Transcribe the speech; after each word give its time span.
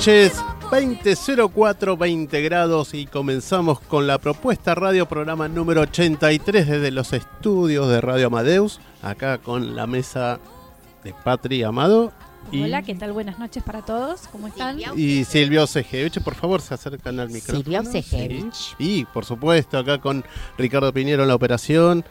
noches. 0.00 0.42
2004, 0.70 1.94
20 1.94 2.40
grados 2.40 2.94
y 2.94 3.04
comenzamos 3.04 3.80
con 3.80 4.06
la 4.06 4.16
propuesta 4.16 4.74
radio 4.74 5.06
programa 5.06 5.46
número 5.46 5.82
83 5.82 6.66
desde 6.66 6.90
los 6.90 7.12
estudios 7.12 7.86
de 7.86 8.00
Radio 8.00 8.28
Amadeus, 8.28 8.80
acá 9.02 9.36
con 9.36 9.76
la 9.76 9.86
mesa 9.86 10.40
de 11.04 11.12
Patri 11.12 11.64
Amado. 11.64 12.12
Hola, 12.50 12.80
¿qué 12.80 12.94
tal? 12.94 13.12
Buenas 13.12 13.38
noches 13.38 13.62
para 13.62 13.82
todos, 13.82 14.22
¿cómo 14.32 14.46
están? 14.46 14.78
Y 14.96 15.24
Silvio 15.24 15.64
Osejevich, 15.64 16.22
por 16.22 16.34
favor, 16.34 16.62
se 16.62 16.72
acercan 16.72 17.20
al 17.20 17.28
micrófono. 17.28 17.62
Silvio 17.62 17.80
Osejevich. 17.80 18.76
Y, 18.78 19.04
por 19.04 19.26
supuesto, 19.26 19.76
acá 19.76 19.98
con 19.98 20.24
Ricardo 20.56 20.94
Piñero 20.94 21.24
en 21.24 21.28
la 21.28 21.34
operación, 21.34 22.06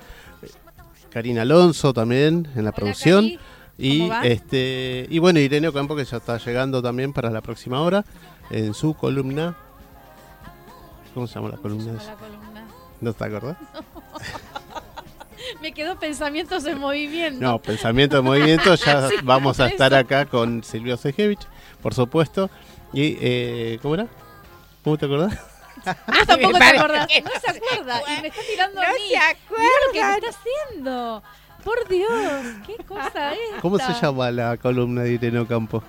Karina 1.09 1.41
Alonso 1.41 1.91
también 1.91 2.47
en 2.55 2.65
la 2.65 2.71
producción. 2.71 3.39
Y 3.79 4.09
este 4.23 5.07
y 5.09 5.19
bueno, 5.19 5.39
Irene 5.39 5.69
Ocampo 5.69 5.95
que 5.95 6.03
ya 6.03 6.17
está 6.17 6.37
llegando 6.37 6.81
también 6.81 7.13
para 7.13 7.29
la 7.29 7.39
próxima 7.39 7.81
hora 7.81 8.03
en 8.49 8.73
su 8.73 8.93
columna. 8.93 9.55
¿Cómo 11.13 11.27
se 11.27 11.35
llama 11.35 11.49
la 11.49 11.57
columna? 11.57 11.93
¿No 12.99 13.13
te 13.13 13.23
acordás? 13.23 13.55
Me 15.61 15.71
quedó 15.71 15.97
pensamientos 15.97 16.65
en 16.65 16.77
movimiento. 16.77 17.41
No, 17.41 17.59
pensamientos 17.59 18.19
en 18.19 18.25
movimiento. 18.25 18.75
Ya 18.75 19.07
vamos 19.23 19.59
a 19.59 19.67
estar 19.67 19.93
acá 19.93 20.25
con 20.25 20.63
Silvio 20.63 20.97
Sejevich, 20.97 21.47
por 21.81 21.93
supuesto. 21.93 22.49
Y, 22.91 23.17
eh, 23.21 23.79
¿cómo 23.81 23.95
era? 23.95 24.07
¿Cómo 24.83 24.97
te 24.97 25.05
acordás? 25.05 25.37
Ah, 25.85 25.95
tampoco 26.27 26.57
te 26.57 26.63
acordás. 26.63 27.07
No 27.23 27.39
se 27.39 27.57
acuerda. 27.57 28.01
Y 28.01 28.21
me 28.21 28.27
está 28.27 28.41
tirando 28.49 28.81
no 28.81 28.87
a 28.87 28.91
mí. 28.91 29.09
se 29.09 29.17
acuerda. 29.17 29.65
lo 29.85 29.93
que 29.93 30.03
me 30.03 30.13
está 30.15 30.29
haciendo. 30.29 31.23
Por 31.69 31.87
Dios, 31.87 32.09
qué 32.65 32.83
cosa 32.83 33.33
es. 33.33 33.61
¿Cómo 33.61 33.77
se 33.77 33.93
llama 34.01 34.31
la 34.31 34.57
columna 34.57 35.03
de 35.03 35.11
Irene 35.11 35.45
Campo? 35.45 35.83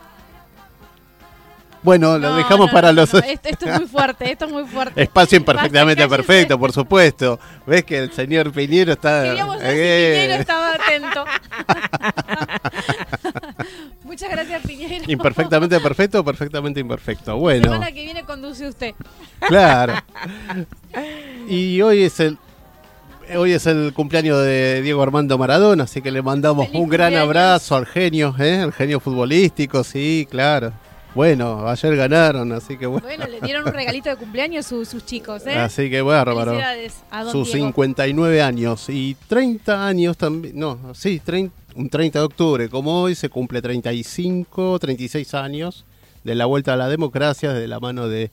Bueno, 1.82 2.18
lo 2.18 2.36
dejamos 2.36 2.70
para 2.70 2.92
los. 2.92 3.14
Esto, 3.14 3.48
es 3.48 3.78
muy 3.78 3.88
fuerte, 3.88 4.30
esto 4.30 4.44
es 4.44 4.52
muy 4.52 4.64
fuerte. 4.66 5.02
Espacio 5.02 5.38
imperfectamente 5.38 6.06
perfecto, 6.06 6.58
por 6.58 6.72
supuesto. 6.72 7.40
Ves 7.66 7.84
que 7.84 7.96
el 7.96 8.12
señor 8.12 8.52
Piñero 8.52 8.92
está. 8.92 9.22
Queríamos 9.22 9.58
ver 9.58 9.70
si 9.70 10.20
Piñero 10.20 10.34
estaba 10.34 10.74
atento. 10.74 11.24
Muchas 14.04 14.30
gracias, 14.30 14.62
Piñero. 14.66 15.04
Imperfectamente 15.08 15.80
perfecto 15.80 16.20
o 16.20 16.24
perfectamente 16.24 16.80
imperfecto. 16.80 17.38
Bueno. 17.38 17.68
La 17.68 17.72
semana 17.72 17.92
que 17.92 18.04
viene 18.04 18.24
conduce 18.24 18.68
usted. 18.68 18.94
Claro. 19.48 19.94
Y 21.48 21.80
hoy 21.80 22.02
es 22.02 22.20
el 22.20 22.36
hoy 23.36 23.52
es 23.52 23.66
el 23.66 23.92
cumpleaños 23.92 24.42
de 24.42 24.82
Diego 24.82 25.02
Armando 25.02 25.38
Maradona, 25.38 25.84
así 25.84 26.02
que 26.02 26.10
le 26.10 26.22
mandamos 26.22 26.68
un 26.72 26.88
gran 26.88 27.14
abrazo 27.14 27.76
al 27.76 27.86
genio, 27.86 28.34
¿eh? 28.38 28.60
al 28.60 28.72
genio 28.72 29.00
futbolístico, 29.00 29.84
sí, 29.84 30.26
claro. 30.30 30.72
Bueno, 31.14 31.66
ayer 31.68 31.96
ganaron, 31.96 32.52
así 32.52 32.76
que 32.76 32.86
bueno. 32.86 33.04
Bueno, 33.06 33.26
le 33.26 33.40
dieron 33.40 33.66
un 33.66 33.72
regalito 33.72 34.08
de 34.08 34.16
cumpleaños 34.16 34.66
sus, 34.66 34.88
sus 34.88 35.04
chicos, 35.04 35.44
¿eh? 35.46 35.56
Así 35.56 35.90
que 35.90 36.00
bueno, 36.00 36.32
a 37.10 37.24
sus 37.24 37.50
59 37.50 38.42
años 38.42 38.88
y 38.88 39.16
30 39.28 39.86
años 39.86 40.16
también, 40.16 40.58
no, 40.58 40.78
sí, 40.94 41.20
un 41.74 41.88
30 41.88 42.18
de 42.18 42.24
octubre, 42.24 42.68
como 42.68 43.02
hoy 43.02 43.14
se 43.14 43.28
cumple 43.28 43.60
35, 43.60 44.78
36 44.78 45.34
años 45.34 45.84
de 46.22 46.34
la 46.34 46.46
vuelta 46.46 46.74
a 46.74 46.76
la 46.76 46.88
democracia 46.88 47.52
desde 47.52 47.66
la 47.66 47.80
mano 47.80 48.08
de 48.08 48.30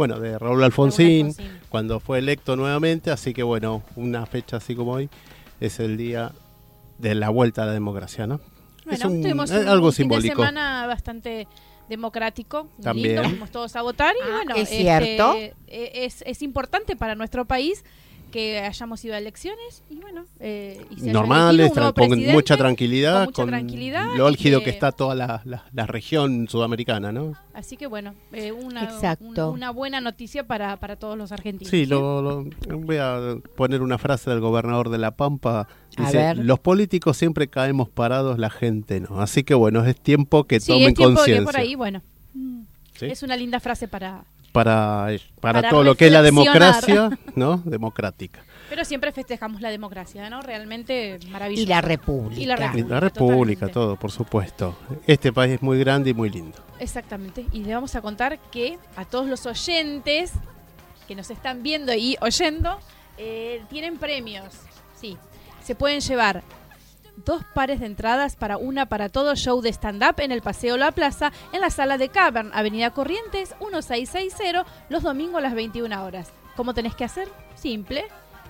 bueno, 0.00 0.18
de 0.18 0.38
Raúl 0.38 0.64
Alfonsín, 0.64 1.34
cuando 1.68 2.00
fue 2.00 2.20
electo 2.20 2.56
nuevamente, 2.56 3.10
así 3.10 3.34
que 3.34 3.42
bueno, 3.42 3.82
una 3.96 4.24
fecha 4.24 4.56
así 4.56 4.74
como 4.74 4.92
hoy 4.92 5.10
es 5.60 5.78
el 5.78 5.98
día 5.98 6.32
de 6.96 7.14
la 7.14 7.28
vuelta 7.28 7.64
a 7.64 7.66
la 7.66 7.72
democracia, 7.72 8.26
¿no? 8.26 8.40
es 8.90 9.04
un, 9.04 9.22
algo 9.68 9.92
simbólico. 9.92 10.36
Fin 10.36 10.40
de 10.40 10.46
semana 10.46 10.86
bastante 10.86 11.46
democrático, 11.90 12.66
También. 12.80 13.20
lindo, 13.20 13.46
todos 13.48 13.76
a 13.76 13.82
votar 13.82 14.14
y 14.16 14.22
ah, 14.26 14.36
bueno, 14.36 14.54
es 14.54 14.70
cierto. 14.70 15.34
Este, 15.34 15.54
e, 15.66 16.06
es, 16.06 16.24
es 16.26 16.40
importante 16.40 16.96
para 16.96 17.14
nuestro 17.14 17.44
país 17.44 17.84
que 18.30 18.60
hayamos 18.60 19.04
ido 19.04 19.14
a 19.14 19.18
elecciones 19.18 19.82
y 19.90 19.96
bueno, 19.96 20.24
eh, 20.38 20.84
normales, 21.02 21.72
con 21.72 22.18
mucha 22.32 22.56
tranquilidad, 22.56 23.30
con, 23.30 23.50
lo 24.16 24.26
álgido 24.26 24.62
que, 24.62 24.70
está 24.70 24.92
toda 24.92 25.14
la, 25.14 25.42
la, 25.44 25.86
región 25.86 26.48
sudamericana, 26.48 27.12
¿no? 27.12 27.34
Así 27.52 27.76
que 27.76 27.86
bueno, 27.86 28.14
eh, 28.32 28.52
una, 28.52 28.88
una 29.48 29.70
buena 29.70 30.00
noticia 30.00 30.46
para, 30.46 30.76
para 30.76 30.96
todos 30.96 31.18
los 31.18 31.32
argentinos. 31.32 31.70
Sí, 31.70 31.86
Lo, 31.86 32.44
voy 32.68 32.96
a 32.96 33.36
poner 33.56 33.82
una 33.82 33.98
frase 33.98 34.30
del 34.30 34.40
gobernador 34.40 34.88
de 34.88 34.98
La 34.98 35.10
Pampa. 35.10 35.68
Dice, 35.96 36.34
los 36.36 36.60
políticos 36.60 37.16
siempre 37.16 37.48
caemos 37.48 37.88
parados, 37.88 38.38
la 38.38 38.50
gente 38.50 39.00
no. 39.00 39.20
Así 39.20 39.42
que 39.42 39.54
bueno, 39.54 39.84
es 39.84 39.96
tiempo 39.96 40.44
que 40.44 40.60
tomen 40.60 40.94
conciencia. 40.94 41.44
por 41.44 41.56
ahí, 41.56 41.74
bueno, 41.74 42.02
es 43.00 43.22
una 43.22 43.36
linda 43.36 43.60
frase 43.60 43.88
para, 43.88 44.24
para, 44.52 45.08
para, 45.40 45.68
todo 45.68 45.84
lo 45.84 45.94
que 45.94 46.06
es 46.06 46.12
la 46.12 46.22
democracia, 46.22 47.18
¿no? 47.34 47.58
Democrática. 47.58 48.44
Pero 48.68 48.84
siempre 48.84 49.10
festejamos 49.10 49.60
la 49.60 49.70
democracia, 49.70 50.30
¿no? 50.30 50.42
Realmente 50.42 51.18
maravilloso. 51.30 51.64
Y 51.64 51.66
la 51.66 51.80
república. 51.80 52.40
Y 52.40 52.46
la 52.84 53.00
república, 53.00 53.68
todo, 53.68 53.96
por 53.96 54.12
supuesto. 54.12 54.76
Este 55.06 55.32
país 55.32 55.54
es 55.54 55.62
muy 55.62 55.78
grande 55.80 56.10
y 56.10 56.14
muy 56.14 56.30
lindo. 56.30 56.58
Exactamente. 56.78 57.46
Y 57.52 57.64
le 57.64 57.74
vamos 57.74 57.94
a 57.96 58.00
contar 58.00 58.38
que 58.50 58.78
a 58.96 59.04
todos 59.04 59.26
los 59.26 59.44
oyentes 59.46 60.32
que 61.08 61.16
nos 61.16 61.30
están 61.30 61.64
viendo 61.64 61.92
y 61.92 62.16
oyendo, 62.20 62.78
eh, 63.18 63.62
tienen 63.68 63.98
premios. 63.98 64.54
Sí. 64.94 65.16
Se 65.64 65.74
pueden 65.74 66.00
llevar 66.00 66.44
dos 67.16 67.42
pares 67.54 67.80
de 67.80 67.86
entradas 67.86 68.36
para 68.36 68.56
una 68.56 68.86
para 68.86 69.08
todo 69.08 69.34
show 69.36 69.60
de 69.60 69.70
stand-up 69.70 70.14
en 70.18 70.32
el 70.32 70.42
Paseo 70.42 70.76
La 70.76 70.92
Plaza, 70.92 71.32
en 71.52 71.60
la 71.60 71.70
sala 71.70 71.98
de 71.98 72.08
Cavern, 72.08 72.50
Avenida 72.54 72.90
Corrientes 72.90 73.54
1660, 73.60 74.64
los 74.88 75.02
domingos 75.02 75.38
a 75.38 75.42
las 75.42 75.54
21 75.54 76.04
horas. 76.04 76.30
¿Cómo 76.56 76.74
tenés 76.74 76.94
que 76.94 77.04
hacer? 77.04 77.28
Simple. 77.54 78.04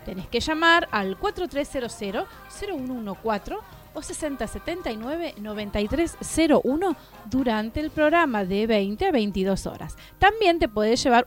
Tenés 0.05 0.27
que 0.29 0.41
llamar 0.41 0.89
al 0.91 1.19
4300-0114 1.19 3.59
o 3.93 4.01
6079-9301 4.01 6.97
durante 7.29 7.81
el 7.81 7.91
programa 7.91 8.45
de 8.45 8.67
20 8.67 9.07
a 9.07 9.11
22 9.11 9.67
horas. 9.67 9.97
También 10.19 10.59
te 10.59 10.69
puedes 10.69 11.03
llevar 11.03 11.27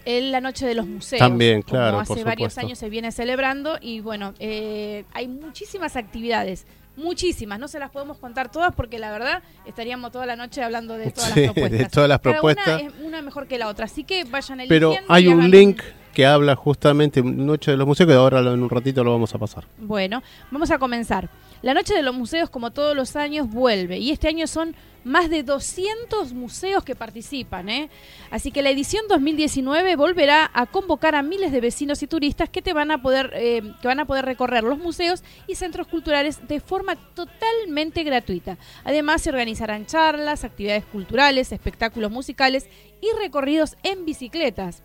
el- 0.04 0.30
la 0.30 0.40
Noche 0.40 0.64
de 0.66 0.74
los 0.74 0.86
Museos. 0.86 1.18
También, 1.18 1.62
como 1.62 1.72
claro, 1.80 1.98
hace 2.00 2.14
por 2.14 2.24
varios 2.24 2.56
años 2.58 2.78
se 2.78 2.88
viene 2.88 3.10
celebrando 3.10 3.78
y 3.80 4.00
bueno, 4.00 4.32
eh, 4.38 5.04
hay 5.12 5.26
muchísimas 5.28 5.96
actividades. 5.96 6.66
Muchísimas, 6.96 7.58
no 7.58 7.66
se 7.68 7.78
las 7.78 7.90
podemos 7.90 8.18
contar 8.18 8.50
todas 8.50 8.72
porque 8.74 8.98
la 8.98 9.10
verdad 9.10 9.42
estaríamos 9.66 10.12
toda 10.12 10.26
la 10.26 10.36
noche 10.36 10.62
hablando 10.62 10.94
de 10.94 11.10
todas 11.10 11.32
Sí, 11.32 11.40
las 11.42 11.52
propuestas. 11.52 11.78
de 11.80 11.86
todas 11.86 12.08
las 12.08 12.20
Cada 12.20 12.32
propuestas. 12.32 12.80
Una 12.82 12.88
es 12.88 12.94
una 13.02 13.22
mejor 13.22 13.46
que 13.48 13.58
la 13.58 13.68
otra, 13.68 13.86
así 13.86 14.04
que 14.04 14.24
vayan 14.24 14.60
Pero 14.68 14.88
eligiendo 14.90 15.12
hay 15.12 15.24
y 15.24 15.28
un 15.28 15.50
link 15.50 15.82
que 16.12 16.24
habla 16.26 16.54
justamente 16.54 17.22
Noche 17.22 17.72
de 17.72 17.76
los 17.76 17.86
Museos 17.88 18.06
que 18.08 18.14
ahora 18.14 18.38
en 18.38 18.46
un 18.62 18.70
ratito 18.70 19.02
lo 19.02 19.10
vamos 19.10 19.34
a 19.34 19.38
pasar. 19.38 19.64
Bueno, 19.78 20.22
vamos 20.52 20.70
a 20.70 20.78
comenzar. 20.78 21.28
La 21.64 21.72
Noche 21.72 21.94
de 21.94 22.02
los 22.02 22.14
Museos, 22.14 22.50
como 22.50 22.72
todos 22.72 22.94
los 22.94 23.16
años, 23.16 23.48
vuelve. 23.48 23.96
Y 23.96 24.10
este 24.10 24.28
año 24.28 24.46
son 24.46 24.76
más 25.02 25.30
de 25.30 25.42
200 25.42 26.34
museos 26.34 26.84
que 26.84 26.94
participan. 26.94 27.70
¿eh? 27.70 27.88
Así 28.30 28.50
que 28.50 28.60
la 28.60 28.68
edición 28.68 29.06
2019 29.08 29.96
volverá 29.96 30.50
a 30.52 30.66
convocar 30.66 31.14
a 31.14 31.22
miles 31.22 31.52
de 31.52 31.62
vecinos 31.62 32.02
y 32.02 32.06
turistas 32.06 32.50
que, 32.50 32.60
te 32.60 32.74
van, 32.74 32.90
a 32.90 33.00
poder, 33.00 33.30
eh, 33.32 33.62
que 33.80 33.88
van 33.88 33.98
a 33.98 34.04
poder 34.04 34.26
recorrer 34.26 34.62
los 34.62 34.76
museos 34.76 35.24
y 35.46 35.54
centros 35.54 35.86
culturales 35.86 36.46
de 36.46 36.60
forma 36.60 36.96
totalmente 37.14 38.04
gratuita. 38.04 38.58
Además, 38.84 39.22
se 39.22 39.30
organizarán 39.30 39.86
charlas, 39.86 40.44
actividades 40.44 40.84
culturales, 40.84 41.50
espectáculos 41.50 42.10
musicales 42.10 42.66
y 43.00 43.06
recorridos 43.18 43.78
en 43.82 44.04
bicicletas. 44.04 44.82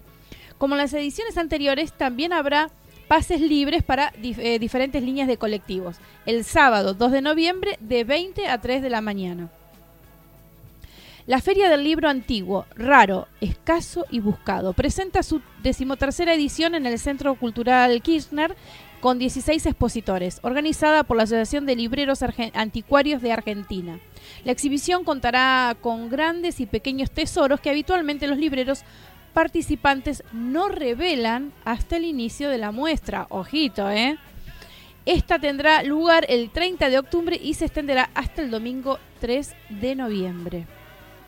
Como 0.57 0.75
en 0.75 0.79
las 0.79 0.93
ediciones 0.93 1.37
anteriores, 1.37 1.91
también 1.91 2.31
habrá 2.31 2.69
pases 3.09 3.41
libres 3.41 3.81
para 3.81 4.13
eh, 4.21 4.59
diferentes 4.59 5.01
líneas 5.01 5.27
de 5.27 5.37
colectivos. 5.37 5.97
El 6.27 6.45
sábado 6.45 6.93
2 6.93 7.11
de 7.11 7.21
noviembre 7.21 7.77
de 7.81 8.03
20 8.03 8.47
a 8.47 8.61
3 8.61 8.83
de 8.83 8.89
la 8.91 9.01
mañana. 9.01 9.49
La 11.25 11.41
Feria 11.41 11.69
del 11.69 11.83
Libro 11.83 12.07
Antiguo, 12.07 12.65
raro, 12.75 13.27
escaso 13.41 14.05
y 14.11 14.19
buscado, 14.19 14.73
presenta 14.73 15.23
su 15.23 15.41
decimotercera 15.63 16.35
edición 16.35 16.75
en 16.75 16.85
el 16.85 16.99
Centro 16.99 17.33
Cultural 17.33 17.99
Kirchner 18.03 18.55
con 18.99 19.17
16 19.17 19.65
expositores, 19.65 20.39
organizada 20.43 21.03
por 21.03 21.17
la 21.17 21.23
Asociación 21.23 21.65
de 21.65 21.75
Libreros 21.75 22.23
Anticuarios 22.53 23.21
de 23.23 23.31
Argentina. 23.31 23.99
La 24.43 24.51
exhibición 24.51 25.03
contará 25.03 25.75
con 25.81 26.09
grandes 26.09 26.59
y 26.59 26.65
pequeños 26.65 27.09
tesoros 27.09 27.59
que 27.59 27.69
habitualmente 27.69 28.27
los 28.27 28.37
libreros 28.37 28.83
participantes 29.29 30.23
no 30.31 30.69
revelan 30.69 31.53
hasta 31.65 31.97
el 31.97 32.05
inicio 32.05 32.49
de 32.49 32.57
la 32.57 32.71
muestra. 32.71 33.27
Ojito, 33.29 33.89
¿eh? 33.89 34.17
Esta 35.05 35.39
tendrá 35.39 35.81
lugar 35.83 36.25
el 36.29 36.49
30 36.51 36.89
de 36.89 36.99
octubre 36.99 37.39
y 37.41 37.55
se 37.55 37.65
extenderá 37.65 38.09
hasta 38.13 38.41
el 38.41 38.51
domingo 38.51 38.99
3 39.21 39.55
de 39.69 39.95
noviembre. 39.95 40.67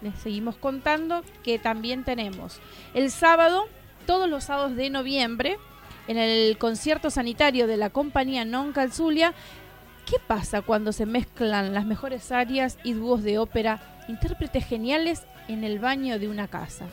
Les 0.02 0.16
seguimos 0.16 0.56
contando 0.56 1.24
que 1.44 1.58
también 1.60 2.04
tenemos 2.04 2.60
el 2.94 3.12
sábado, 3.12 3.66
todos 4.06 4.30
los 4.30 4.44
sábados 4.44 4.76
de 4.76 4.90
noviembre, 4.90 5.58
en 6.08 6.18
el 6.18 6.58
concierto 6.58 7.10
sanitario 7.10 7.68
de 7.68 7.78
la 7.78 7.90
compañía 7.90 8.46
Non 8.46 8.74
Calzulia. 8.74 9.34
¿Qué 10.06 10.18
pasa 10.20 10.62
cuando 10.62 10.92
se 10.92 11.06
mezclan 11.06 11.74
las 11.74 11.86
mejores 11.86 12.32
áreas 12.32 12.78
y 12.84 12.94
dúos 12.94 13.24
de 13.24 13.38
ópera, 13.38 13.80
intérpretes 14.08 14.66
geniales 14.66 15.24
en 15.48 15.64
el 15.64 15.80
baño 15.80 16.20
de 16.20 16.28
una 16.28 16.48
casa? 16.48 16.86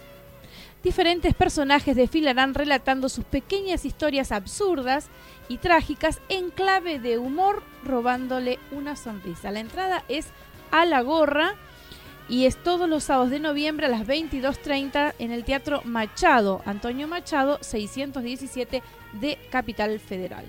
Diferentes 0.82 1.34
personajes 1.34 1.96
desfilarán 1.96 2.54
relatando 2.54 3.08
sus 3.08 3.24
pequeñas 3.24 3.84
historias 3.84 4.30
absurdas 4.30 5.08
y 5.48 5.58
trágicas 5.58 6.20
en 6.28 6.50
clave 6.50 6.98
de 7.00 7.18
humor, 7.18 7.62
robándole 7.84 8.58
una 8.70 8.94
sonrisa. 8.94 9.50
La 9.50 9.60
entrada 9.60 10.04
es 10.08 10.26
a 10.70 10.84
la 10.86 11.00
gorra 11.02 11.54
y 12.28 12.44
es 12.44 12.56
todos 12.62 12.88
los 12.88 13.04
sábados 13.04 13.30
de 13.30 13.40
noviembre 13.40 13.86
a 13.86 13.88
las 13.88 14.06
22.30 14.06 15.14
en 15.18 15.32
el 15.32 15.44
Teatro 15.44 15.80
Machado, 15.84 16.62
Antonio 16.64 17.08
Machado, 17.08 17.58
617 17.60 18.82
de 19.14 19.38
Capital 19.50 19.98
Federal. 19.98 20.44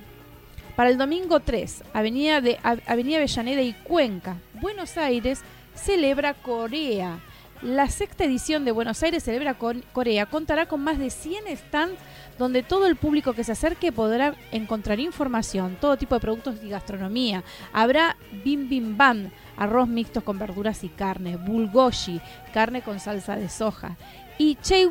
Para 0.76 0.90
el 0.92 0.98
domingo 0.98 1.40
3, 1.40 1.84
Avenida, 1.94 2.40
de, 2.40 2.58
Av- 2.64 2.82
Avenida 2.86 3.18
Avellaneda 3.18 3.62
y 3.62 3.74
Cuenca, 3.74 4.38
Buenos 4.62 4.98
Aires, 4.98 5.42
celebra 5.74 6.34
Corea. 6.36 7.20
La 7.62 7.90
sexta 7.90 8.24
edición 8.24 8.64
de 8.64 8.72
Buenos 8.72 9.04
Aires 9.04 9.24
Celebra 9.24 9.56
con 9.56 9.84
Corea 9.92 10.26
contará 10.26 10.68
con 10.68 10.82
más 10.82 10.98
de 10.98 11.10
100 11.10 11.58
stands 11.58 12.00
donde 12.38 12.64
todo 12.64 12.88
el 12.88 12.96
público 12.96 13.34
que 13.34 13.44
se 13.44 13.52
acerque 13.52 13.92
podrá 13.92 14.34
encontrar 14.54 15.02
información, 15.02 15.76
todo 15.82 15.98
tipo 15.98 16.16
de 16.16 16.22
productos 16.22 16.56
y 16.64 16.70
gastronomía. 16.70 17.44
Habrá 17.74 18.16
bim 18.46 18.70
bim 18.70 18.96
bam, 18.96 19.32
arroz 19.58 19.90
mixto 19.90 20.24
con 20.24 20.40
verduras 20.40 20.86
y 20.86 20.88
carne, 20.88 21.36
bulgogi, 21.36 22.22
carne 22.54 22.82
con 22.82 23.02
salsa 23.02 23.36
de 23.36 23.50
soja 23.50 23.98
y 24.38 24.56
chei, 24.62 24.90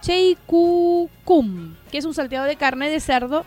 cheikukum, 0.00 1.76
que 1.92 1.98
es 1.98 2.04
un 2.04 2.14
salteado 2.14 2.46
de 2.46 2.56
carne 2.56 2.90
de 2.90 2.98
cerdo 2.98 3.44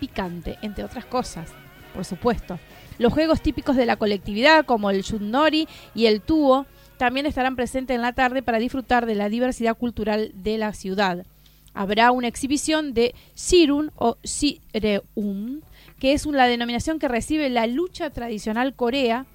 picante, 0.00 0.58
entre 0.62 0.82
otras 0.82 1.04
cosas, 1.04 1.50
por 1.94 2.04
supuesto. 2.04 2.58
Los 2.98 3.12
juegos 3.12 3.42
típicos 3.42 3.76
de 3.76 3.86
la 3.86 3.94
colectividad, 3.94 4.64
como 4.64 4.90
el 4.90 5.04
yunori 5.04 5.68
y 5.94 6.06
el 6.06 6.20
tubo, 6.20 6.66
también 7.02 7.26
estarán 7.26 7.56
presentes 7.56 7.96
en 7.96 8.00
la 8.00 8.12
tarde 8.12 8.44
para 8.44 8.60
disfrutar 8.60 9.06
de 9.06 9.16
la 9.16 9.28
diversidad 9.28 9.76
cultural 9.76 10.30
de 10.36 10.56
la 10.56 10.72
ciudad. 10.72 11.26
Habrá 11.74 12.12
una 12.12 12.28
exhibición 12.28 12.94
de 12.94 13.12
Sirun 13.34 13.90
o 13.96 14.18
Sireum, 14.22 15.62
que 15.98 16.12
es 16.12 16.26
la 16.26 16.46
denominación 16.46 17.00
que 17.00 17.08
recibe 17.08 17.50
la 17.50 17.66
lucha 17.66 18.10
tradicional 18.10 18.74
corea, 18.74 19.26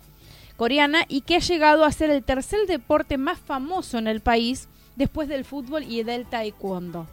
coreana 0.56 1.04
y 1.10 1.20
que 1.20 1.36
ha 1.36 1.40
llegado 1.40 1.84
a 1.84 1.92
ser 1.92 2.10
el 2.10 2.24
tercer 2.24 2.68
deporte 2.68 3.18
más 3.18 3.38
famoso 3.38 3.98
en 3.98 4.08
el 4.08 4.22
país 4.22 4.70
después 4.96 5.28
del 5.28 5.44
fútbol 5.44 5.84
y 5.84 6.04
del 6.04 6.26
taekwondo. 6.26 7.06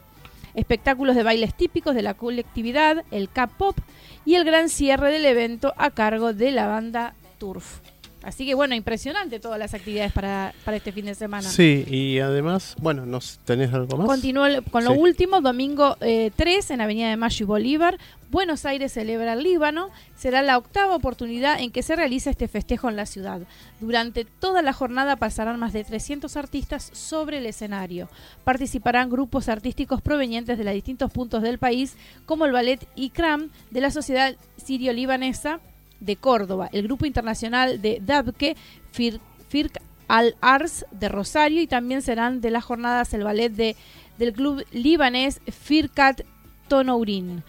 Espectáculos 0.53 1.17
de 1.17 1.23
bailes 1.23 1.53
típicos 1.53 1.95
de 1.95 2.01
la 2.01 2.13
colectividad, 2.13 3.03
el 3.11 3.27
K-pop 3.27 3.77
y 4.23 4.35
el 4.35 4.45
gran 4.45 4.69
cierre 4.69 5.11
del 5.11 5.25
evento 5.25 5.73
a 5.75 5.89
cargo 5.89 6.31
de 6.31 6.51
la 6.51 6.67
banda 6.67 7.13
Turf. 7.39 7.81
Así 8.25 8.45
que 8.45 8.55
bueno, 8.55 8.73
impresionante 8.75 9.39
todas 9.39 9.59
las 9.59 9.73
actividades 9.75 10.11
para, 10.11 10.53
para 10.65 10.77
este 10.77 10.91
fin 10.91 11.05
de 11.05 11.13
semana. 11.15 11.47
Sí, 11.47 11.85
y 11.87 12.19
además, 12.19 12.75
bueno, 12.81 13.05
¿nos 13.05 13.37
¿tenés 13.45 13.71
algo 13.73 13.97
más? 13.97 14.07
Continúo 14.07 14.45
con 14.71 14.83
lo 14.83 14.93
Sí. 14.93 14.97
último, 14.99 15.41
domingo 15.41 15.95
eh, 16.01 16.31
3 16.35 16.71
en 16.71 16.81
Avenida 16.81 17.09
de 17.09 17.17
Mayo 17.17 17.43
y 17.43 17.47
Bolívar. 17.47 17.99
Buenos 18.31 18.65
Aires 18.65 18.91
celebra 18.91 19.33
el 19.33 19.43
Líbano. 19.43 19.91
Será 20.17 20.41
la 20.41 20.57
octava 20.57 20.95
oportunidad 20.95 21.59
en 21.61 21.69
que 21.71 21.83
se 21.83 21.95
realiza 21.95 22.31
este 22.31 22.47
festejo 22.47 22.89
en 22.89 22.95
la 22.95 23.05
ciudad. 23.05 23.41
Durante 23.79 24.25
toda 24.25 24.61
la 24.63 24.73
jornada 24.73 25.15
pasarán 25.17 25.59
más 25.59 25.71
de 25.73 25.83
300 25.83 26.35
artistas 26.35 26.89
sobre 26.93 27.37
el 27.37 27.45
escenario. 27.45 28.09
Participarán 28.43 29.09
grupos 29.11 29.47
artísticos 29.49 30.01
provenientes 30.01 30.57
de 30.57 30.63
los 30.63 30.73
distintos 30.73 31.11
puntos 31.11 31.43
del 31.43 31.59
país, 31.59 31.95
como 32.25 32.45
el 32.45 32.51
ballet 32.51 32.85
Ikram 32.95 33.49
de 33.69 33.81
la 33.81 33.91
Sociedad 33.91 34.35
Sirio-Libanesa 34.57 35.59
de 35.99 36.15
Córdoba, 36.15 36.69
el 36.71 36.83
grupo 36.83 37.05
internacional 37.05 37.81
de 37.81 38.01
Dabke, 38.05 38.55
Fir- 38.93 39.19
Firk 39.49 39.81
Al-Ars 40.07 40.85
de 40.91 41.09
Rosario 41.09 41.61
y 41.61 41.67
también 41.67 42.01
serán 42.01 42.41
de 42.41 42.51
las 42.51 42.63
jornadas 42.63 43.13
el 43.13 43.23
ballet 43.23 43.51
de, 43.51 43.75
del 44.17 44.33
club 44.33 44.63
libanés 44.71 45.41
Firkat 45.47 46.21
Tonourin, 46.67 47.43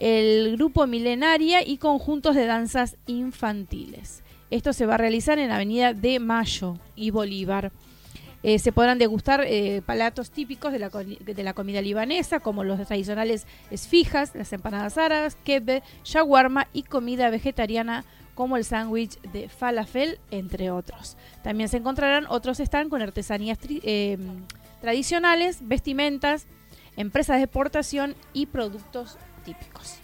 el 0.00 0.56
grupo 0.56 0.86
Milenaria 0.86 1.66
y 1.66 1.76
conjuntos 1.76 2.34
de 2.34 2.46
danzas 2.46 2.96
infantiles. 3.06 4.22
Esto 4.50 4.72
se 4.72 4.86
va 4.86 4.94
a 4.94 4.98
realizar 4.98 5.38
en 5.38 5.50
Avenida 5.52 5.92
de 5.94 6.18
Mayo 6.18 6.78
y 6.96 7.10
Bolívar. 7.10 7.70
Eh, 8.42 8.58
se 8.58 8.72
podrán 8.72 8.98
degustar 8.98 9.44
eh, 9.46 9.82
palatos 9.84 10.30
típicos 10.30 10.72
de 10.72 10.78
la, 10.78 10.88
de 10.88 11.42
la, 11.42 11.52
comida 11.52 11.82
libanesa, 11.82 12.40
como 12.40 12.64
los 12.64 12.84
tradicionales 12.86 13.46
esfijas, 13.70 14.34
las 14.34 14.52
empanadas 14.52 14.96
árabes, 14.96 15.36
kebbe, 15.44 15.82
shawarma 16.04 16.68
y 16.72 16.84
comida 16.84 17.28
vegetariana 17.30 18.04
como 18.34 18.56
el 18.56 18.64
sándwich 18.64 19.20
de 19.32 19.50
falafel, 19.50 20.18
entre 20.30 20.70
otros. 20.70 21.18
También 21.42 21.68
se 21.68 21.76
encontrarán 21.76 22.24
otros 22.28 22.56
stands 22.56 22.88
con 22.88 23.02
artesanías 23.02 23.58
eh, 23.68 24.16
tradicionales, 24.80 25.58
vestimentas, 25.60 26.46
empresas 26.96 27.36
de 27.36 27.42
exportación 27.42 28.14
y 28.32 28.46
productos 28.46 29.18
típicos. 29.44 29.96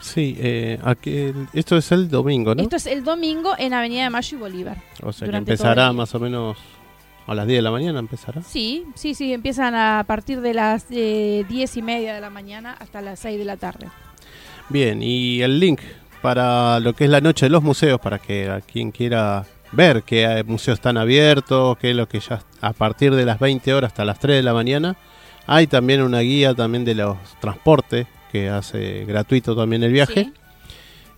Sí, 0.00 0.36
eh, 0.38 0.78
esto 1.54 1.76
es 1.76 1.90
el 1.90 2.08
domingo, 2.08 2.54
¿no? 2.54 2.62
Esto 2.62 2.76
es 2.76 2.86
el 2.86 3.02
domingo 3.02 3.54
en 3.58 3.72
Avenida 3.72 4.04
de 4.04 4.10
Mayo 4.10 4.36
y 4.36 4.40
Bolívar. 4.40 4.82
O 5.02 5.12
sea 5.12 5.28
que 5.28 5.36
empezará 5.36 5.92
más 5.92 6.14
o 6.14 6.20
menos 6.20 6.56
a 7.28 7.34
las 7.34 7.46
10 7.46 7.58
de 7.58 7.62
la 7.62 7.70
mañana, 7.70 7.98
empezará. 7.98 8.42
Sí, 8.42 8.86
sí, 8.94 9.14
sí, 9.14 9.32
empiezan 9.32 9.74
a 9.74 10.02
partir 10.06 10.40
de 10.40 10.54
las 10.54 10.86
eh, 10.90 11.44
10 11.48 11.76
y 11.76 11.82
media 11.82 12.14
de 12.14 12.20
la 12.20 12.30
mañana 12.30 12.74
hasta 12.80 13.02
las 13.02 13.20
6 13.20 13.38
de 13.38 13.44
la 13.44 13.56
tarde. 13.56 13.88
Bien, 14.70 15.02
y 15.02 15.42
el 15.42 15.60
link 15.60 15.80
para 16.22 16.80
lo 16.80 16.94
que 16.94 17.04
es 17.04 17.10
la 17.10 17.20
noche 17.20 17.46
de 17.46 17.50
los 17.50 17.62
museos, 17.62 18.00
para 18.00 18.18
que 18.18 18.48
a 18.48 18.60
quien 18.60 18.90
quiera 18.90 19.44
ver 19.72 20.02
qué 20.02 20.42
museos 20.46 20.78
están 20.78 20.96
abiertos, 20.96 21.76
qué 21.78 21.90
es 21.90 21.96
lo 21.96 22.08
que 22.08 22.20
ya 22.20 22.42
a 22.60 22.72
partir 22.72 23.14
de 23.14 23.24
las 23.24 23.38
20 23.38 23.74
horas 23.74 23.92
hasta 23.92 24.04
las 24.04 24.18
3 24.18 24.36
de 24.36 24.42
la 24.42 24.54
mañana. 24.54 24.96
Hay 25.46 25.66
también 25.66 26.02
una 26.02 26.20
guía 26.20 26.54
también 26.54 26.84
de 26.84 26.94
los 26.94 27.16
transportes 27.40 28.06
que 28.32 28.48
hace 28.48 29.04
gratuito 29.06 29.56
también 29.56 29.82
el 29.82 29.92
viaje. 29.92 30.32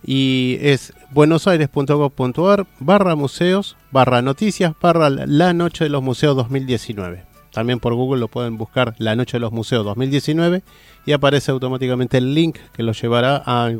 Y 0.03 0.57
es 0.61 0.93
buenosaires.gov.ar 1.11 2.65
barra 2.79 3.15
museos, 3.15 3.77
barra 3.91 4.21
noticias, 4.21 4.73
barra 4.81 5.09
la 5.09 5.53
noche 5.53 5.83
de 5.83 5.89
los 5.89 6.01
museos 6.01 6.35
2019. 6.35 7.25
También 7.51 7.79
por 7.79 7.93
Google 7.93 8.19
lo 8.19 8.27
pueden 8.29 8.57
buscar 8.57 8.95
la 8.97 9.15
noche 9.15 9.37
de 9.37 9.41
los 9.41 9.51
museos 9.51 9.85
2019 9.85 10.63
y 11.05 11.11
aparece 11.11 11.51
automáticamente 11.51 12.17
el 12.17 12.33
link 12.33 12.57
que 12.73 12.83
los 12.83 13.01
llevará 13.01 13.43
a, 13.45 13.71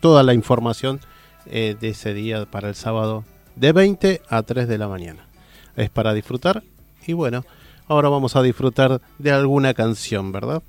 toda 0.00 0.22
la 0.22 0.34
información 0.34 1.00
eh, 1.46 1.76
de 1.78 1.88
ese 1.88 2.14
día 2.14 2.46
para 2.46 2.68
el 2.68 2.74
sábado 2.74 3.24
de 3.56 3.72
20 3.72 4.22
a 4.28 4.42
3 4.42 4.68
de 4.68 4.78
la 4.78 4.88
mañana. 4.88 5.26
Es 5.74 5.90
para 5.90 6.14
disfrutar 6.14 6.62
y 7.06 7.12
bueno, 7.12 7.44
ahora 7.88 8.08
vamos 8.08 8.36
a 8.36 8.42
disfrutar 8.42 9.00
de 9.18 9.32
alguna 9.32 9.74
canción, 9.74 10.32
¿verdad? 10.32 10.62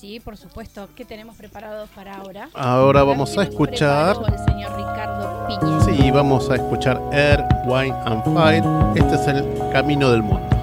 Sí, 0.00 0.18
por 0.18 0.38
supuesto. 0.38 0.88
¿Qué 0.96 1.04
tenemos 1.04 1.36
preparado 1.36 1.86
para 1.94 2.16
ahora? 2.16 2.48
Ahora 2.54 3.02
vamos 3.02 3.36
a 3.36 3.42
escuchar. 3.42 4.16
El 4.16 4.38
señor 4.50 4.74
Ricardo 4.74 5.46
Piña. 5.46 5.80
Sí, 5.82 6.10
vamos 6.10 6.48
a 6.48 6.54
escuchar 6.54 6.98
Air, 7.12 7.44
Wine 7.66 7.94
and 8.06 8.24
Fire. 8.24 8.64
Este 8.94 9.14
es 9.16 9.26
el 9.26 9.44
camino 9.70 10.10
del 10.10 10.22
mundo. 10.22 10.59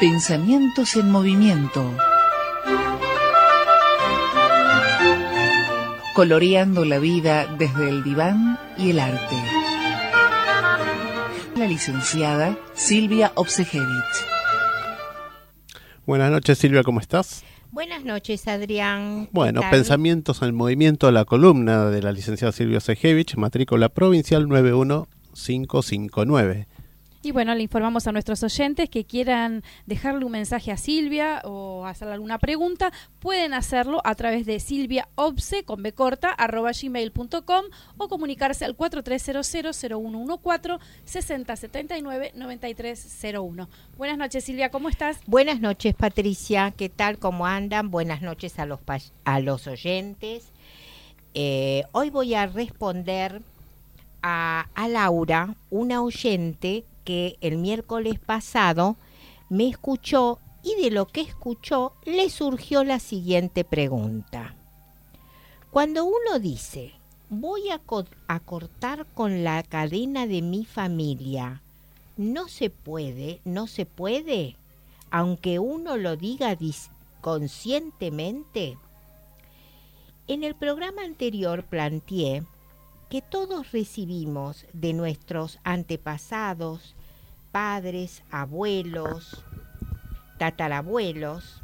Pensamientos 0.00 0.96
en 0.96 1.10
movimiento. 1.10 2.13
Coloreando 6.14 6.84
la 6.84 6.98
vida 7.00 7.46
desde 7.58 7.88
el 7.88 8.04
diván 8.04 8.56
y 8.78 8.90
el 8.90 9.00
arte. 9.00 9.34
La 11.56 11.66
licenciada 11.66 12.56
Silvia 12.74 13.32
Obsejevich. 13.34 13.88
Buenas 16.06 16.30
noches 16.30 16.58
Silvia, 16.58 16.84
¿cómo 16.84 17.00
estás? 17.00 17.42
Buenas 17.72 18.04
noches, 18.04 18.46
Adrián. 18.46 19.24
¿Qué 19.24 19.30
Bueno, 19.32 19.60
tal? 19.60 19.70
Pensamientos 19.70 20.40
en 20.42 20.54
Movimiento, 20.54 21.10
la 21.10 21.24
columna 21.24 21.86
de 21.86 22.02
la 22.02 22.12
licenciada 22.12 22.52
Silvia 22.52 22.78
Sejevich, 22.78 23.34
matrícula 23.36 23.88
provincial 23.88 24.46
91559. 24.46 26.68
Y 27.24 27.32
bueno, 27.32 27.54
le 27.54 27.62
informamos 27.62 28.06
a 28.06 28.12
nuestros 28.12 28.42
oyentes 28.42 28.90
que 28.90 29.06
quieran 29.06 29.62
dejarle 29.86 30.26
un 30.26 30.32
mensaje 30.32 30.72
a 30.72 30.76
Silvia 30.76 31.40
o 31.44 31.86
hacerle 31.86 32.12
alguna 32.12 32.36
pregunta, 32.38 32.92
pueden 33.18 33.54
hacerlo 33.54 34.02
a 34.04 34.14
través 34.14 34.44
de 34.44 34.60
silviaobse 34.60 35.64
con 35.64 35.82
b 35.82 35.94
arroba 36.36 36.72
gmail.com 36.72 37.64
o 37.96 38.08
comunicarse 38.08 38.66
al 38.66 38.76
4300-0114 38.76 40.78
6079 41.04 42.32
9301. 42.34 43.68
Buenas 43.96 44.18
noches 44.18 44.44
Silvia, 44.44 44.70
¿cómo 44.70 44.90
estás? 44.90 45.18
Buenas 45.26 45.60
noches, 45.60 45.94
Patricia. 45.94 46.74
¿Qué 46.76 46.90
tal? 46.90 47.18
¿Cómo 47.18 47.46
andan? 47.46 47.90
Buenas 47.90 48.20
noches 48.20 48.58
a 48.58 48.66
los, 48.66 48.80
a 49.24 49.40
los 49.40 49.66
oyentes. 49.66 50.50
Eh, 51.32 51.84
hoy 51.92 52.10
voy 52.10 52.34
a 52.34 52.44
responder 52.46 53.40
a 54.26 54.66
Laura, 54.88 55.54
una 55.70 56.02
oyente 56.02 56.84
que 57.04 57.36
el 57.40 57.58
miércoles 57.58 58.18
pasado 58.18 58.96
me 59.48 59.68
escuchó 59.68 60.38
y 60.62 60.74
de 60.82 60.90
lo 60.90 61.06
que 61.06 61.20
escuchó 61.20 61.92
le 62.04 62.30
surgió 62.30 62.84
la 62.84 62.98
siguiente 62.98 63.64
pregunta. 63.64 64.54
Cuando 65.70 66.04
uno 66.04 66.38
dice, 66.40 66.92
voy 67.28 67.70
a, 67.70 67.78
co- 67.78 68.06
a 68.28 68.40
cortar 68.40 69.06
con 69.14 69.44
la 69.44 69.62
cadena 69.62 70.26
de 70.26 70.40
mi 70.40 70.64
familia, 70.64 71.60
no 72.16 72.48
se 72.48 72.70
puede, 72.70 73.40
no 73.44 73.66
se 73.66 73.86
puede, 73.86 74.56
aunque 75.10 75.58
uno 75.58 75.96
lo 75.96 76.16
diga 76.16 76.56
conscientemente. 77.20 78.78
En 80.26 80.44
el 80.44 80.54
programa 80.54 81.02
anterior 81.02 81.64
planteé 81.64 82.44
que 83.14 83.22
todos 83.22 83.70
recibimos 83.70 84.66
de 84.72 84.92
nuestros 84.92 85.60
antepasados, 85.62 86.96
padres, 87.52 88.24
abuelos, 88.32 89.44
tatarabuelos, 90.36 91.62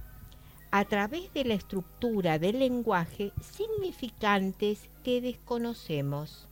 a 0.70 0.84
través 0.84 1.34
de 1.34 1.44
la 1.44 1.54
estructura 1.54 2.38
del 2.38 2.60
lenguaje 2.60 3.32
significantes 3.40 4.88
que 5.02 5.20
desconocemos. 5.20 6.46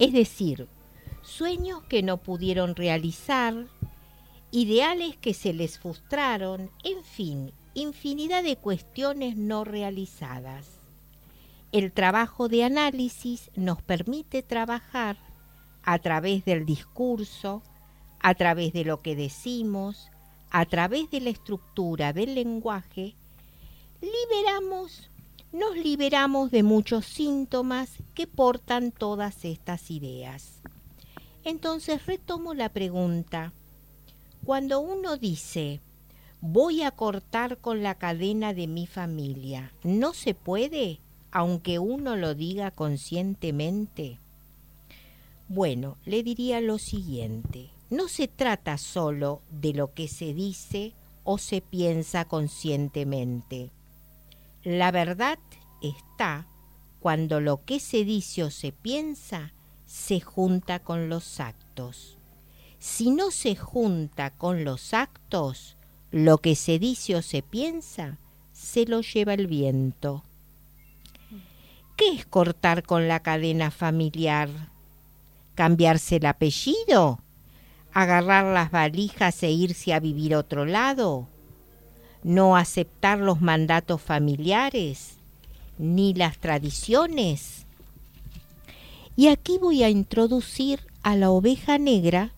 Es 0.00 0.12
decir, 0.12 0.66
sueños 1.22 1.84
que 1.84 2.02
no 2.02 2.16
pudieron 2.16 2.74
realizar, 2.74 3.54
ideales 4.50 5.16
que 5.18 5.34
se 5.34 5.52
les 5.52 5.78
frustraron, 5.78 6.68
en 6.82 7.04
fin, 7.04 7.52
infinidad 7.74 8.42
de 8.42 8.56
cuestiones 8.56 9.36
no 9.36 9.62
realizadas. 9.62 10.75
El 11.72 11.92
trabajo 11.92 12.48
de 12.48 12.64
análisis 12.64 13.50
nos 13.56 13.82
permite 13.82 14.42
trabajar 14.42 15.18
a 15.82 15.98
través 15.98 16.44
del 16.44 16.64
discurso, 16.64 17.62
a 18.20 18.34
través 18.34 18.72
de 18.72 18.84
lo 18.84 19.02
que 19.02 19.16
decimos, 19.16 20.10
a 20.50 20.64
través 20.64 21.10
de 21.10 21.20
la 21.20 21.30
estructura 21.30 22.12
del 22.12 22.34
lenguaje, 22.34 23.14
liberamos, 24.00 25.10
nos 25.52 25.76
liberamos 25.76 26.50
de 26.50 26.62
muchos 26.62 27.06
síntomas 27.06 27.90
que 28.14 28.26
portan 28.26 28.92
todas 28.92 29.44
estas 29.44 29.90
ideas. 29.90 30.60
Entonces 31.44 32.06
retomo 32.06 32.54
la 32.54 32.68
pregunta. 32.68 33.52
Cuando 34.44 34.80
uno 34.80 35.16
dice, 35.16 35.80
voy 36.40 36.82
a 36.82 36.90
cortar 36.90 37.58
con 37.58 37.82
la 37.82 37.96
cadena 37.96 38.54
de 38.54 38.66
mi 38.66 38.86
familia, 38.86 39.72
¿no 39.82 40.14
se 40.14 40.34
puede, 40.34 41.00
aunque 41.30 41.78
uno 41.78 42.16
lo 42.16 42.34
diga 42.34 42.70
conscientemente? 42.70 44.18
Bueno, 45.48 45.96
le 46.04 46.22
diría 46.22 46.60
lo 46.60 46.78
siguiente. 46.78 47.70
No 47.88 48.08
se 48.08 48.26
trata 48.26 48.78
solo 48.78 49.42
de 49.50 49.72
lo 49.72 49.94
que 49.94 50.08
se 50.08 50.34
dice 50.34 50.92
o 51.22 51.38
se 51.38 51.60
piensa 51.60 52.24
conscientemente. 52.24 53.70
La 54.64 54.90
verdad 54.90 55.38
está 55.82 56.46
cuando 57.00 57.40
lo 57.40 57.64
que 57.64 57.78
se 57.78 58.04
dice 58.04 58.42
o 58.42 58.50
se 58.50 58.72
piensa 58.72 59.52
se 59.86 60.20
junta 60.20 60.80
con 60.80 61.08
los 61.08 61.38
actos. 61.38 62.18
Si 62.78 63.10
no 63.10 63.30
se 63.30 63.54
junta 63.54 64.30
con 64.30 64.64
los 64.64 64.92
actos, 64.92 65.76
lo 66.10 66.38
que 66.38 66.56
se 66.56 66.78
dice 66.78 67.16
o 67.16 67.22
se 67.22 67.42
piensa 67.42 68.18
se 68.52 68.86
lo 68.86 69.02
lleva 69.02 69.34
el 69.34 69.46
viento. 69.46 70.24
¿Qué 71.96 72.10
es 72.14 72.26
cortar 72.26 72.82
con 72.82 73.08
la 73.08 73.20
cadena 73.20 73.70
familiar? 73.70 74.48
¿Cambiarse 75.54 76.16
el 76.16 76.26
apellido? 76.26 77.20
¿Agarrar 77.94 78.44
las 78.44 78.70
valijas 78.70 79.42
e 79.42 79.50
irse 79.50 79.94
a 79.94 80.00
vivir 80.00 80.34
otro 80.36 80.66
lado? 80.66 81.26
¿No 82.22 82.56
aceptar 82.56 83.18
los 83.18 83.40
mandatos 83.40 84.02
familiares? 84.02 85.14
¿Ni 85.78 86.12
las 86.12 86.36
tradiciones? 86.38 87.64
Y 89.16 89.28
aquí 89.28 89.56
voy 89.58 89.82
a 89.82 89.88
introducir 89.88 90.80
a 91.02 91.16
la 91.16 91.30
oveja 91.30 91.78
negra 91.78 92.32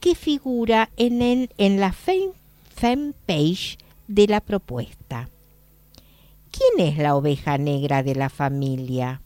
que 0.00 0.14
figura 0.14 0.90
en, 0.98 1.22
el, 1.22 1.50
en 1.56 1.80
la 1.80 1.92
fan- 1.92 2.32
fanpage 2.74 3.78
de 4.08 4.26
la 4.26 4.40
propuesta. 4.40 5.28
¿Quién 6.50 6.88
es 6.88 6.98
la 6.98 7.14
oveja 7.14 7.58
negra 7.58 8.02
de 8.02 8.14
la 8.14 8.28
familia? 8.28 9.22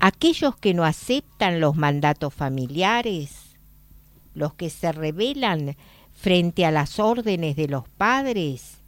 Aquellos 0.00 0.56
que 0.56 0.74
no 0.74 0.84
aceptan 0.84 1.60
los 1.60 1.76
mandatos 1.76 2.34
familiares, 2.34 3.56
los 4.34 4.54
que 4.54 4.68
se 4.68 4.90
rebelan 4.90 5.76
frente 6.12 6.66
a 6.66 6.72
las 6.72 6.98
órdenes 6.98 7.54
de 7.54 7.68
los 7.68 7.88
padres 7.88 8.78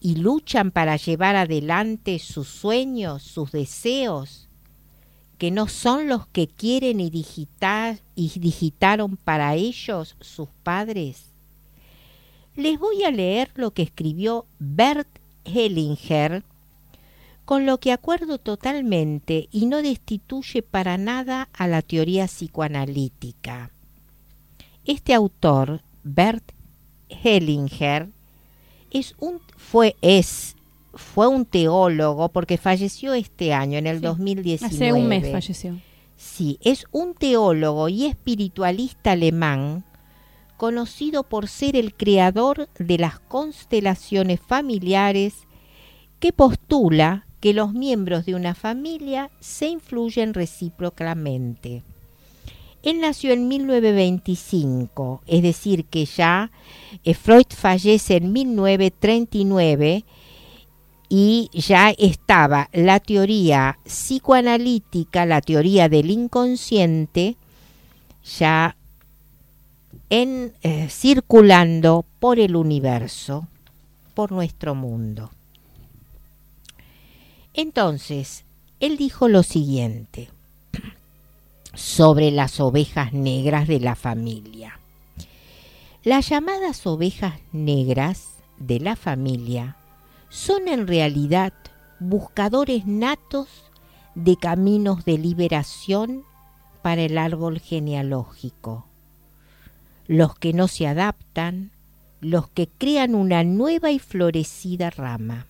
y 0.00 0.16
luchan 0.16 0.70
para 0.70 0.96
llevar 0.96 1.36
adelante 1.36 2.18
sus 2.18 2.48
sueños, 2.48 3.22
sus 3.22 3.52
deseos, 3.52 4.48
que 5.36 5.50
no 5.50 5.68
son 5.68 6.08
los 6.08 6.26
que 6.26 6.48
quieren 6.48 7.00
y, 7.00 7.10
digitar, 7.10 7.98
y 8.14 8.30
digitaron 8.38 9.18
para 9.18 9.54
ellos 9.56 10.16
sus 10.20 10.48
padres? 10.62 11.26
Les 12.56 12.78
voy 12.78 13.04
a 13.04 13.10
leer 13.10 13.50
lo 13.54 13.72
que 13.72 13.82
escribió 13.82 14.46
Bert 14.58 15.19
Hellinger, 15.44 16.42
con 17.44 17.66
lo 17.66 17.78
que 17.78 17.92
acuerdo 17.92 18.38
totalmente 18.38 19.48
y 19.50 19.66
no 19.66 19.82
destituye 19.82 20.62
para 20.62 20.98
nada 20.98 21.48
a 21.52 21.66
la 21.66 21.82
teoría 21.82 22.26
psicoanalítica. 22.26 23.70
Este 24.84 25.14
autor, 25.14 25.82
Bert 26.04 26.52
Hellinger, 27.08 28.08
es 28.90 29.14
un, 29.18 29.40
fue, 29.56 29.96
es, 30.00 30.56
fue 30.94 31.26
un 31.28 31.44
teólogo 31.44 32.28
porque 32.28 32.56
falleció 32.56 33.14
este 33.14 33.52
año, 33.52 33.78
en 33.78 33.86
el 33.86 33.98
Sí, 33.98 34.02
2019. 34.04 34.74
Hace 34.74 34.92
un 34.92 35.08
mes 35.08 35.30
falleció. 35.30 35.80
Sí, 36.16 36.58
es 36.62 36.84
un 36.92 37.14
teólogo 37.14 37.88
y 37.88 38.06
espiritualista 38.06 39.12
alemán 39.12 39.84
conocido 40.60 41.22
por 41.22 41.48
ser 41.48 41.74
el 41.74 41.94
creador 41.94 42.68
de 42.78 42.98
las 42.98 43.18
constelaciones 43.18 44.40
familiares 44.40 45.32
que 46.18 46.34
postula 46.34 47.24
que 47.40 47.54
los 47.54 47.72
miembros 47.72 48.26
de 48.26 48.34
una 48.34 48.54
familia 48.54 49.30
se 49.40 49.68
influyen 49.68 50.34
recíprocamente. 50.34 51.82
Él 52.82 53.00
nació 53.00 53.32
en 53.32 53.48
1925, 53.48 55.22
es 55.26 55.42
decir, 55.42 55.86
que 55.86 56.04
ya 56.04 56.50
eh, 57.04 57.14
Freud 57.14 57.46
fallece 57.48 58.16
en 58.16 58.30
1939 58.30 60.04
y 61.08 61.48
ya 61.54 61.88
estaba 61.96 62.68
la 62.74 63.00
teoría 63.00 63.78
psicoanalítica, 63.84 65.24
la 65.24 65.40
teoría 65.40 65.88
del 65.88 66.10
inconsciente, 66.10 67.36
ya 68.38 68.76
en, 70.10 70.52
eh, 70.62 70.88
circulando 70.90 72.04
por 72.18 72.40
el 72.40 72.56
universo, 72.56 73.46
por 74.14 74.32
nuestro 74.32 74.74
mundo. 74.74 75.30
Entonces, 77.54 78.44
él 78.80 78.96
dijo 78.96 79.28
lo 79.28 79.42
siguiente 79.42 80.30
sobre 81.74 82.30
las 82.32 82.60
ovejas 82.60 83.12
negras 83.12 83.68
de 83.68 83.80
la 83.80 83.94
familia. 83.94 84.78
Las 86.02 86.28
llamadas 86.28 86.86
ovejas 86.86 87.34
negras 87.52 88.28
de 88.58 88.80
la 88.80 88.96
familia 88.96 89.76
son 90.28 90.66
en 90.68 90.86
realidad 90.86 91.52
buscadores 91.98 92.86
natos 92.86 93.48
de 94.14 94.36
caminos 94.36 95.04
de 95.04 95.18
liberación 95.18 96.24
para 96.82 97.02
el 97.02 97.18
árbol 97.18 97.60
genealógico. 97.60 98.89
Los 100.10 100.36
que 100.36 100.52
no 100.52 100.66
se 100.66 100.88
adaptan, 100.88 101.70
los 102.20 102.48
que 102.48 102.66
crean 102.66 103.14
una 103.14 103.44
nueva 103.44 103.92
y 103.92 104.00
florecida 104.00 104.90
rama. 104.90 105.46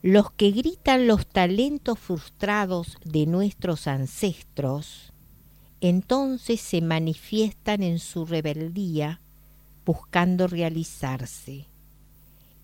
Los 0.00 0.30
que 0.30 0.50
gritan 0.50 1.06
los 1.08 1.26
talentos 1.26 1.98
frustrados 1.98 2.96
de 3.04 3.26
nuestros 3.26 3.86
ancestros, 3.86 5.12
entonces 5.82 6.62
se 6.62 6.80
manifiestan 6.80 7.82
en 7.82 7.98
su 7.98 8.24
rebeldía 8.24 9.20
buscando 9.84 10.46
realizarse. 10.46 11.66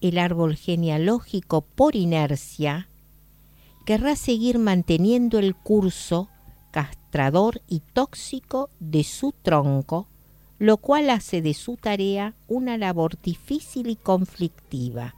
El 0.01 0.17
árbol 0.17 0.57
genealógico, 0.57 1.61
por 1.61 1.95
inercia, 1.95 2.89
querrá 3.85 4.17
seguir 4.17 4.59
manteniendo 4.59 5.39
el 5.39 5.55
curso 5.55 6.31
y 7.69 7.81
tóxico 7.93 8.71
de 8.81 9.05
su 9.05 9.33
tronco, 9.43 10.07
lo 10.59 10.79
cual 10.79 11.11
hace 11.11 11.43
de 11.43 11.55
su 11.55 11.77
tarea 11.77 12.35
una 12.49 12.79
labor 12.79 13.21
difícil 13.21 13.89
y 13.89 13.97
conflictiva. 13.97 15.15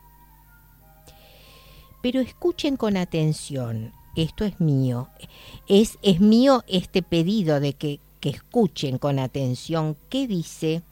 Pero 2.02 2.20
escuchen 2.20 2.76
con 2.76 2.96
atención, 2.96 3.92
esto 4.16 4.44
es 4.44 4.60
mío, 4.60 5.08
es, 5.68 5.98
es 6.02 6.20
mío 6.20 6.64
este 6.66 7.02
pedido 7.02 7.60
de 7.60 7.74
que, 7.74 8.00
que 8.20 8.30
escuchen 8.30 8.98
con 8.98 9.18
atención 9.18 9.96
qué 10.08 10.26
dice 10.26 10.82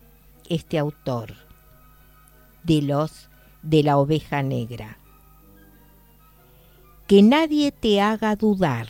este 0.49 0.79
autor 0.79 1.35
de 2.63 2.83
los 2.83 3.29
de 3.63 3.83
la 3.83 3.99
oveja 3.99 4.43
negra. 4.43 4.99
Que 7.07 7.23
nadie 7.23 7.73
te 7.73 8.01
haga 8.01 8.37
dudar. 8.37 8.89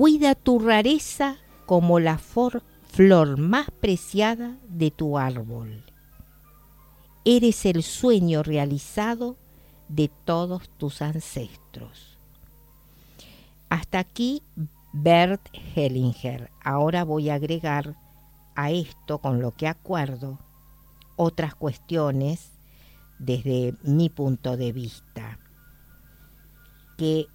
Cuida 0.00 0.34
tu 0.34 0.58
rareza 0.58 1.36
como 1.66 2.00
la 2.00 2.16
flor 2.16 3.36
más 3.36 3.70
preciada 3.70 4.56
de 4.66 4.90
tu 4.90 5.18
árbol. 5.18 5.84
Eres 7.26 7.66
el 7.66 7.82
sueño 7.82 8.42
realizado 8.42 9.36
de 9.88 10.10
todos 10.24 10.70
tus 10.78 11.02
ancestros. 11.02 12.16
Hasta 13.68 13.98
aquí 13.98 14.42
Bert 14.94 15.42
Hellinger. 15.76 16.50
Ahora 16.64 17.04
voy 17.04 17.28
a 17.28 17.34
agregar 17.34 17.94
a 18.54 18.70
esto, 18.70 19.18
con 19.18 19.42
lo 19.42 19.52
que 19.52 19.68
acuerdo, 19.68 20.38
otras 21.16 21.54
cuestiones 21.54 22.52
desde 23.18 23.74
mi 23.82 24.08
punto 24.08 24.56
de 24.56 24.72
vista, 24.72 25.38
que 26.96 27.26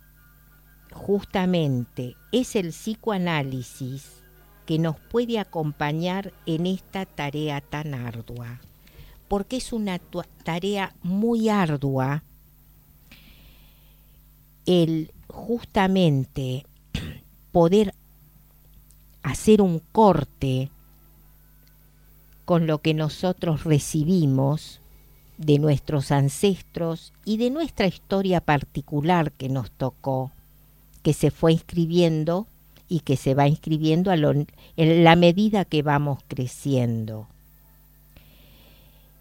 justamente 0.95 2.15
es 2.31 2.55
el 2.55 2.69
psicoanálisis 2.69 4.23
que 4.65 4.79
nos 4.79 4.97
puede 4.99 5.37
acompañar 5.37 6.33
en 6.45 6.65
esta 6.65 7.05
tarea 7.05 7.61
tan 7.61 7.93
ardua, 7.93 8.61
porque 9.27 9.57
es 9.57 9.73
una 9.73 9.99
tarea 10.43 10.95
muy 11.03 11.49
ardua 11.49 12.23
el 14.65 15.11
justamente 15.27 16.65
poder 17.51 17.93
hacer 19.21 19.61
un 19.61 19.79
corte 19.91 20.71
con 22.45 22.67
lo 22.67 22.79
que 22.79 22.93
nosotros 22.93 23.65
recibimos 23.65 24.81
de 25.37 25.59
nuestros 25.59 26.11
ancestros 26.11 27.11
y 27.25 27.37
de 27.37 27.49
nuestra 27.49 27.85
historia 27.85 28.39
particular 28.39 29.33
que 29.33 29.49
nos 29.49 29.69
tocó, 29.71 30.31
que 31.05 31.13
se 31.13 31.29
fue 31.29 31.53
inscribiendo 31.53 32.47
y 32.89 33.01
que 33.01 33.15
se 33.15 33.35
va 33.35 33.47
inscribiendo 33.47 34.09
a 34.09 34.15
lo- 34.15 34.31
en 34.31 35.03
la 35.03 35.15
medida 35.15 35.63
que 35.63 35.83
vamos 35.83 36.17
creciendo. 36.27 37.27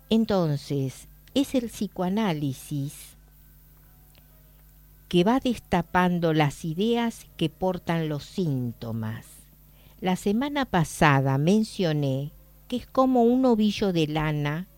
Entonces, 0.08 1.08
es 1.34 1.54
el 1.54 1.68
psicoanálisis 1.68 2.94
que 5.10 5.24
va 5.24 5.40
destapando 5.40 6.32
las 6.32 6.64
ideas 6.64 7.26
que 7.36 7.50
portan 7.50 8.08
los 8.08 8.24
síntomas. 8.24 9.26
La 10.00 10.16
semana 10.16 10.64
pasada 10.64 11.36
mencioné 11.36 12.30
que 12.66 12.76
es 12.76 12.86
como 12.86 13.24
un 13.24 13.44
ovillo 13.44 13.92
de 13.92 14.06
lana 14.06 14.68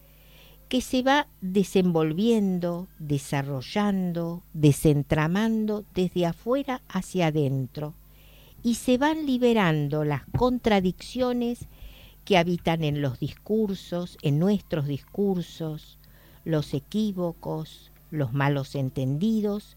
que 0.69 0.81
se 0.81 1.03
va 1.03 1.29
desenvolviendo, 1.41 2.89
desarrollando, 2.99 4.43
desentramando 4.53 5.85
desde 5.95 6.27
afuera 6.27 6.83
hacia 6.89 7.29
adentro 7.29 7.95
y 8.63 8.75
se 8.75 8.99
van 8.99 9.27
liberando 9.27 10.05
las 10.05 10.23
contradicciones 10.37 11.67
que 12.25 12.37
habitan 12.37 12.83
en 12.83 13.01
los 13.01 13.21
discursos, 13.21 14.19
en 14.23 14.41
nuestros 14.41 14.89
discursos, 14.89 15.99
los 16.45 16.75
equívocos, 16.75 17.93
los 18.11 18.33
malos 18.33 18.75
entendidos, 18.75 19.77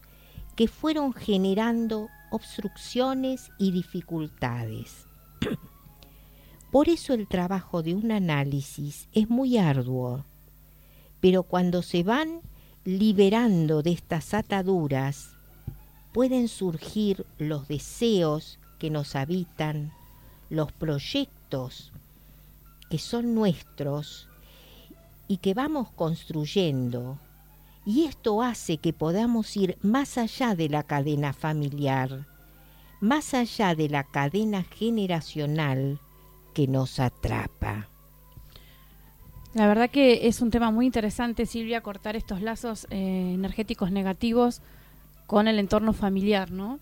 que 0.56 0.66
fueron 0.66 1.12
generando 1.12 2.08
obstrucciones 2.32 3.52
y 3.58 3.70
dificultades. 3.70 5.06
Por 6.72 6.88
eso 6.88 7.14
el 7.14 7.28
trabajo 7.28 7.84
de 7.84 7.94
un 7.94 8.10
análisis 8.10 9.08
es 9.12 9.28
muy 9.28 9.56
arduo, 9.56 10.24
pero 11.20 11.42
cuando 11.42 11.82
se 11.82 12.02
van 12.02 12.40
liberando 12.84 13.82
de 13.82 13.92
estas 13.92 14.34
ataduras, 14.34 15.30
pueden 16.12 16.48
surgir 16.48 17.26
los 17.38 17.68
deseos 17.68 18.58
que 18.78 18.90
nos 18.90 19.14
habitan, 19.14 19.92
los 20.48 20.72
proyectos 20.72 21.92
que 22.90 22.98
son 22.98 23.34
nuestros 23.34 24.28
y 25.28 25.36
que 25.36 25.54
vamos 25.54 25.90
construyendo. 25.92 27.18
Y 27.86 28.04
esto 28.04 28.42
hace 28.42 28.78
que 28.78 28.92
podamos 28.92 29.56
ir 29.56 29.78
más 29.80 30.18
allá 30.18 30.54
de 30.54 30.68
la 30.68 30.82
cadena 30.82 31.32
familiar, 31.32 32.26
más 33.00 33.32
allá 33.32 33.74
de 33.74 33.88
la 33.88 34.04
cadena 34.04 34.64
generacional 34.64 36.00
que 36.52 36.66
nos 36.66 36.98
atrapa. 36.98 37.88
La 39.54 39.66
verdad 39.66 39.90
que 39.90 40.28
es 40.28 40.40
un 40.40 40.50
tema 40.50 40.70
muy 40.70 40.86
interesante, 40.86 41.44
Silvia, 41.44 41.80
cortar 41.80 42.14
estos 42.14 42.40
lazos 42.40 42.86
eh, 42.90 43.32
energéticos 43.34 43.90
negativos 43.90 44.62
con 45.26 45.48
el 45.48 45.58
entorno 45.58 45.92
familiar, 45.92 46.50
¿no? 46.50 46.78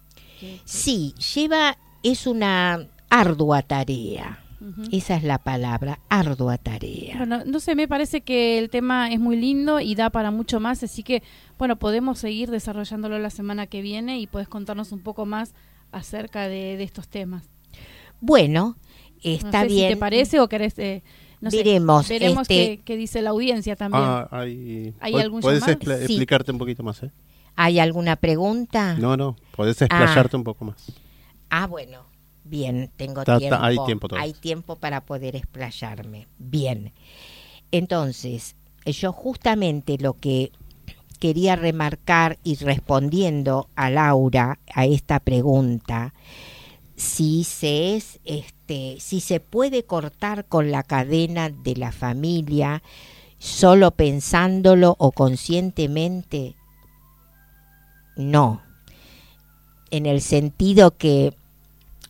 Sí, 0.65 1.15
lleva, 1.35 1.79
es 2.03 2.27
una 2.27 2.87
ardua 3.11 3.63
tarea. 3.63 4.45
Esa 4.91 5.15
es 5.15 5.23
la 5.23 5.39
palabra, 5.39 6.01
ardua 6.09 6.59
tarea. 6.59 7.17
Bueno, 7.17 7.45
no 7.45 7.61
sé, 7.61 7.77
me 7.77 7.87
parece 7.87 8.23
que 8.23 8.59
el 8.59 8.71
tema 8.71 9.11
es 9.13 9.21
muy 9.21 9.37
lindo 9.37 9.79
y 9.79 9.95
da 9.95 10.11
para 10.11 10.33
mucho 10.33 10.59
más, 10.59 10.83
así 10.83 11.05
que, 11.05 11.23
bueno, 11.59 11.77
podemos 11.77 12.19
seguir 12.19 12.51
desarrollándolo 12.51 13.19
la 13.21 13.31
semana 13.31 13.69
que 13.69 13.83
viene 13.83 14.19
y 14.19 14.27
puedes 14.27 14.49
contarnos 14.49 14.91
un 14.91 15.01
poco 15.01 15.27
más 15.27 15.55
acerca 15.93 16.49
de, 16.49 16.83
estos 16.83 17.07
temas. 17.09 17.49
Bueno, 18.21 18.77
está 19.23 19.65
bien. 19.65 19.91
Si 19.91 19.95
¿Te 19.95 19.97
parece 19.97 20.41
o 20.41 20.49
querés... 20.49 20.79
Eh, 20.79 21.03
veremos. 21.41 22.09
veremos 22.09 22.43
este 22.43 22.81
qué, 22.85 22.97
dice 22.97 23.23
la 23.23 23.31
audiencia 23.31 23.77
también. 23.77 24.03
Ah, 24.05 24.29
hay, 24.31 24.95
algún 25.01 25.41
¿Puedes 25.41 25.67
explicarte 25.67 26.53
un 26.53 26.59
poquito 26.59 26.83
más? 26.83 27.03
Eh? 27.03 27.11
¿Hay 27.57 27.81
alguna 27.81 28.17
pregunta? 28.17 28.95
No, 28.95 29.17
no, 29.17 29.37
puedes 29.57 29.81
explayarte 29.83 30.37
ah. 30.37 30.39
un 30.39 30.45
poco 30.45 30.65
más. 30.65 30.93
Ah, 31.51 31.67
bueno. 31.67 32.07
Bien, 32.45 32.91
tengo 32.97 33.25
tiempo. 33.25 33.57
Hay 33.61 33.77
tiempo, 33.85 34.09
hay 34.17 34.33
tiempo 34.33 34.77
para 34.77 35.03
poder 35.03 35.37
explayarme. 35.37 36.29
Bien. 36.39 36.93
Entonces, 37.73 38.57
yo 38.87 39.13
justamente 39.13 39.99
lo 39.99 40.15
que 40.15 40.51
quería 41.19 41.57
remarcar 41.57 42.39
y 42.45 42.57
respondiendo 42.57 43.69
a 43.75 43.91
Laura 43.91 44.59
a 44.73 44.87
esta 44.87 45.21
pregunta, 45.21 46.15
si 46.99 47.45
se 47.45 47.95
es 47.97 48.19
este, 48.25 48.97
si 48.99 49.21
se 49.21 49.39
puede 49.39 49.85
cortar 49.85 50.47
con 50.47 50.73
la 50.73 50.83
cadena 50.83 51.49
de 51.49 51.77
la 51.77 51.93
familia 51.93 52.83
solo 53.39 53.93
pensándolo 53.93 54.97
o 54.99 55.13
conscientemente, 55.13 56.57
no. 58.17 58.63
En 59.93 60.07
el 60.07 60.21
sentido 60.21 60.97
que 60.97 61.33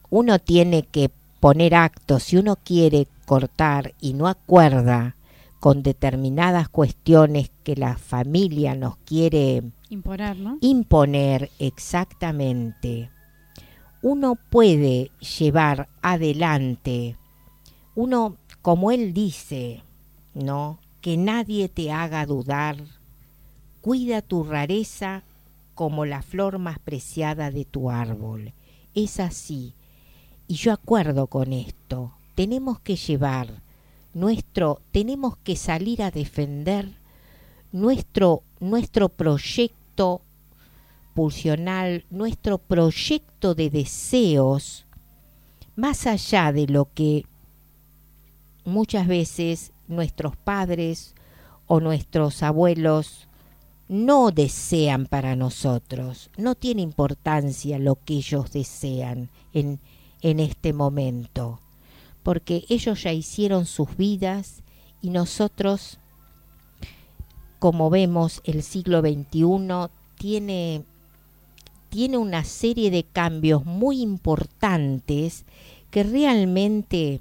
uno 0.08 0.38
tiene 0.38 0.84
que 0.84 1.10
poner 1.38 1.74
actos, 1.74 2.22
si 2.22 2.38
uno 2.38 2.56
quiere 2.56 3.06
cortar 3.26 3.94
y 4.00 4.14
no 4.14 4.26
acuerda 4.26 5.16
con 5.60 5.82
determinadas 5.82 6.70
cuestiones 6.70 7.50
que 7.62 7.76
la 7.76 7.98
familia 7.98 8.74
nos 8.74 8.96
quiere 8.96 9.64
imponer, 9.90 10.36
¿no? 10.38 10.56
Imponer 10.62 11.50
exactamente. 11.58 13.10
Uno 14.10 14.36
puede 14.36 15.10
llevar 15.38 15.86
adelante, 16.00 17.16
uno, 17.94 18.38
como 18.62 18.90
él 18.90 19.12
dice, 19.12 19.82
¿no? 20.32 20.78
Que 21.02 21.18
nadie 21.18 21.68
te 21.68 21.92
haga 21.92 22.24
dudar. 22.24 22.78
Cuida 23.82 24.22
tu 24.22 24.44
rareza 24.44 25.24
como 25.74 26.06
la 26.06 26.22
flor 26.22 26.58
más 26.58 26.78
preciada 26.78 27.50
de 27.50 27.66
tu 27.66 27.90
árbol. 27.90 28.54
Es 28.94 29.20
así, 29.20 29.74
y 30.46 30.54
yo 30.54 30.72
acuerdo 30.72 31.26
con 31.26 31.52
esto, 31.52 32.12
tenemos 32.34 32.80
que 32.80 32.96
llevar 32.96 33.60
nuestro, 34.14 34.80
tenemos 34.90 35.36
que 35.36 35.54
salir 35.54 36.02
a 36.02 36.10
defender 36.10 36.88
nuestro, 37.72 38.42
nuestro 38.58 39.10
proyecto 39.10 40.22
nuestro 42.10 42.58
proyecto 42.58 43.54
de 43.54 43.70
deseos, 43.70 44.86
más 45.76 46.06
allá 46.06 46.52
de 46.52 46.66
lo 46.66 46.92
que 46.92 47.24
muchas 48.64 49.06
veces 49.06 49.72
nuestros 49.88 50.36
padres 50.36 51.14
o 51.66 51.80
nuestros 51.80 52.42
abuelos 52.42 53.28
no 53.88 54.30
desean 54.30 55.06
para 55.06 55.34
nosotros. 55.34 56.30
No 56.36 56.54
tiene 56.54 56.82
importancia 56.82 57.78
lo 57.78 57.96
que 57.96 58.14
ellos 58.14 58.52
desean 58.52 59.30
en, 59.52 59.80
en 60.20 60.40
este 60.40 60.72
momento, 60.72 61.60
porque 62.22 62.64
ellos 62.68 63.02
ya 63.02 63.12
hicieron 63.12 63.66
sus 63.66 63.96
vidas 63.96 64.62
y 65.00 65.10
nosotros, 65.10 65.98
como 67.58 67.88
vemos, 67.90 68.40
el 68.44 68.62
siglo 68.62 69.00
XXI 69.00 69.88
tiene, 70.18 70.84
tiene 71.88 72.18
una 72.18 72.44
serie 72.44 72.90
de 72.90 73.04
cambios 73.04 73.64
muy 73.64 74.00
importantes 74.00 75.44
que 75.90 76.02
realmente 76.02 77.20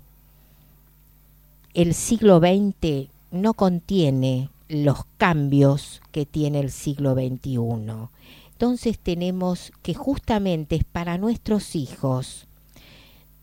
el 1.73 1.93
siglo 1.93 2.39
XX 2.39 3.09
no 3.31 3.53
contiene 3.53 4.49
los 4.67 5.05
cambios 5.17 6.01
que 6.11 6.25
tiene 6.25 6.59
el 6.59 6.71
siglo 6.71 7.13
XXI. 7.13 7.57
Entonces 8.51 8.99
tenemos 8.99 9.71
que 9.83 9.93
justamente 9.93 10.77
es 10.77 10.83
para 10.83 11.17
nuestros 11.17 11.75
hijos 11.75 12.47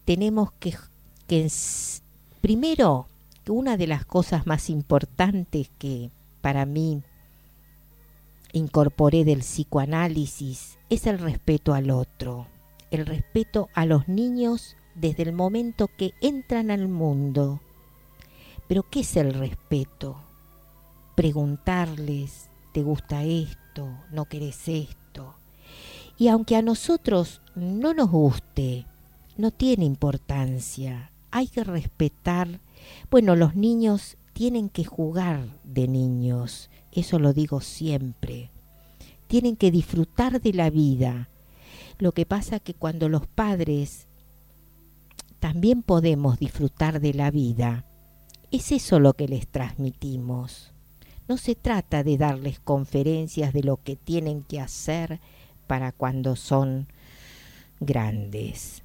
tenemos 0.05 0.53
que, 0.53 0.75
que 1.27 1.49
primero, 2.41 3.07
una 3.49 3.77
de 3.77 3.87
las 3.87 4.05
cosas 4.05 4.47
más 4.47 4.71
importantes 4.71 5.69
que 5.79 6.11
para 6.41 6.67
mí 6.67 7.03
incorporé 8.55 9.25
del 9.25 9.41
psicoanálisis 9.41 10.79
es 10.89 11.07
el 11.07 11.19
respeto 11.19 11.75
al 11.75 11.91
otro, 11.91 12.47
el 12.91 13.05
respeto 13.05 13.69
a 13.75 13.85
los 13.85 14.09
niños 14.09 14.77
desde 14.95 15.25
el 15.25 15.33
momento 15.33 15.89
que 15.89 16.15
entran 16.23 16.71
al 16.71 16.89
mundo. 16.89 17.61
Pero 18.69 18.85
¿qué 18.89 19.01
es 19.01 19.17
el 19.17 19.35
respeto? 19.35 20.17
Preguntarles, 21.17 22.49
¿te 22.73 22.83
gusta 22.83 23.25
esto? 23.25 23.89
¿No 24.13 24.27
querés 24.27 24.69
esto? 24.69 25.35
Y 26.17 26.29
aunque 26.29 26.55
a 26.55 26.63
nosotros 26.63 27.43
no 27.57 27.93
nos 27.93 28.11
guste, 28.11 28.87
no 29.37 29.51
tiene 29.51 29.85
importancia. 29.85 31.11
Hay 31.33 31.49
que 31.49 31.65
respetar. 31.65 32.61
Bueno, 33.11 33.35
los 33.35 33.57
niños 33.57 34.17
tienen 34.33 34.69
que 34.69 34.85
jugar 34.85 35.45
de 35.65 35.89
niños, 35.89 36.71
eso 36.95 37.19
lo 37.19 37.33
digo 37.33 37.61
siempre. 37.61 38.51
Tienen 39.27 39.57
que 39.57 39.71
disfrutar 39.71 40.41
de 40.41 40.53
la 40.53 40.71
vida. 40.71 41.29
Lo 41.99 42.13
que 42.13 42.27
pasa 42.27 42.61
que 42.61 42.75
cuando 42.75 43.09
los 43.09 43.27
padres 43.27 44.07
también 45.41 45.83
podemos 45.83 46.39
disfrutar 46.39 47.01
de 47.01 47.15
la 47.15 47.31
vida, 47.31 47.85
es 48.51 48.73
eso 48.73 49.01
lo 49.01 49.15
que 49.15 49.29
les 49.29 49.47
transmitimos. 49.47 50.73
No 51.29 51.37
se 51.37 51.55
trata 51.55 52.03
de 52.03 52.17
darles 52.19 52.61
conferencias 52.61 53.53
de 53.53 53.63
lo 53.63 53.77
que 53.77 53.97
tienen 53.97 54.43
que 54.43 54.61
hacer 54.61 55.21
para 55.67 55.93
cuando 55.93 56.37
son 56.37 56.87
grandes 57.81 58.85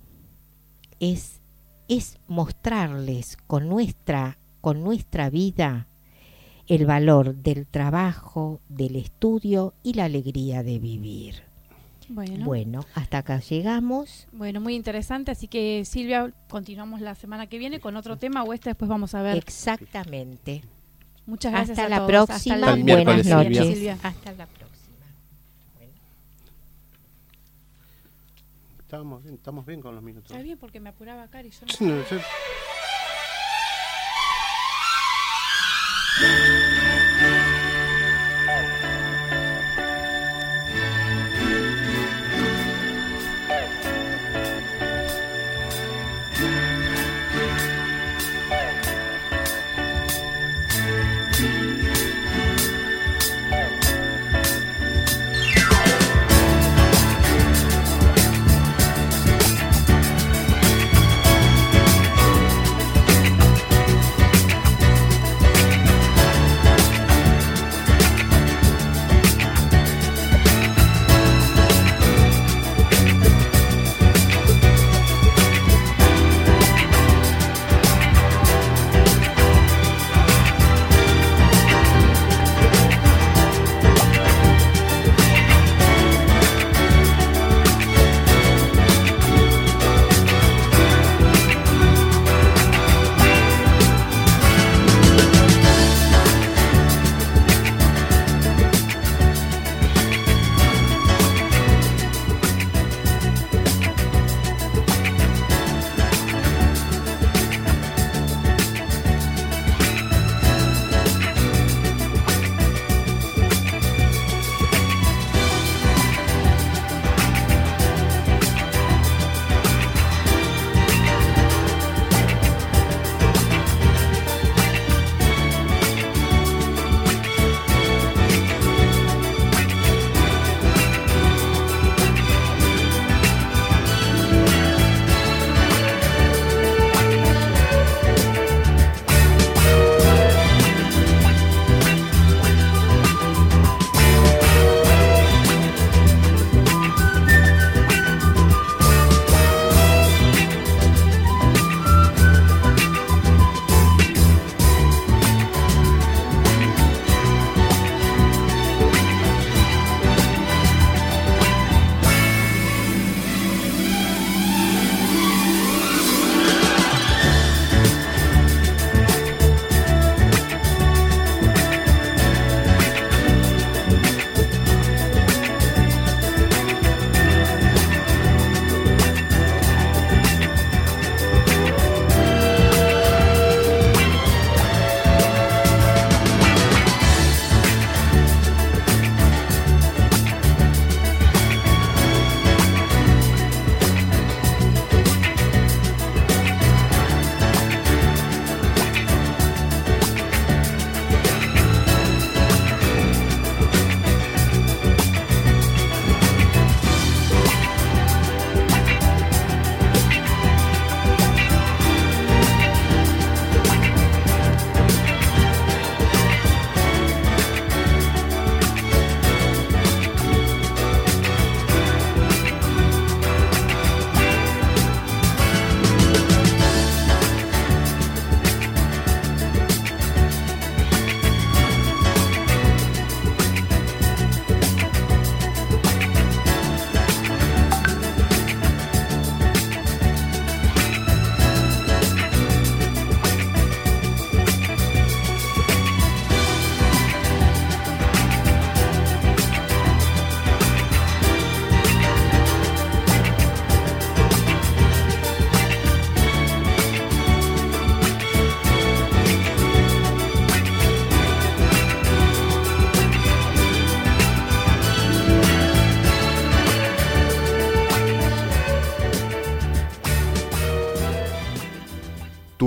es, 1.00 1.42
es 1.88 2.18
mostrarles 2.28 3.38
con 3.48 3.68
nuestra, 3.68 4.38
con 4.62 4.84
nuestra 4.84 5.30
vida 5.30 5.88
el 6.70 6.86
valor 6.86 7.36
del 7.36 7.66
trabajo, 7.66 8.62
del 8.70 8.96
estudio 8.96 9.74
y 9.84 9.96
la 9.96 10.06
alegría 10.06 10.64
de 10.64 10.80
vivir. 10.80 11.44
Bueno. 12.08 12.46
bueno, 12.46 12.86
hasta 12.96 13.20
acá 13.20 13.40
llegamos. 13.40 14.28
Bueno, 14.32 14.62
muy 14.62 14.76
interesante. 14.76 15.32
Así 15.32 15.48
que 15.48 15.84
Silvia, 15.86 16.32
continuamos 16.48 17.02
la 17.02 17.14
semana 17.14 17.48
que 17.48 17.60
viene 17.60 17.80
con 17.80 17.96
otro 17.98 18.18
tema 18.18 18.44
o 18.44 18.54
este 18.54 18.70
después 18.70 18.90
vamos 18.90 19.14
a 19.14 19.22
ver. 19.22 19.38
Exactamente. 19.38 20.64
Muchas 21.26 21.52
gracias. 21.52 21.78
Hasta 21.78 21.90
la 21.90 22.08
próxima. 22.08 22.76
Buenas 22.76 23.26
noches. 23.26 23.98
Hasta 24.04 24.32
la 24.34 24.48
próxima. 24.48 24.70
Estamos 28.80 29.24
bien, 29.24 29.36
estamos 29.36 29.66
bien 29.66 29.82
con 29.82 29.94
los 29.94 30.04
minutos. 30.04 30.32
Está 30.32 30.42
bien 30.42 30.58
porque 30.58 30.80
me 30.80 30.90
apuraba 30.90 31.30
y 31.44 31.50
yo 31.50 31.60
no... 31.82 32.20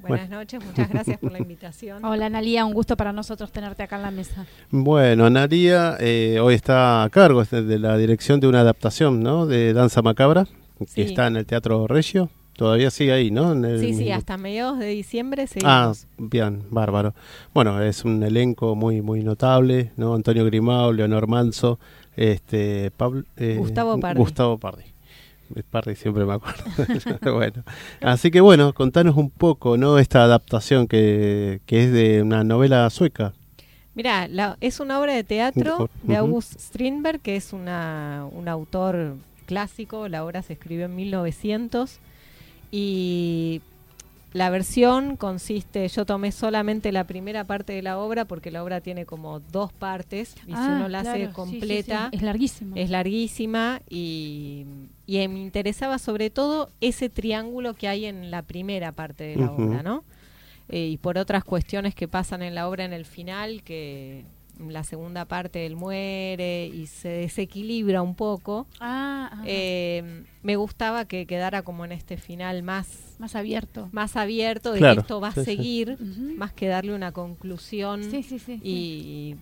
Buenas 0.06 0.30
noches, 0.30 0.64
muchas 0.64 0.88
gracias 0.88 1.18
por 1.18 1.30
la 1.30 1.38
invitación. 1.38 2.04
Hola 2.04 2.26
Analia, 2.26 2.64
un 2.64 2.72
gusto 2.72 2.96
para 2.96 3.12
nosotros 3.12 3.52
tenerte 3.52 3.82
acá 3.82 3.96
en 3.96 4.02
la 4.02 4.10
mesa. 4.10 4.46
Bueno, 4.70 5.26
Analia 5.26 5.96
eh, 6.00 6.38
hoy 6.40 6.54
está 6.54 7.02
a 7.02 7.10
cargo 7.10 7.44
de 7.44 7.78
la 7.78 7.96
dirección 7.96 8.40
de 8.40 8.48
una 8.48 8.60
adaptación 8.60 9.22
¿no? 9.22 9.46
de 9.46 9.72
Danza 9.72 10.02
Macabra, 10.02 10.46
que 10.94 11.02
está 11.02 11.26
en 11.26 11.36
el 11.36 11.46
Teatro 11.46 11.86
Regio. 11.86 12.30
Todavía 12.60 12.90
sigue 12.90 13.12
ahí, 13.14 13.30
¿no? 13.30 13.54
sí, 13.78 13.94
sí, 13.94 14.10
hasta 14.10 14.36
mediados 14.36 14.78
de 14.78 14.88
diciembre 14.88 15.46
Ah, 15.64 15.94
bien, 16.18 16.62
bárbaro. 16.68 17.14
Bueno, 17.54 17.80
es 17.80 18.04
un 18.04 18.22
elenco 18.22 18.74
muy 18.74 19.00
muy 19.00 19.24
notable, 19.24 19.92
¿no? 19.96 20.14
Antonio 20.14 20.44
Grimao, 20.44 20.92
Leonor 20.92 21.26
Manso, 21.26 21.78
este, 22.16 22.90
Pablo, 22.90 23.24
eh, 23.38 23.56
Gustavo 23.56 23.98
Pardi. 23.98 24.20
Gustavo 24.20 24.58
Pardi. 24.58 24.82
Pardi 25.70 25.94
siempre 25.94 26.26
me 26.26 26.34
acuerdo. 26.34 26.62
bueno, 27.34 27.64
así 28.02 28.30
que 28.30 28.42
bueno, 28.42 28.74
contanos 28.74 29.16
un 29.16 29.30
poco, 29.30 29.78
¿no? 29.78 29.98
Esta 29.98 30.22
adaptación 30.24 30.86
que, 30.86 31.62
que 31.64 31.84
es 31.84 31.92
de 31.92 32.20
una 32.20 32.44
novela 32.44 32.90
sueca. 32.90 33.32
Mira, 33.94 34.28
es 34.60 34.80
una 34.80 35.00
obra 35.00 35.14
de 35.14 35.24
teatro 35.24 35.88
de 36.02 36.14
August 36.14 36.60
Strindberg, 36.60 37.20
que 37.20 37.36
es 37.36 37.54
una, 37.54 38.26
un 38.30 38.48
autor 38.48 39.14
clásico. 39.46 40.08
La 40.08 40.26
obra 40.26 40.42
se 40.42 40.52
escribió 40.52 40.84
en 40.84 40.94
1900 40.94 42.00
y 42.70 43.62
la 44.32 44.48
versión 44.48 45.16
consiste, 45.16 45.88
yo 45.88 46.06
tomé 46.06 46.30
solamente 46.30 46.92
la 46.92 47.04
primera 47.04 47.44
parte 47.44 47.72
de 47.72 47.82
la 47.82 47.98
obra 47.98 48.26
porque 48.26 48.52
la 48.52 48.62
obra 48.62 48.80
tiene 48.80 49.04
como 49.04 49.40
dos 49.40 49.72
partes 49.72 50.36
y 50.46 50.52
si 50.52 50.54
ah, 50.54 50.74
uno 50.76 50.88
la 50.88 51.00
hace 51.00 51.30
completa 51.30 52.10
es 52.12 52.22
larguísima. 52.22 52.76
Es 52.78 52.90
larguísima 52.90 53.80
y, 53.88 54.66
y, 55.06 55.26
me 55.26 55.40
interesaba 55.40 55.98
sobre 55.98 56.30
todo 56.30 56.70
ese 56.80 57.08
triángulo 57.08 57.74
que 57.74 57.88
hay 57.88 58.06
en 58.06 58.30
la 58.30 58.42
primera 58.42 58.92
parte 58.92 59.24
de 59.24 59.36
la 59.36 59.50
obra, 59.50 59.82
¿no? 59.82 60.04
Eh, 60.68 60.86
y 60.86 60.96
por 60.98 61.18
otras 61.18 61.42
cuestiones 61.42 61.96
que 61.96 62.06
pasan 62.06 62.42
en 62.42 62.54
la 62.54 62.68
obra 62.68 62.84
en 62.84 62.92
el 62.92 63.04
final 63.04 63.64
que 63.64 64.24
la 64.68 64.84
segunda 64.84 65.24
parte 65.24 65.66
él 65.66 65.76
muere 65.76 66.66
y 66.66 66.86
se 66.86 67.08
desequilibra 67.08 68.02
un 68.02 68.14
poco. 68.14 68.66
Ah, 68.80 69.42
eh, 69.46 70.24
me 70.42 70.56
gustaba 70.56 71.04
que 71.04 71.26
quedara 71.26 71.62
como 71.62 71.84
en 71.84 71.92
este 71.92 72.16
final 72.16 72.62
más 72.62 72.88
más 73.18 73.36
abierto, 73.36 73.88
más 73.92 74.16
abierto 74.16 74.72
de 74.72 74.80
que 74.80 74.92
esto 74.92 75.20
va 75.20 75.28
a 75.28 75.32
seguir, 75.32 75.98
más 76.36 76.52
que 76.52 76.68
darle 76.68 76.94
una 76.94 77.12
conclusión 77.12 78.02
y, 78.62 79.36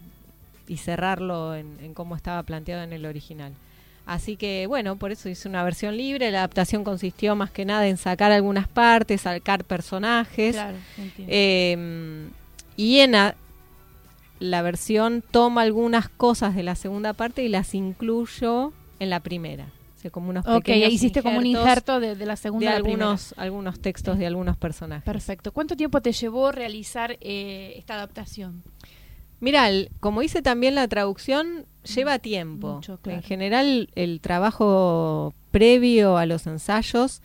y, 0.67 0.77
cerrarlo 0.77 1.55
en, 1.55 1.79
en 1.81 1.95
cómo 1.95 2.17
estaba 2.17 2.43
planteado 2.43 2.83
en 2.83 2.93
el 2.93 3.07
original. 3.07 3.53
Así 4.09 4.37
que 4.37 4.67
bueno, 4.67 4.97
por 4.97 5.13
eso 5.13 5.29
hice 5.29 5.49
una 5.49 5.63
versión 5.63 5.97
libre. 5.97 6.31
La 6.31 6.39
adaptación 6.39 6.83
consistió 6.83 7.37
más 7.37 7.51
que 7.51 7.67
nada 7.67 7.87
en 7.87 7.99
sacar 7.99 8.33
algunas 8.33 8.67
partes, 8.67 9.21
sacar 9.21 9.65
personajes. 9.65 10.57
eh, 11.19 12.27
y 12.75 13.01
en, 13.01 13.15
la 14.39 14.63
versión 14.63 15.23
toma 15.31 15.63
algunas 15.63 16.09
cosas 16.09 16.55
de 16.55 16.63
la 16.63 16.75
segunda 16.75 17.13
parte 17.13 17.43
y 17.43 17.49
las 17.49 17.75
incluyo 17.75 18.73
en 19.01 19.11
la 19.11 19.21
primera. 19.21 19.67
O 20.05 20.11
como 20.11 20.31
unos 20.31 20.47
ok, 20.47 20.69
hiciste 20.69 21.23
como 21.23 21.39
un 21.39 21.47
injerto 21.47 22.01
de, 22.01 22.15
la 22.25 22.37
segunda 22.37 22.71
de 22.71 22.77
algunos, 22.77 23.35
algunos 23.37 23.81
textos 23.81 24.17
de 24.19 24.27
algunos 24.27 24.57
personajes. 24.57 25.05
Perfecto. 25.05 25.53
¿Cuánto 25.53 25.77
tiempo 25.77 26.01
te 26.01 26.13
llevó 26.13 26.53
realizar 26.53 27.19
eh, 27.21 27.75
esta 27.77 27.95
adaptación? 27.95 28.63
Mira, 29.41 29.69
como 30.01 30.23
hice 30.23 30.41
también 30.41 30.75
la 30.75 30.89
traducción, 30.89 31.67
lleva 31.95 32.19
tiempo. 32.19 32.81
En 33.05 33.23
general, 33.23 33.91
el 33.95 34.21
trabajo 34.21 35.35
previo 35.51 36.17
a 36.17 36.27
los 36.27 36.47
ensayos 36.47 37.23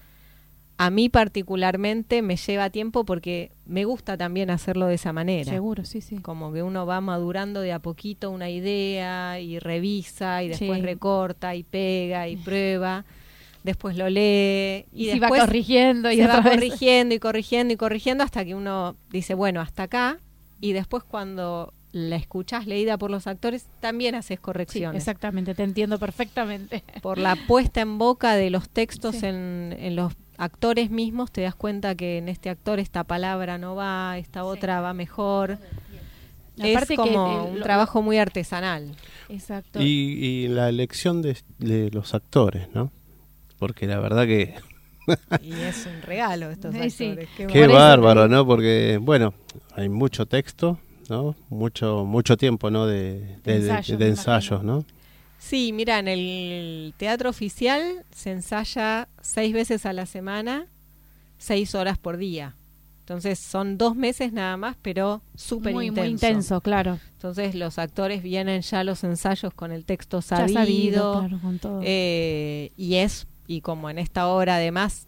a 0.78 0.90
mí 0.90 1.10
particularmente 1.10 2.22
me 2.22 2.36
lleva 2.36 2.70
tiempo 2.70 3.06
porque 3.06 3.52
me 3.66 3.86
gusta 3.86 4.18
también 4.18 4.50
hacerlo 4.50 4.88
de 4.88 4.96
esa 4.96 5.14
manera. 5.14 5.52
Seguro, 5.52 5.86
sí, 5.86 6.02
sí. 6.02 6.18
Como 6.18 6.52
que 6.52 6.64
uno 6.64 6.86
va 6.86 7.00
madurando 7.00 7.62
de 7.62 7.74
a 7.74 7.80
poquito 7.80 8.32
una 8.32 8.50
idea 8.50 9.40
y 9.40 9.60
revisa 9.60 10.44
y 10.44 10.50
después 10.50 10.82
recorta 10.82 11.56
y 11.56 11.64
pega 11.64 12.28
y 12.28 12.38
prueba. 12.44 13.06
Después 13.64 13.96
lo 13.96 14.10
lee 14.10 14.86
y, 14.92 15.06
después 15.06 15.32
va 15.32 15.46
corrigiendo 15.46 16.12
y 16.12 16.20
va 16.20 16.44
corrigiendo 16.44 17.16
y 17.16 17.20
corrigiendo 17.20 17.74
y 17.74 17.78
corrigiendo 17.78 18.24
hasta 18.24 18.44
que 18.44 18.56
uno 18.56 18.98
dice, 19.10 19.36
bueno, 19.36 19.62
hasta 19.62 19.84
acá. 19.84 20.20
Y 20.60 20.74
después 20.74 21.04
cuando 21.04 21.74
la 21.94 22.16
escuchas 22.16 22.66
leída 22.66 22.98
por 22.98 23.12
los 23.12 23.28
actores, 23.28 23.68
también 23.80 24.16
haces 24.16 24.40
correcciones. 24.40 25.00
exactamente, 25.00 25.54
te 25.54 25.64
entiendo 25.64 26.00
perfectamente. 26.00 26.84
Por 27.02 27.20
la 27.20 27.38
puesta 27.48 27.82
en 27.82 28.00
boca 28.00 28.36
de 28.36 28.50
los 28.50 28.68
textos 28.68 29.22
en, 29.24 29.76
en, 29.78 29.96
los 29.96 30.14
actores 30.38 30.90
mismos 30.90 31.32
te 31.32 31.42
das 31.42 31.56
cuenta 31.56 31.96
que 31.96 32.18
en 32.18 32.30
este 32.30 32.50
actor 32.50 32.80
esta 32.80 33.04
palabra 33.04 33.58
no 33.58 33.76
va, 33.76 34.18
esta 34.18 34.44
otra 34.44 34.82
va 34.82 34.94
mejor. 34.94 35.58
es 36.58 36.88
como 36.96 37.46
un 37.46 37.62
trabajo 37.62 38.02
muy 38.02 38.18
artesanal. 38.18 38.96
Exacto. 39.30 39.80
Y, 39.82 40.48
la 40.50 40.70
elección 40.70 41.22
de, 41.22 41.36
los 41.92 42.14
actores, 42.14 42.68
¿no? 42.74 42.92
Porque 43.60 43.88
la 43.88 44.00
verdad 44.00 44.26
que... 44.26 44.56
y 45.42 45.54
es 45.54 45.86
un 45.86 46.02
regalo 46.02 46.50
estos 46.50 46.74
actores. 46.74 47.30
Qué, 47.36 47.68
bárbaro, 47.68 48.28
¿no? 48.28 48.46
Porque, 48.46 49.00
bueno, 49.02 49.34
hay 49.76 49.90
mucho 49.90 50.26
texto, 50.26 50.80
¿no? 51.10 51.36
Mucho, 51.50 52.06
mucho 52.06 52.38
tiempo, 52.38 52.70
¿no? 52.72 52.86
De, 52.86 53.38
de 53.44 54.08
ensayos, 54.08 54.64
¿no? 54.64 54.86
Sí, 55.44 55.74
mira, 55.74 56.00
en 56.00 56.08
el 56.08 56.94
teatro 56.96 57.30
oficial 57.30 58.06
se 58.16 58.32
ensaya 58.32 59.10
seis 59.22 59.54
veces 59.54 59.86
a 59.86 59.92
la 59.92 60.06
semana, 60.06 60.68
seis 61.38 61.76
horas 61.76 61.98
por 61.98 62.16
día. 62.16 62.56
Entonces 63.02 63.40
son 63.40 63.78
dos 63.78 63.94
meses 63.98 64.32
nada 64.32 64.56
más, 64.56 64.78
pero 64.82 65.22
súper 65.36 65.74
intenso. 65.74 66.02
Muy 66.02 66.10
intenso, 66.10 66.62
claro. 66.62 66.98
Entonces 67.12 67.56
los 67.56 67.78
actores 67.78 68.24
vienen 68.24 68.62
ya 68.62 68.80
a 68.80 68.84
los 68.86 69.04
ensayos 69.04 69.54
con 69.54 69.74
el 69.74 69.84
texto 69.84 70.22
sabido. 70.22 71.20
claro, 71.20 71.40
con 71.42 71.60
todo. 71.60 71.82
Eh, 71.84 72.72
y 72.78 72.96
es, 72.96 73.28
y 73.46 73.60
como 73.60 73.90
en 73.90 74.00
esta 74.00 74.30
obra 74.30 74.56
además 74.56 75.08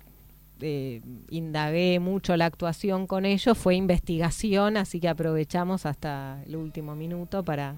eh, 0.59 1.01
indagué 1.29 2.01
mucho 2.01 2.35
la 2.35 2.47
actuación 2.47 3.07
con 3.07 3.25
ellos, 3.25 3.57
fue 3.57 3.75
investigación, 3.75 4.75
así 4.75 4.99
que 4.99 5.07
aprovechamos 5.07 5.85
hasta 5.85 6.43
el 6.45 6.57
último 6.57 6.93
minuto 6.93 7.41
para, 7.41 7.75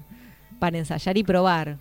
para 0.58 0.76
ensayar 0.76 1.16
y 1.16 1.22
probar. 1.22 1.78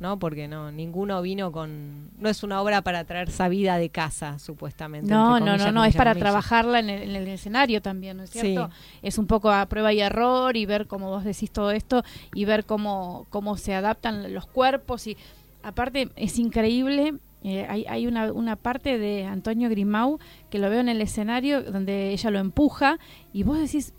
¿No? 0.00 0.18
Porque 0.18 0.48
no, 0.48 0.70
ninguno 0.70 1.22
vino 1.22 1.52
con... 1.52 2.10
No 2.18 2.28
es 2.28 2.42
una 2.42 2.60
obra 2.60 2.82
para 2.82 3.04
traer 3.04 3.30
sabida 3.30 3.78
de 3.78 3.88
casa, 3.88 4.38
supuestamente. 4.38 5.10
No, 5.10 5.40
no, 5.40 5.56
no, 5.56 5.72
no, 5.72 5.84
es 5.84 5.96
para 5.96 6.14
trabajarla 6.14 6.80
en 6.80 6.90
el, 6.90 7.28
escenario 7.28 7.82
también, 7.82 8.16
¿no 8.16 8.22
es 8.24 8.30
cierto? 8.30 8.70
Es 9.02 9.18
un 9.18 9.26
poco 9.26 9.50
a 9.50 9.66
prueba 9.66 9.92
y 9.92 10.00
error 10.00 10.56
y 10.56 10.66
ver 10.66 10.86
cómo 10.86 11.08
vos 11.08 11.24
decís 11.24 11.50
todo 11.50 11.70
esto 11.70 12.04
y 12.34 12.44
ver 12.44 12.64
cómo, 12.64 13.26
cómo 13.30 13.56
se 13.56 13.74
adaptan 13.74 14.32
los 14.32 14.46
cuerpos 14.46 15.06
y 15.06 15.16
aparte 15.62 16.10
es 16.16 16.38
increíble 16.38 17.14
eh, 17.44 17.64
hay, 17.68 17.84
hay 17.88 18.06
una, 18.08 18.32
una, 18.32 18.56
parte 18.56 18.98
de 18.98 19.24
Antonio 19.24 19.68
Grimau 19.68 20.18
que 20.50 20.58
lo 20.58 20.68
veo 20.68 20.80
en 20.80 20.88
el 20.88 21.00
escenario 21.00 21.62
donde 21.62 22.10
ella 22.10 22.30
lo 22.30 22.40
empuja 22.40 22.98
y 23.32 23.44
vos 23.44 23.58
decís, 23.58 23.92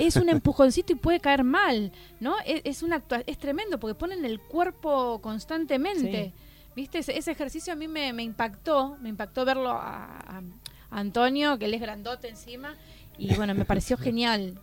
es 0.00 0.16
un 0.16 0.28
empujoncito 0.28 0.92
y 0.92 0.96
puede 0.96 1.20
caer 1.20 1.44
mal, 1.44 1.92
¿no? 2.20 2.36
Es, 2.46 2.62
es, 2.64 2.82
una 2.82 3.02
es 3.26 3.38
tremendo 3.38 3.78
porque 3.78 3.94
ponen 3.94 4.24
el 4.24 4.40
cuerpo 4.40 5.20
constantemente. 5.20 6.32
¿Viste? 6.76 6.98
Ese, 6.98 7.30
ejercicio 7.32 7.72
a 7.72 7.76
mí 7.76 7.88
me, 7.88 8.10
impactó, 8.22 8.96
me 9.00 9.08
impactó 9.08 9.44
verlo 9.44 9.70
a, 9.70 10.42
Antonio, 10.90 11.58
que 11.58 11.64
él 11.64 11.74
es 11.74 11.80
grandote 11.80 12.28
encima, 12.28 12.74
y 13.18 13.34
bueno, 13.34 13.54
me 13.54 13.64
pareció 13.64 13.96
genial. 13.98 14.60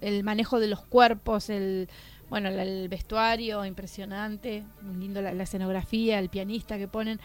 el 0.00 0.24
manejo 0.24 0.58
de 0.58 0.66
los 0.66 0.82
cuerpos, 0.82 1.50
el 1.50 1.88
bueno, 2.28 2.48
el, 2.48 2.88
vestuario 2.88 3.64
impresionante, 3.64 4.64
muy 4.82 4.96
lindo 4.96 5.22
la, 5.22 5.30
escenografía, 5.30 6.18
el 6.18 6.28
pianista 6.28 6.78
que 6.78 6.88
ponen. 6.88 7.20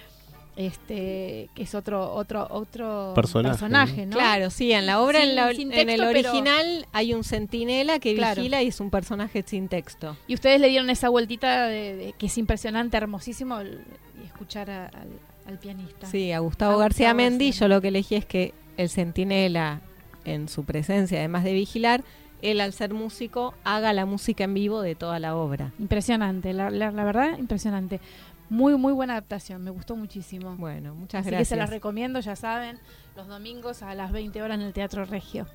Este 0.55 1.49
que 1.55 1.63
es 1.63 1.75
otro 1.75 2.13
otro 2.13 2.45
otro 2.49 3.13
personaje, 3.15 4.05
¿no? 4.05 4.15
Claro, 4.15 4.49
sí, 4.49 4.71
en 4.71 4.85
la 4.85 5.01
obra 5.01 5.23
en, 5.23 5.89
el 5.89 6.03
original 6.03 6.85
hay 6.91 7.13
un 7.13 7.23
centinela 7.23 7.99
que 7.99 8.13
vigila 8.13 8.61
y 8.61 8.67
es 8.67 8.79
un 8.79 8.89
personaje 8.89 9.43
sin 9.45 9.69
texto. 9.69 10.17
Y 10.27 10.33
ustedes 10.33 10.59
le 10.59 10.67
dieron 10.69 10.89
esa 10.89 11.09
vueltita 11.09 11.67
de, 11.67 12.13
que 12.17 12.25
es 12.25 12.37
impresionante, 12.37 12.97
hermosísimo 12.97 13.59
escuchar 14.25 14.69
al, 14.69 15.57
pianista. 15.59 16.07
Sí, 16.07 16.31
a 16.31 16.39
Gustavo 16.39 16.77
García 16.77 17.13
Mendy, 17.13 17.51
yo 17.51 17.67
lo 17.67 17.81
que 17.81 17.89
elegí 17.89 18.15
es 18.15 18.25
que 18.25 18.53
el 18.77 18.89
centinela 18.89 19.81
en 20.23 20.47
su 20.47 20.63
presencia, 20.63 21.19
además 21.19 21.43
de 21.43 21.51
vigilar, 21.53 22.03
él 22.41 22.61
al 22.61 22.73
ser 22.73 22.93
músico 22.93 23.53
haga 23.63 23.93
la 23.93 24.05
música 24.05 24.45
en 24.45 24.53
vivo 24.53 24.81
de 24.81 24.95
toda 24.95 25.19
la 25.19 25.35
obra. 25.35 25.73
Impresionante, 25.77 26.53
la, 26.53 26.69
la 26.69 27.03
verdad, 27.03 27.37
impresionante. 27.37 27.99
Muy, 28.51 28.75
muy 28.75 28.91
buena 28.91 29.13
adaptación, 29.13 29.63
me 29.63 29.71
gustó 29.71 29.95
muchísimo. 29.95 30.57
Bueno, 30.57 30.93
muchas 30.93 31.21
Así 31.21 31.29
gracias. 31.29 31.47
que 31.47 31.55
se 31.55 31.55
las 31.55 31.69
recomiendo, 31.69 32.19
ya 32.19 32.35
saben, 32.35 32.79
los 33.15 33.29
domingos 33.29 33.81
a 33.81 33.95
las 33.95 34.11
20 34.11 34.43
horas 34.43 34.55
en 34.55 34.65
el 34.65 34.73
Teatro 34.73 35.05
Regio. 35.05 35.47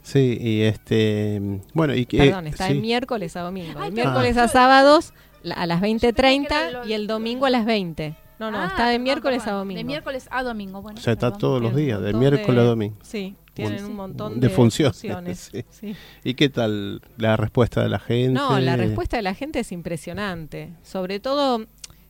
Sí, 0.00 0.38
y 0.40 0.62
este. 0.62 1.60
Bueno, 1.74 1.96
y 1.96 2.06
que. 2.06 2.18
Perdón, 2.18 2.46
está 2.46 2.68
de 2.68 2.74
miércoles 2.74 3.34
a 3.34 3.40
domingo. 3.40 3.82
el 3.82 3.92
miércoles 3.92 4.36
a 4.36 4.46
sábados 4.46 5.12
a 5.56 5.66
las 5.66 5.82
20.30 5.82 6.86
y 6.86 6.92
el 6.92 7.08
domingo 7.08 7.46
a 7.46 7.50
las 7.50 7.66
20. 7.66 8.14
No, 8.38 8.52
no, 8.52 8.58
ah, 8.58 8.66
está 8.66 8.90
de 8.90 9.00
miércoles 9.00 9.44
a 9.48 9.50
domingo. 9.50 9.78
De 9.78 9.84
miércoles 9.84 10.28
a 10.30 10.44
domingo, 10.44 10.82
bueno. 10.82 11.00
O 11.00 11.02
sea, 11.02 11.14
está 11.14 11.32
todos 11.32 11.60
los 11.60 11.74
días, 11.74 12.00
de 12.00 12.12
miércoles 12.12 12.60
a 12.60 12.64
domingo. 12.64 12.96
Sí, 13.02 13.34
tienen 13.54 13.84
un 13.86 13.96
montón 13.96 14.38
de, 14.38 14.50
funciones. 14.50 15.50
¿Y 16.24 16.34
qué 16.34 16.48
tal 16.50 17.00
la 17.16 17.36
respuesta 17.36 17.82
de 17.82 17.88
la 17.88 17.98
gente? 17.98 18.32
No, 18.38 18.60
la 18.60 18.76
respuesta 18.76 19.16
de 19.16 19.22
la 19.22 19.34
gente 19.34 19.60
es 19.60 19.72
impresionante. 19.72 20.74
Sobre 20.82 21.18
todo 21.18 21.66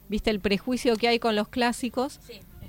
viste 0.09 0.31
el 0.31 0.41
prejuicio 0.41 0.97
que 0.97 1.09
hay 1.09 1.19
con 1.19 1.37
los 1.37 1.49
clásicos 1.49 2.21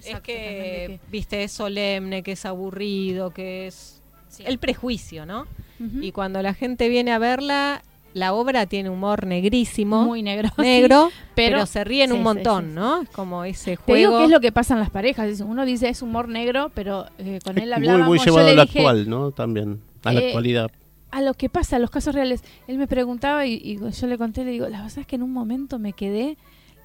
es 0.03 0.19
que, 0.21 0.99
viste 1.11 1.43
es 1.43 1.51
solemne 1.51 2.23
que 2.23 2.33
es 2.33 2.45
aburrido 2.45 3.31
que 3.31 3.67
es 3.67 4.01
el 4.45 4.57
prejuicio 4.57 5.25
no 5.25 5.45
y 5.79 6.11
cuando 6.11 6.41
la 6.41 6.53
gente 6.53 6.89
viene 6.89 7.11
a 7.11 7.19
verla 7.19 7.83
la 8.13 8.33
obra 8.33 8.65
tiene 8.65 8.89
humor 8.89 9.27
negrísimo 9.27 10.03
muy 10.03 10.23
negro 10.23 10.49
negro 10.57 11.09
pero, 11.35 11.65
se 11.65 11.83
ríen 11.83 12.11
un 12.11 12.23
montón 12.23 12.73
no 12.73 13.01
es 13.01 13.09
como 13.09 13.43
ese 13.43 13.75
juego 13.75 13.93
te 13.93 13.97
digo 13.99 14.17
qué 14.17 14.25
es 14.25 14.31
lo 14.31 14.39
que 14.39 14.51
pasa 14.51 14.73
en 14.73 14.79
las 14.79 14.89
parejas 14.89 15.41
uno 15.41 15.65
dice 15.65 15.89
es 15.89 16.01
humor 16.01 16.27
negro 16.27 16.71
pero 16.73 17.05
eh, 17.19 17.39
con 17.43 17.57
él 17.57 17.71
hablábamos 17.73 18.07
muy, 18.07 18.17
muy 18.17 18.25
llevado 18.25 18.47
a 18.47 18.53
lo 18.53 18.61
actual 18.61 19.09
no 19.09 19.31
también 19.31 19.81
a 20.03 20.13
la 20.13 20.21
eh, 20.21 20.27
actualidad. 20.27 20.71
a 21.11 21.21
lo 21.21 21.33
que 21.33 21.49
pasa, 21.49 21.77
a 21.77 21.79
los 21.79 21.89
casos 21.89 22.13
reales. 22.13 22.43
Él 22.67 22.77
me 22.77 22.87
preguntaba 22.87 23.45
y, 23.45 23.77
yo 23.77 24.07
le 24.07 24.17
conté, 24.17 24.43
le 24.43 24.51
digo, 24.51 24.67
la 24.67 24.81
verdad 24.83 24.99
es 24.99 25.07
que 25.07 25.15
en 25.15 25.23
un 25.23 25.31
momento 25.31 25.79
me 25.79 25.93
quedé 25.93 26.37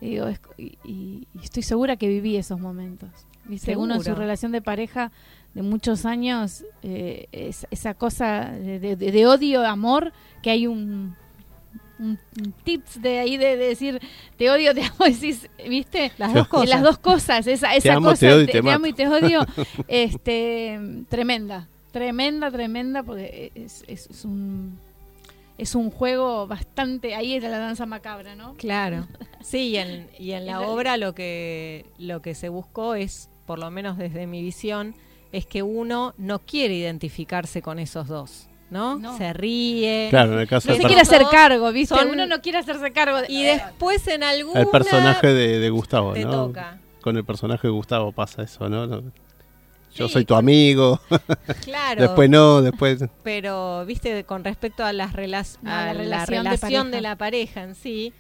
y, 0.03 1.27
estoy 1.43 1.63
segura 1.63 1.97
que 1.97 2.09
viví 2.09 2.37
esos 2.37 2.61
momentos. 2.61 3.09
¿Viste? 3.45 3.77
Uno 3.77 3.97
en 3.97 4.05
su 4.05 4.15
relación 4.15 4.53
de 4.53 4.63
pareja 4.63 5.11
de 5.55 5.63
muchos 5.63 6.07
años, 6.07 6.65
eh, 6.83 7.29
esa 7.71 7.95
cosa 7.95 8.51
de, 8.51 9.27
odio, 9.27 9.67
amor, 9.67 10.13
que 10.43 10.51
hay 10.51 10.67
un, 10.67 11.15
tips 12.65 13.01
de 13.01 13.19
ahí 13.21 13.37
de, 13.37 13.57
decir 13.57 14.01
te 14.37 14.51
odio, 14.51 14.75
te 14.75 14.83
amo, 14.83 14.97
decís, 15.07 15.49
¿viste? 15.69 16.13
Las 16.19 16.35
dos 16.35 16.49
cosas. 16.49 16.69
Las 16.69 16.83
dos 16.83 16.99
cosas, 16.99 17.47
esa, 17.47 17.75
esa 17.75 17.97
cosa, 17.97 18.17
te, 18.17 18.33
odio 18.33 18.43
y 18.43 18.47
te, 18.47 18.71
amo 18.71 18.87
y 18.87 18.93
te 18.93 19.09
odio, 19.09 19.47
este, 19.89 20.81
tremenda, 21.09 21.69
tremenda, 21.93 22.51
tremenda, 22.51 23.03
porque 23.03 23.53
es, 23.55 23.85
es 23.87 24.25
un 24.25 24.79
es 25.59 25.75
un 25.75 25.91
juego 25.91 26.47
bastante 26.47 27.15
ahí 27.15 27.35
es 27.35 27.43
la 27.43 27.59
danza 27.59 27.87
macabra, 27.87 28.35
¿no? 28.35 28.55
Claro. 28.55 29.07
Sí, 29.43 29.71
y 29.71 29.77
en, 29.77 30.09
y 30.21 30.33
en 30.33 30.47
la 30.47 30.61
obra 30.61 30.97
lo 30.97 31.17
que 31.17 31.87
lo 31.99 32.23
que 32.23 32.37
se 32.37 32.49
buscó 32.49 32.95
es, 32.95 33.29
por 33.45 33.59
lo 33.59 33.73
menos 33.73 33.99
desde 33.99 34.29
mi 34.29 34.41
visión, 34.41 34.95
es 35.33 35.47
que 35.47 35.65
uno 35.65 36.15
no 36.17 36.39
quiere 36.39 36.75
identificarse 36.75 37.61
con 37.61 37.81
esos 37.81 38.07
dos. 38.07 38.49
¿no? 38.73 39.19
Se 39.19 39.33
ríe. 39.33 40.09
Claro, 40.11 40.35
en 40.35 40.39
el 40.41 40.49
caso 40.49 40.71
no 40.71 40.77
se 40.77 40.83
quiere 40.83 41.03
hacer 41.03 41.23
cargo, 41.31 41.71
¿viste? 41.73 41.95
Uno 42.07 42.27
no 42.27 42.41
quiere 42.41 42.59
hacerse 42.59 42.93
cargo. 42.93 43.19
Y 43.29 43.43
después 43.43 44.07
en 44.09 44.23
algún 44.23 44.57
El 44.57 44.69
personaje 44.69 45.27
de, 45.29 45.71
Gustavo, 45.71 46.15
¿no? 46.15 46.53
Con 47.01 47.17
el 47.17 47.25
personaje 47.25 47.67
de 47.67 47.73
Gustavo 47.73 48.13
pasa 48.13 48.43
eso, 48.43 48.69
¿no? 48.69 49.03
Yo 49.95 50.09
soy 50.09 50.25
tu 50.25 50.35
amigo. 50.35 51.01
Claro. 51.65 52.03
después 52.03 52.31
no, 52.31 52.63
después. 52.63 53.05
Pero, 53.23 53.85
viste, 53.87 54.25
con 54.25 54.45
respecto 54.45 54.85
a, 54.85 54.93
las 54.93 55.13
la, 55.13 55.93
relación, 55.93 56.91
de, 56.91 57.01
la 57.01 57.17
pareja 57.17 57.63
en 57.63 57.75
sí, 57.75 58.13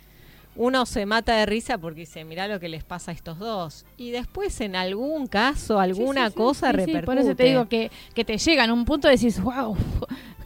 uno 0.54 0.86
se 0.86 1.06
mata 1.06 1.36
de 1.36 1.46
risa 1.46 1.78
porque 1.78 2.00
dice, 2.00 2.24
mira 2.24 2.48
lo 2.48 2.60
que 2.60 2.68
les 2.68 2.84
pasa 2.84 3.10
a 3.10 3.14
estos 3.14 3.38
dos. 3.38 3.84
Y 3.96 4.10
después, 4.10 4.60
en 4.60 4.76
algún 4.76 5.26
caso, 5.26 5.80
alguna 5.80 6.30
cosa 6.30 6.72
repercute. 6.72 7.06
por 7.06 7.18
eso 7.18 7.34
te 7.34 7.44
digo 7.44 7.68
que, 7.68 7.90
que 8.14 8.24
te 8.24 8.38
llegan 8.38 8.70
a 8.70 8.72
un 8.72 8.84
punto 8.84 9.08
y 9.08 9.12
decís, 9.12 9.40
wow, 9.40 9.76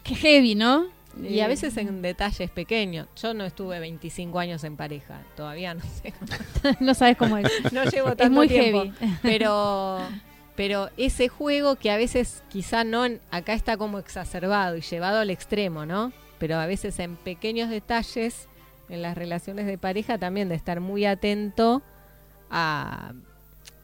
qué 0.03 0.15
heavy, 0.15 0.55
¿no? 0.55 0.87
Y 1.23 1.41
a 1.41 1.49
veces 1.49 1.77
en 1.79 2.03
detalles 2.03 2.51
pequeños. 2.51 3.09
Yo 3.21 3.33
no 3.33 3.45
estuve 3.45 3.81
25 3.81 4.39
años 4.39 4.65
en 4.65 4.77
pareja, 4.77 5.23
todavía 5.35 5.75
no 5.75 5.81
sé. 5.81 6.13
no 6.81 6.95
sabes 6.95 7.17
cómo 7.17 7.39
es. 7.39 7.51
No 7.73 7.85
llevo 7.85 8.09
tanto 8.09 8.25
es 8.25 8.31
muy 8.31 8.49
tiempo. 8.49 8.83
Heavy. 8.83 9.17
Pero 9.23 10.01
pero 10.57 10.89
ese 10.97 11.29
juego 11.29 11.77
que 11.77 11.91
a 11.91 11.97
veces 11.97 12.43
quizá 12.49 12.83
no, 12.83 13.05
acá 13.31 13.53
está 13.53 13.77
como 13.77 13.99
exacerbado 13.99 14.77
y 14.77 14.81
llevado 14.81 15.21
al 15.21 15.31
extremo, 15.31 15.87
¿no? 15.87 16.13
Pero 16.39 16.57
a 16.57 16.67
veces 16.67 16.99
en 16.99 17.17
pequeños 17.17 17.71
detalles, 17.71 18.49
en 18.89 19.03
las 19.03 19.17
relaciones 19.17 19.67
de 19.67 19.79
pareja, 19.79 20.19
también 20.19 20.49
de 20.49 20.55
estar 20.55 20.81
muy 20.81 21.05
atento 21.05 21.83
a, 22.51 23.13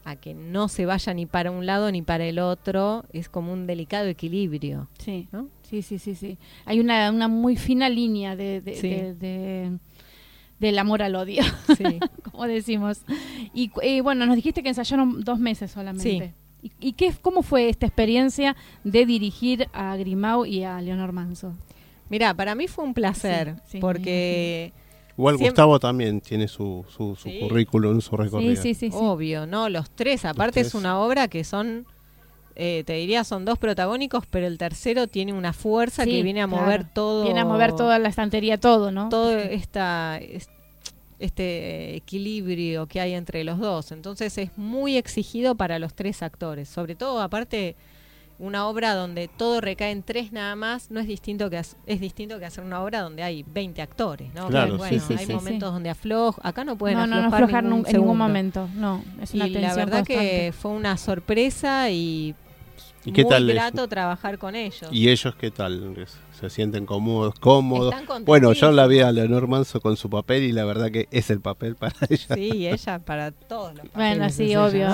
a 0.03 0.15
que 0.15 0.33
no 0.33 0.67
se 0.67 0.85
vaya 0.85 1.13
ni 1.13 1.25
para 1.25 1.51
un 1.51 1.65
lado 1.65 1.91
ni 1.91 2.01
para 2.01 2.25
el 2.25 2.39
otro, 2.39 3.05
es 3.13 3.29
como 3.29 3.53
un 3.53 3.67
delicado 3.67 4.07
equilibrio. 4.07 4.89
Sí, 4.97 5.27
¿no? 5.31 5.47
sí, 5.61 5.81
sí, 5.81 5.99
sí, 5.99 6.15
sí. 6.15 6.37
Hay 6.65 6.79
una, 6.79 7.11
una 7.11 7.27
muy 7.27 7.55
fina 7.55 7.89
línea 7.89 8.35
de, 8.35 8.61
de, 8.61 9.77
del 10.59 10.79
amor 10.79 11.01
al 11.01 11.15
odio, 11.15 11.43
sí. 11.77 11.99
como 12.31 12.45
decimos. 12.45 13.01
Y, 13.53 13.71
y, 13.81 14.01
bueno, 14.01 14.25
nos 14.25 14.35
dijiste 14.35 14.61
que 14.61 14.69
ensayaron 14.69 15.21
dos 15.21 15.39
meses 15.39 15.71
solamente. 15.71 16.27
Sí. 16.27 16.42
¿Y, 16.79 16.93
qué, 16.93 17.13
cómo 17.21 17.43
fue 17.43 17.67
esta 17.67 17.85
experiencia 17.85 18.55
de 18.85 19.05
dirigir 19.05 19.67
a 19.73 19.97
Grimau 19.97 20.45
y 20.45 20.63
a 20.63 20.79
Leonor 20.79 21.11
Manso? 21.11 21.53
Mira, 22.09 22.33
para 22.33 22.55
mí 22.55 22.67
fue 22.67 22.85
un 22.85 22.93
placer, 22.93 23.55
porque... 23.81 24.71
Igual 25.17 25.37
Gustavo 25.37 25.79
también 25.79 26.21
tiene 26.21 26.47
su, 26.47 26.85
su, 26.89 27.15
su 27.15 27.29
currículum, 27.39 28.01
su 28.01 28.17
recorrido. 28.17 28.61
Sí, 28.61 28.73
sí, 28.73 28.89
sí, 28.89 28.97
Obvio, 28.97 29.45
¿no? 29.45 29.69
Los 29.69 29.91
tres, 29.91 30.25
aparte 30.25 30.61
es 30.61 30.73
una 30.73 30.99
obra 30.99 31.27
que 31.27 31.43
son, 31.43 31.85
eh, 32.55 32.83
te 32.85 32.93
diría, 32.93 33.23
son 33.23 33.45
dos 33.45 33.59
protagónicos, 33.59 34.25
pero 34.25 34.47
el 34.47 34.57
tercero 34.57 35.07
tiene 35.07 35.33
una 35.33 35.53
fuerza 35.53 36.05
que 36.05 36.23
viene 36.23 36.41
a 36.41 36.47
mover 36.47 36.85
todo. 36.91 37.25
Viene 37.25 37.41
a 37.41 37.45
mover 37.45 37.75
toda 37.75 37.99
la 37.99 38.09
estantería, 38.09 38.57
todo, 38.57 38.91
¿no? 38.91 39.09
Todo 39.09 39.37
esta, 39.37 40.19
este 41.23 41.95
equilibrio 41.95 42.87
que 42.87 42.99
hay 42.99 43.13
entre 43.13 43.43
los 43.43 43.59
dos. 43.59 43.91
Entonces 43.91 44.37
es 44.37 44.57
muy 44.57 44.97
exigido 44.97 45.55
para 45.55 45.79
los 45.79 45.93
tres 45.93 46.21
actores. 46.21 46.67
Sobre 46.67 46.95
todo, 46.95 47.21
aparte, 47.21 47.75
una 48.39 48.67
obra 48.67 48.93
donde 48.93 49.29
todo 49.29 49.61
recae 49.61 49.91
en 49.91 50.03
tres 50.03 50.31
nada 50.31 50.55
más, 50.55 50.91
no 50.91 50.99
es 50.99 51.07
distinto 51.07 51.49
que 51.49 51.57
es 51.59 51.99
distinto 52.01 52.39
que 52.39 52.45
hacer 52.45 52.63
una 52.63 52.81
obra 52.83 53.01
donde 53.01 53.23
hay 53.23 53.43
20 53.43 53.81
actores, 53.81 54.33
¿no? 54.33 54.47
Claro, 54.47 54.77
bueno, 54.77 55.01
hay 55.17 55.27
momentos 55.27 55.73
donde 55.73 55.89
afloja, 55.89 56.41
acá 56.43 56.63
no 56.63 56.77
pueden 56.77 56.97
aflojar, 56.97 57.63
en 57.63 57.83
ningún 57.83 58.17
momento, 58.17 58.67
no, 58.75 59.03
es 59.21 59.33
una 59.33 59.47
y 59.47 59.51
la 59.51 59.75
verdad 59.75 60.05
que 60.05 60.53
fue 60.57 60.71
una 60.71 60.97
sorpresa 60.97 61.89
y 61.89 62.35
¿Y 63.05 63.11
qué 63.11 63.25
muy 63.25 63.53
grato 63.53 63.87
trabajar 63.87 64.37
con 64.37 64.55
ellos. 64.55 64.89
¿Y 64.91 65.09
ellos 65.09 65.35
qué 65.35 65.51
tal? 65.51 66.07
¿Se 66.39 66.49
sienten 66.49 66.85
cómodos? 66.85 67.35
cómodos? 67.39 67.93
Bueno, 68.25 68.53
yo 68.53 68.71
la 68.71 68.87
vi 68.87 68.99
a 68.99 69.11
Leonor 69.11 69.47
Manso 69.47 69.81
con 69.81 69.97
su 69.97 70.09
papel 70.09 70.43
y 70.43 70.51
la 70.51 70.65
verdad 70.65 70.91
que 70.91 71.07
es 71.11 71.29
el 71.29 71.41
papel 71.41 71.75
para 71.75 71.95
ella. 72.09 72.35
Sí, 72.35 72.67
ella 72.67 72.99
para 72.99 73.31
todos 73.31 73.75
los 73.75 73.87
papeles. 73.89 74.17
Bueno, 74.17 74.29
sí, 74.29 74.55
obvio. 74.55 74.89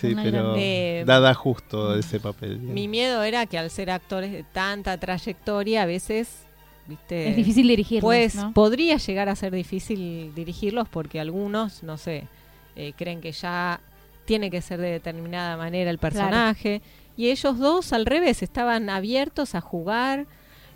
pero, 0.00 0.54
eh, 0.56 1.04
dada 1.06 1.34
justo 1.34 1.96
ese 1.96 2.20
papel. 2.20 2.58
Mi 2.58 2.88
miedo 2.88 3.22
era 3.22 3.46
que 3.46 3.58
al 3.58 3.70
ser 3.70 3.90
actores 3.90 4.32
de 4.32 4.42
tanta 4.42 4.98
trayectoria, 4.98 5.82
a 5.82 5.86
veces... 5.86 6.42
¿viste? 6.86 7.30
Es 7.30 7.36
difícil 7.36 7.66
dirigirlos, 7.66 8.04
Pues 8.04 8.36
podría 8.54 8.96
llegar 8.96 9.28
a 9.28 9.34
ser 9.34 9.52
difícil 9.52 10.32
dirigirlos 10.34 10.88
porque 10.88 11.18
algunos, 11.18 11.82
no 11.82 11.96
sé, 11.96 12.28
eh, 12.76 12.92
creen 12.96 13.20
que 13.20 13.32
ya 13.32 13.80
tiene 14.24 14.50
que 14.50 14.60
ser 14.60 14.80
de 14.80 14.90
determinada 14.90 15.56
manera 15.56 15.90
el 15.90 15.98
personaje 15.98 16.82
y 17.16 17.30
ellos 17.30 17.58
dos 17.58 17.92
al 17.92 18.06
revés 18.06 18.42
estaban 18.42 18.90
abiertos 18.90 19.54
a 19.54 19.60
jugar 19.60 20.26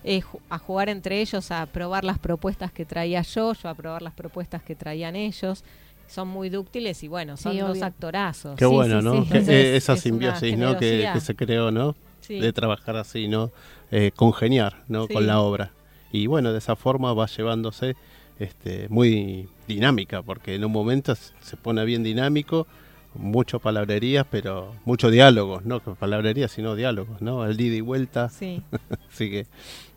eh, 0.03 0.22
a 0.49 0.59
jugar 0.59 0.88
entre 0.88 1.20
ellos 1.20 1.51
a 1.51 1.66
probar 1.66 2.05
las 2.05 2.18
propuestas 2.18 2.72
que 2.72 2.86
traía 2.86 3.20
yo 3.20 3.53
yo 3.53 3.68
a 3.68 3.74
probar 3.74 4.01
las 4.01 4.14
propuestas 4.14 4.62
que 4.62 4.74
traían 4.74 5.14
ellos. 5.14 5.62
Son 6.09 6.26
muy 6.26 6.49
dúctiles 6.49 7.05
y 7.05 7.09
bueno 7.09 7.36
son 7.36 7.57
dos 7.59 7.82
actorazos. 7.82 8.57
Qué 8.57 8.66
bueno 8.66 9.03
no 9.03 9.26
esa 9.32 9.97
simbiosis 9.97 10.57
no 10.57 10.76
que, 10.78 11.12
se 11.20 11.36
creó 11.36 11.70
no 11.70 11.95
de 12.28 12.53
trabajar 12.53 12.97
así 12.97 13.28
no 13.28 13.53
eh, 13.91 14.11
congeniar 14.16 14.84
no 14.88 15.07
con 15.07 15.26
la 15.26 15.41
obra. 15.41 15.72
Y 16.11 16.26
bueno 16.26 16.53
de 16.53 16.59
esa 16.59 16.76
forma 16.76 17.12
va 17.12 17.26
llevándose 17.26 17.95
este 18.38 18.88
muy 18.88 19.49
dinámica 19.68 20.22
porque 20.22 20.55
en 20.55 20.64
un 20.64 20.72
momento 20.72 21.14
se 21.14 21.57
pone 21.59 21.84
bien 21.84 22.03
dinámico 22.03 22.66
mucho 23.15 23.59
palabrerías, 23.59 24.27
pero 24.31 24.75
mucho 24.85 25.11
diálogos, 25.11 25.65
no 25.65 25.81
palabrerías, 25.81 26.51
sino 26.53 26.77
diálogos, 26.77 27.21
¿no? 27.21 27.45
El 27.45 27.61
ida 27.61 27.77
y 27.77 27.81
vuelta. 27.81 28.29
Sí. 28.29 28.63
Así 29.13 29.31
que, 29.31 29.47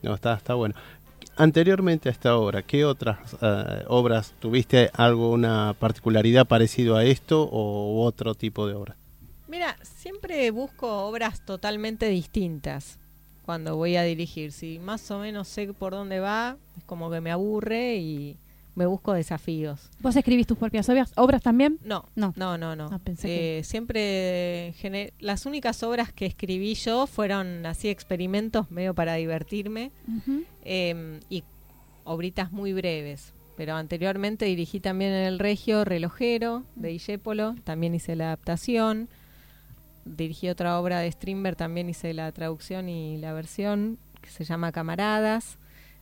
no, 0.01 0.13
está, 0.13 0.33
está 0.33 0.53
bueno. 0.53 0.75
Anteriormente 1.35 2.09
a 2.09 2.11
esta 2.11 2.37
obra, 2.37 2.61
¿qué 2.61 2.85
otras 2.85 3.35
eh, 3.41 3.83
obras 3.87 4.33
tuviste 4.39 4.91
alguna 4.93 5.75
particularidad 5.79 6.45
parecido 6.45 6.95
a 6.95 7.05
esto 7.05 7.49
o 7.51 8.03
otro 8.03 8.35
tipo 8.35 8.67
de 8.67 8.75
obra? 8.75 8.95
Mira, 9.47 9.77
siempre 9.81 10.51
busco 10.51 11.05
obras 11.05 11.43
totalmente 11.45 12.07
distintas 12.07 12.99
cuando 13.45 13.75
voy 13.75 13.95
a 13.95 14.03
dirigir. 14.03 14.51
Si 14.51 14.79
más 14.79 15.09
o 15.11 15.19
menos 15.19 15.47
sé 15.47 15.73
por 15.73 15.93
dónde 15.93 16.19
va, 16.19 16.57
es 16.77 16.83
como 16.83 17.09
que 17.09 17.21
me 17.21 17.31
aburre 17.31 17.95
y 17.97 18.37
me 18.75 18.85
busco 18.85 19.13
desafíos. 19.13 19.89
¿Vos 19.99 20.15
escribís 20.15 20.47
tus 20.47 20.57
propias 20.57 20.89
obras, 21.15 21.41
también? 21.41 21.79
No, 21.83 22.05
no, 22.15 22.33
no, 22.35 22.57
no. 22.57 22.75
no. 22.75 22.89
Ah, 22.91 22.99
eh, 23.23 23.61
siempre 23.63 24.73
las 25.19 25.45
únicas 25.45 25.83
obras 25.83 26.11
que 26.11 26.25
escribí 26.25 26.73
yo 26.75 27.07
fueron 27.07 27.65
así 27.65 27.89
experimentos 27.89 28.71
medio 28.71 28.93
para 28.93 29.15
divertirme 29.15 29.91
em, 30.63 31.19
y 31.29 31.43
obritas 32.03 32.51
muy 32.51 32.73
breves. 32.73 33.33
Pero 33.55 33.75
anteriormente 33.75 34.45
dirigí 34.45 34.79
también 34.79 35.11
en 35.11 35.25
el 35.25 35.37
Regio 35.39 35.85
Relojero 35.85 36.63
de 36.75 36.91
Illépolo, 36.91 37.55
también 37.63 37.93
hice 37.93 38.15
la 38.15 38.25
adaptación. 38.25 39.09
Dirigí 40.05 40.49
otra 40.49 40.79
obra 40.79 40.99
de 40.99 41.11
Strindberg, 41.11 41.55
también 41.55 41.87
hice 41.87 42.13
la 42.13 42.31
traducción 42.31 42.89
y 42.89 43.17
la 43.17 43.31
versión, 43.33 43.99
que 44.21 44.29
se 44.29 44.43
llama 44.43 44.71
Camaradas. 44.71 45.59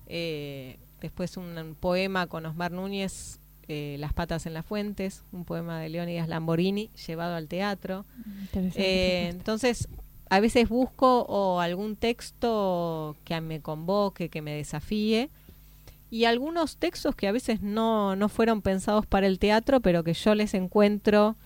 Eh, 0.08 0.78
después 1.02 1.36
un, 1.38 1.76
poema 1.80 2.28
con 2.28 2.46
Osmar 2.46 2.72
Núñez, 2.72 3.40
eh, 3.68 3.98
Las 4.00 4.14
patas 4.14 4.46
en 4.46 4.54
las 4.54 4.66
fuentes, 4.66 5.24
un 5.32 5.46
poema 5.46 5.80
de 5.80 5.90
Leonidas 5.90 6.28
Lamborini 6.28 6.90
llevado 7.08 7.36
al 7.36 7.48
teatro. 7.48 8.06
Eh, 8.54 9.28
entonces, 9.30 9.88
a 10.30 10.40
veces 10.40 10.70
busco 10.70 11.24
o 11.24 11.60
algún 11.60 11.96
texto 11.96 13.18
que 13.26 13.40
me 13.42 13.62
convoque, 13.62 14.30
que 14.30 14.42
me 14.42 14.56
desafíe, 14.56 15.30
y 16.10 16.26
algunos 16.26 16.78
textos 16.78 17.16
que 17.16 17.28
a 17.28 17.32
veces 17.32 17.62
no, 17.62 18.18
no 18.18 18.28
fueron 18.28 18.62
pensados 18.62 19.06
para 19.06 19.28
el 19.28 19.40
teatro, 19.40 19.80
pero 19.80 20.04
que 20.04 20.14
yo 20.14 20.36
les 20.36 20.54
encuentro 20.54 21.38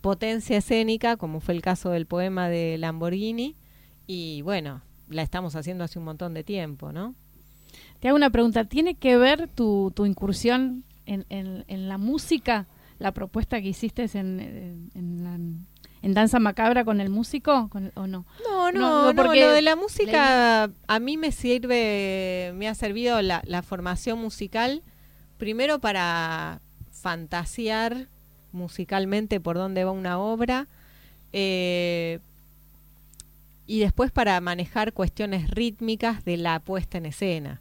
potencia 0.00 0.56
escénica, 0.56 1.16
como 1.16 1.40
fue 1.40 1.54
el 1.54 1.62
caso 1.62 1.90
del 1.90 2.06
poema 2.06 2.48
de 2.48 2.78
Lamborghini, 2.78 3.56
y 4.06 4.40
bueno, 4.42 4.80
la 5.08 5.22
estamos 5.22 5.54
haciendo 5.56 5.84
hace 5.84 5.98
un 5.98 6.06
montón 6.06 6.32
de 6.32 6.44
tiempo, 6.44 6.92
¿no? 6.92 7.14
Te 8.00 8.08
hago 8.08 8.16
una 8.16 8.30
pregunta, 8.30 8.64
¿tiene 8.64 8.94
que 8.94 9.16
ver 9.16 9.48
tu, 9.48 9.92
tu 9.94 10.06
incursión 10.06 10.84
en, 11.06 11.24
en, 11.30 11.88
la 11.88 11.98
música, 11.98 12.66
la 12.98 13.12
propuesta 13.12 13.60
que 13.60 13.68
hiciste 13.68 14.08
en, 14.14 14.90
en, 14.94 16.14
Danza 16.14 16.38
Macabra 16.38 16.84
con 16.84 17.00
el 17.00 17.10
músico 17.10 17.70
o 17.94 18.06
no? 18.06 18.24
No, 18.44 18.72
no, 18.72 19.12
no, 19.12 19.14
porque 19.14 19.40
lo 19.40 19.50
de 19.50 19.62
la 19.62 19.76
música 19.76 20.70
a 20.86 20.98
mí 21.00 21.16
me 21.16 21.32
sirve, 21.32 22.52
me 22.54 22.68
ha 22.68 22.74
servido 22.74 23.20
la, 23.22 23.42
la 23.44 23.62
formación 23.62 24.18
musical, 24.18 24.82
primero 25.38 25.78
para 25.78 26.60
fantasear 26.92 28.08
musicalmente 28.52 29.40
por 29.40 29.56
dónde 29.56 29.84
va 29.84 29.90
una 29.90 30.18
obra, 30.18 30.66
eh, 31.32 32.20
y 33.66 33.80
después 33.80 34.12
para 34.12 34.40
manejar 34.40 34.92
cuestiones 34.92 35.50
rítmicas 35.50 36.24
de 36.24 36.36
la 36.36 36.60
puesta 36.60 36.98
en 36.98 37.06
escena 37.06 37.60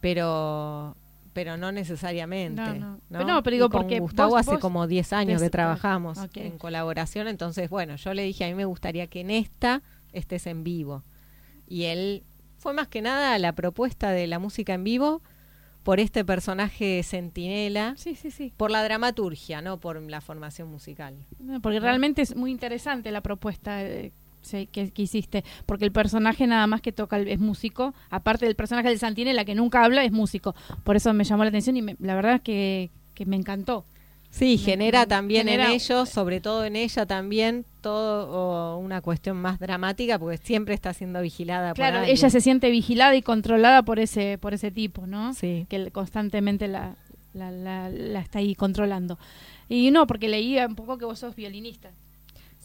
pero 0.00 0.96
pero 1.32 1.56
no 1.56 1.70
necesariamente. 1.70 2.60
No, 2.80 2.98
no. 3.10 3.42
pero 3.44 3.54
digo 3.54 3.70
porque 3.70 4.00
Gustavo 4.00 4.36
hace 4.36 4.58
como 4.58 4.88
10 4.88 5.12
años 5.12 5.40
que 5.40 5.50
trabajamos 5.50 6.18
en 6.34 6.58
colaboración, 6.58 7.28
entonces 7.28 7.70
bueno, 7.70 7.94
yo 7.96 8.12
le 8.12 8.24
dije 8.24 8.44
a 8.44 8.48
mí 8.48 8.54
me 8.54 8.64
gustaría 8.64 9.06
que 9.06 9.20
en 9.20 9.30
esta 9.30 9.82
estés 10.12 10.46
en 10.46 10.64
vivo. 10.64 11.04
Y 11.68 11.84
él 11.84 12.24
fue 12.56 12.72
más 12.72 12.88
que 12.88 13.02
nada 13.02 13.38
la 13.38 13.52
propuesta 13.52 14.10
de 14.10 14.26
la 14.26 14.38
música 14.38 14.74
en 14.74 14.82
vivo 14.82 15.22
por 15.82 16.00
este 16.00 16.24
personaje 16.24 17.02
centinela, 17.02 17.94
sí, 17.96 18.14
sí, 18.14 18.30
sí. 18.30 18.52
por 18.56 18.70
la 18.70 18.82
dramaturgia, 18.82 19.62
no 19.62 19.78
por 19.80 20.02
la 20.02 20.20
formación 20.20 20.68
musical. 20.68 21.16
Porque 21.62 21.80
realmente 21.80 22.20
es 22.20 22.36
muy 22.36 22.50
interesante 22.50 23.10
la 23.10 23.22
propuesta. 23.22 23.82
Eh, 23.82 24.12
que, 24.42 24.92
hiciste, 24.96 25.44
porque 25.66 25.84
el 25.84 25.92
personaje 25.92 26.46
nada 26.46 26.66
más 26.66 26.80
que 26.80 26.92
toca 26.92 27.18
es 27.18 27.38
músico, 27.38 27.94
aparte 28.10 28.46
del 28.46 28.56
personaje 28.56 28.88
del 28.88 28.98
Santine, 28.98 29.34
la 29.34 29.44
que 29.44 29.54
nunca 29.54 29.84
habla 29.84 30.04
es 30.04 30.12
músico. 30.12 30.54
Por 30.84 30.96
eso 30.96 31.12
me 31.12 31.24
llamó 31.24 31.44
la 31.44 31.48
atención 31.48 31.76
y 31.76 31.82
la 32.00 32.14
verdad 32.14 32.36
es 32.36 32.40
que, 32.42 32.90
que 33.14 33.26
me 33.26 33.36
encantó. 33.36 33.84
Sí, 34.30 34.58
genera 34.58 35.06
también 35.06 35.48
en 35.48 35.60
ellos, 35.60 36.08
sobre 36.10 36.40
todo 36.40 36.64
en 36.64 36.76
ella 36.76 37.06
también, 37.06 37.64
todo 37.80 38.76
una 38.76 39.00
cuestión 39.00 39.38
más 39.38 39.58
dramática 39.58 40.18
porque 40.18 40.36
siempre 40.36 40.74
está 40.74 40.92
siendo 40.92 41.22
vigilada. 41.22 41.72
Claro, 41.72 42.02
ella 42.02 42.28
se 42.28 42.40
siente 42.40 42.70
vigilada 42.70 43.16
y 43.16 43.22
controlada 43.22 43.82
por 43.82 43.98
ese 43.98 44.36
por 44.36 44.52
ese 44.52 44.70
tipo, 44.70 45.06
¿no? 45.06 45.32
Sí. 45.32 45.66
Que 45.70 45.90
constantemente 45.90 46.68
la, 46.68 46.96
la, 47.32 47.50
la 47.50 48.20
está 48.20 48.40
ahí 48.40 48.54
controlando. 48.54 49.18
Y 49.68 49.90
no, 49.90 50.06
porque 50.06 50.28
leía 50.28 50.66
un 50.66 50.74
poco 50.74 50.98
que 50.98 51.06
vos 51.06 51.18
sos 51.18 51.34
violinista. 51.34 51.90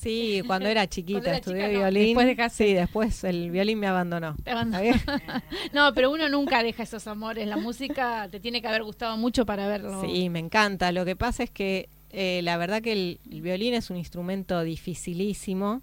Sí, 0.03 0.41
cuando 0.47 0.67
era 0.67 0.87
chiquita 0.87 1.35
estudié 1.35 1.69
violín. 1.69 2.17
después 2.17 2.53
Sí, 2.53 2.73
después 2.73 3.23
el 3.23 3.49
violín 3.51 3.79
me 3.79 3.87
abandonó. 3.87 4.35
no, 5.73 5.93
pero 5.93 6.11
uno 6.11 6.29
nunca 6.29 6.61
deja 6.61 6.83
esos 6.83 7.07
amores. 7.07 7.47
La 7.47 7.57
música 7.57 8.27
te 8.29 8.39
tiene 8.39 8.61
que 8.61 8.67
haber 8.67 8.83
gustado 8.83 9.17
mucho 9.17 9.45
para 9.45 9.67
verlo. 9.67 10.01
Sí, 10.01 10.29
me 10.29 10.39
encanta. 10.39 10.91
Lo 10.91 11.05
que 11.05 11.15
pasa 11.15 11.43
es 11.43 11.49
que 11.49 11.89
eh, 12.11 12.41
la 12.43 12.57
verdad 12.57 12.81
que 12.81 12.91
el, 12.91 13.19
violín 13.41 13.73
es 13.73 13.89
un 13.89 13.97
instrumento 13.97 14.61
dificilísimo 14.61 15.81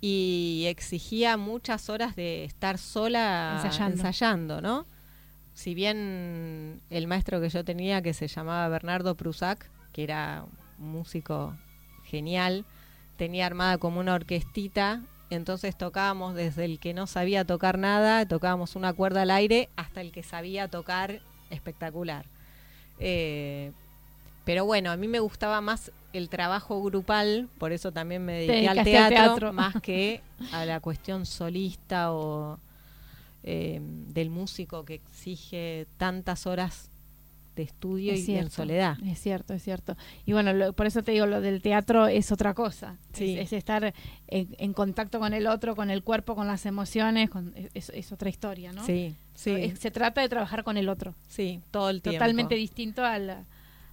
y 0.00 0.64
exigía 0.66 1.36
muchas 1.36 1.88
horas 1.88 2.16
de 2.16 2.44
estar 2.44 2.76
sola 2.78 3.60
ensayando, 3.62 3.96
ensayando 3.96 4.60
¿no? 4.60 4.86
Si 5.54 5.74
bien 5.74 6.80
el 6.90 7.06
maestro 7.06 7.40
que 7.40 7.48
yo 7.48 7.64
tenía, 7.64 8.02
que 8.02 8.12
se 8.12 8.26
llamaba 8.26 8.68
Bernardo 8.68 9.14
Prusac, 9.14 9.70
que 9.92 10.02
era 10.02 10.44
un 10.80 10.90
músico 10.90 11.56
genial, 12.04 12.64
tenía 13.16 13.46
armada 13.46 13.78
como 13.78 14.00
una 14.00 14.14
orquestita, 14.14 15.02
entonces 15.30 15.76
tocábamos 15.76 16.34
desde 16.34 16.64
el 16.64 16.78
que 16.78 16.94
no 16.94 17.06
sabía 17.06 17.44
tocar 17.44 17.78
nada, 17.78 18.26
tocábamos 18.26 18.76
una 18.76 18.92
cuerda 18.92 19.22
al 19.22 19.30
aire, 19.30 19.68
hasta 19.76 20.00
el 20.00 20.12
que 20.12 20.22
sabía 20.22 20.68
tocar 20.68 21.20
espectacular. 21.50 22.26
Eh, 22.98 23.72
pero 24.44 24.64
bueno, 24.64 24.90
a 24.90 24.96
mí 24.96 25.08
me 25.08 25.20
gustaba 25.20 25.60
más 25.60 25.90
el 26.12 26.28
trabajo 26.28 26.82
grupal, 26.82 27.48
por 27.58 27.72
eso 27.72 27.92
también 27.92 28.24
me 28.24 28.34
dediqué 28.34 28.68
al 28.68 28.84
teatro, 28.84 29.52
más 29.52 29.80
que 29.80 30.22
a 30.52 30.64
la 30.64 30.80
cuestión 30.80 31.26
solista 31.26 32.12
o 32.12 32.58
eh, 33.42 33.80
del 33.82 34.30
músico 34.30 34.84
que 34.84 34.94
exige 34.94 35.86
tantas 35.96 36.46
horas 36.46 36.90
de 37.54 37.62
estudio 37.62 38.14
y 38.14 38.36
en 38.36 38.50
soledad. 38.50 38.96
Es 39.04 39.20
cierto, 39.20 39.54
es 39.54 39.62
cierto. 39.62 39.96
Y 40.26 40.32
bueno, 40.32 40.72
por 40.72 40.86
eso 40.86 41.02
te 41.02 41.12
digo, 41.12 41.26
lo 41.26 41.40
del 41.40 41.62
teatro 41.62 42.06
es 42.06 42.32
otra 42.32 42.54
cosa. 42.54 42.96
Es, 43.18 43.52
estar 43.52 43.94
en, 44.28 44.72
contacto 44.72 45.20
con 45.20 45.34
el 45.34 45.46
otro, 45.46 45.76
con 45.76 45.90
el 45.90 46.02
cuerpo, 46.02 46.34
con 46.34 46.46
las 46.46 46.66
emociones, 46.66 47.30
con, 47.30 47.54
es, 47.74 48.12
otra 48.12 48.28
historia, 48.28 48.72
¿no? 48.72 48.84
Sí, 48.84 49.14
sí. 49.34 49.72
se 49.78 49.90
trata 49.90 50.20
de 50.20 50.28
trabajar 50.28 50.64
con 50.64 50.76
el 50.76 50.88
otro. 50.88 51.14
Sí, 51.28 51.60
todo 51.70 51.90
el 51.90 52.02
tiempo. 52.02 52.18
Totalmente 52.18 52.54
distinto 52.54 53.04
a 53.04 53.18
la... 53.18 53.44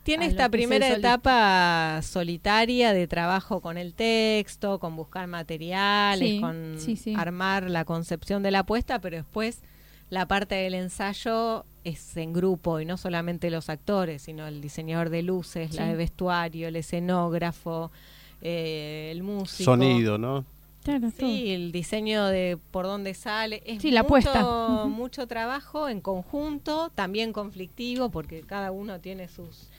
Tiene 0.03 0.25
esta 0.25 0.49
primera 0.49 0.89
etapa 0.89 2.01
solitaria 2.01 2.91
de 2.91 3.05
trabajo 3.07 3.61
con 3.61 3.77
el 3.77 3.93
texto, 3.93 4.79
con 4.79 4.95
buscar 4.95 5.27
materiales, 5.27 6.41
con 6.41 6.75
armar 7.15 7.69
la 7.69 7.85
concepción 7.85 8.41
de 8.41 8.49
la 8.49 8.59
apuesta, 8.59 8.97
pero 8.97 9.17
después 9.17 9.61
la 10.11 10.27
parte 10.27 10.55
del 10.55 10.75
ensayo 10.75 11.65
es 11.83 12.15
en 12.17 12.33
grupo 12.33 12.79
y 12.81 12.85
no 12.85 12.97
solamente 12.97 13.49
los 13.49 13.69
actores, 13.69 14.21
sino 14.21 14.45
el 14.45 14.61
diseñador 14.61 15.09
de 15.09 15.23
luces, 15.23 15.73
la 15.73 15.87
de 15.87 15.95
vestuario, 15.95 16.67
el 16.67 16.75
escenógrafo, 16.75 17.91
eh, 18.41 19.09
el 19.11 19.23
músico. 19.23 19.63
Sonido, 19.63 20.17
¿no? 20.17 20.45
sí, 21.17 21.51
el 21.51 21.71
diseño 21.71 22.25
de 22.25 22.57
por 22.71 22.85
dónde 22.85 23.13
sale. 23.13 23.63
Es 23.65 23.81
sí, 23.81 23.89
la 23.89 24.03
puesta. 24.03 24.85
mucho 24.85 25.27
trabajo 25.27 25.87
en 25.87 26.01
conjunto, 26.01 26.91
también 26.93 27.31
conflictivo, 27.31 28.09
porque 28.09 28.41
cada 28.41 28.71
uno 28.71 28.99
tiene 28.99 29.29
sus 29.29 29.69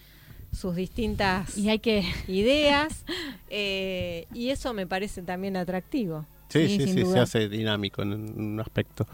sus 0.52 0.76
distintas 0.76 1.56
y 1.56 1.70
hay 1.70 1.78
que... 1.78 2.04
ideas 2.28 3.04
eh, 3.50 4.26
y 4.34 4.50
eso 4.50 4.74
me 4.74 4.86
parece 4.86 5.22
también 5.22 5.56
atractivo. 5.56 6.26
Sí, 6.52 6.68
sí, 6.68 6.86
sí, 6.92 7.06
se 7.06 7.18
hace 7.18 7.48
dinámico 7.48 8.02
en 8.02 8.12
un 8.12 8.60
aspecto. 8.60 9.06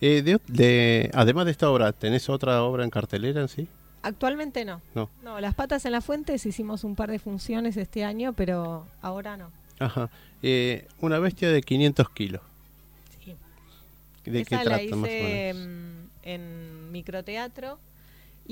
Eh, 0.00 0.22
de, 0.22 1.10
además 1.14 1.44
de 1.46 1.52
esta 1.52 1.70
obra, 1.70 1.92
¿tenés 1.92 2.28
otra 2.28 2.62
obra 2.62 2.84
en 2.84 2.90
cartelera 2.90 3.40
en 3.40 3.48
sí? 3.48 3.68
Actualmente 4.02 4.64
no. 4.64 4.80
No. 4.94 5.08
No, 5.22 5.40
Las 5.40 5.54
Patas 5.54 5.84
en 5.86 5.92
las 5.92 6.04
Fuentes 6.04 6.44
hicimos 6.44 6.84
un 6.84 6.96
par 6.96 7.10
de 7.10 7.18
funciones 7.18 7.76
este 7.76 8.04
año, 8.04 8.32
pero 8.32 8.86
ahora 9.00 9.36
no. 9.36 9.50
Ajá. 9.78 10.10
Eh, 10.42 10.86
una 11.00 11.18
bestia 11.18 11.50
de 11.50 11.62
500 11.62 12.10
kilos. 12.10 12.42
Sí. 13.24 13.36
¿De 14.30 14.44
qué 14.44 14.56
trata 14.56 14.70
la 14.70 14.82
hice 14.82 14.96
más 14.96 15.08
o 15.08 15.12
menos? 15.12 16.08
en 16.24 16.92
microteatro 16.92 17.78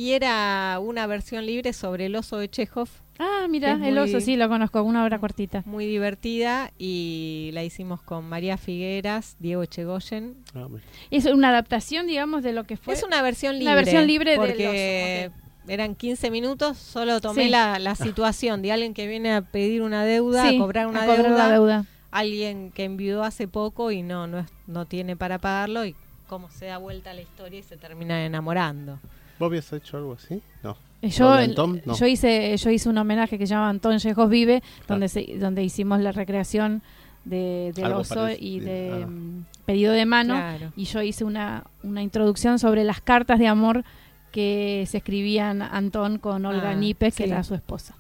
Y 0.01 0.14
era 0.14 0.78
una 0.80 1.07
versión 1.07 1.44
libre 1.44 1.74
sobre 1.74 2.07
el 2.07 2.16
oso 2.16 2.38
de 2.38 2.48
Chekhov. 2.48 2.88
Ah, 3.18 3.46
mira, 3.51 3.78
el 3.86 3.98
oso, 3.98 4.18
sí, 4.20 4.34
lo 4.34 4.48
conozco, 4.48 4.82
una 4.82 5.05
obra 5.05 5.18
cortita. 5.18 5.62
Muy 5.66 5.84
divertida 5.84 6.72
y 6.78 7.51
la 7.53 7.64
hicimos 7.64 8.01
con 8.01 8.26
María 8.26 8.57
Figueras, 8.57 9.36
Diego 9.40 9.62
Echegoyen. 9.62 10.36
Ah, 10.55 10.68
es 11.11 11.26
una 11.26 11.51
adaptación, 11.51 12.07
digamos, 12.07 12.42
de 12.42 12.55
lo 12.55 12.64
que 12.64 12.78
fue. 12.78 12.94
Es 12.94 13.03
una 13.03 13.20
versión 13.20 13.59
libre. 13.59 13.66
Una 13.66 13.74
versión 13.74 14.07
libre 14.07 14.36
porque 14.36 15.32
eran 15.68 15.94
15 15.94 16.30
minutos, 16.30 16.78
solo 16.78 17.20
tomé 17.20 17.51
la, 17.51 17.94
situación 17.94 18.62
de 18.62 18.72
alguien 18.72 18.94
que 18.94 19.07
viene 19.07 19.34
a 19.34 19.42
pedir 19.42 19.82
una 19.82 20.07
deuda, 20.07 20.48
a 20.48 20.57
cobrar 20.57 20.86
una 20.86 21.05
deuda, 21.05 21.84
alguien 22.11 22.70
que 22.70 22.84
enviudó 22.84 23.22
hace 23.22 23.48
poco 23.48 23.90
y 23.90 24.01
no, 24.01 24.26
no, 24.26 24.46
no 24.66 24.86
tiene 24.86 25.14
para 25.14 25.38
pagarlo 25.38 25.84
y 25.84 25.94
cómo 26.26 26.51
se 26.51 26.64
da 26.64 26.78
vuelta 26.78 27.12
la 27.12 27.20
historia 27.20 27.59
y 27.59 27.62
se 27.62 27.76
termina 27.76 28.24
enamorando. 28.24 28.98
¿Vos 29.41 29.47
habías 29.47 29.72
hecho 29.72 29.97
algo 29.97 30.12
así? 30.12 30.43
No. 30.62 30.76
Yo, 31.01 31.95
yo 31.95 32.07
hice 32.07 32.55
yo 32.59 32.70
hice 32.70 32.91
un 32.91 32.99
homenaje 32.99 33.38
que 33.38 33.47
se 33.47 33.55
llama 33.55 33.70
Antón 33.70 33.99
Yejos 33.99 34.28
Vive, 34.28 34.62
donde 34.86 35.38
donde 35.41 35.64
hicimos 35.64 36.01
la 36.01 36.12
recreación 36.12 36.82
de, 37.24 37.72
del 37.74 37.91
oso 37.95 38.28
y 38.28 38.61
de 38.61 39.07
mm, 39.07 39.45
pedido 39.64 39.95
de 39.95 40.05
mano. 40.05 40.38
Y 40.76 40.84
yo 40.84 41.01
hice 41.01 41.24
una, 41.24 41.64
una 41.82 42.03
introducción 42.03 42.59
sobre 42.59 42.84
las 42.84 43.01
cartas 43.01 43.38
de 43.38 43.47
amor 43.47 43.82
que 44.30 44.84
se 44.86 44.99
escribían 44.99 45.62
Antón 45.62 46.18
con 46.18 46.45
Olga 46.45 46.72
ah, 46.72 47.11
que 47.11 47.24
era 47.24 47.43
su 47.43 47.55
esposa. 47.55 47.97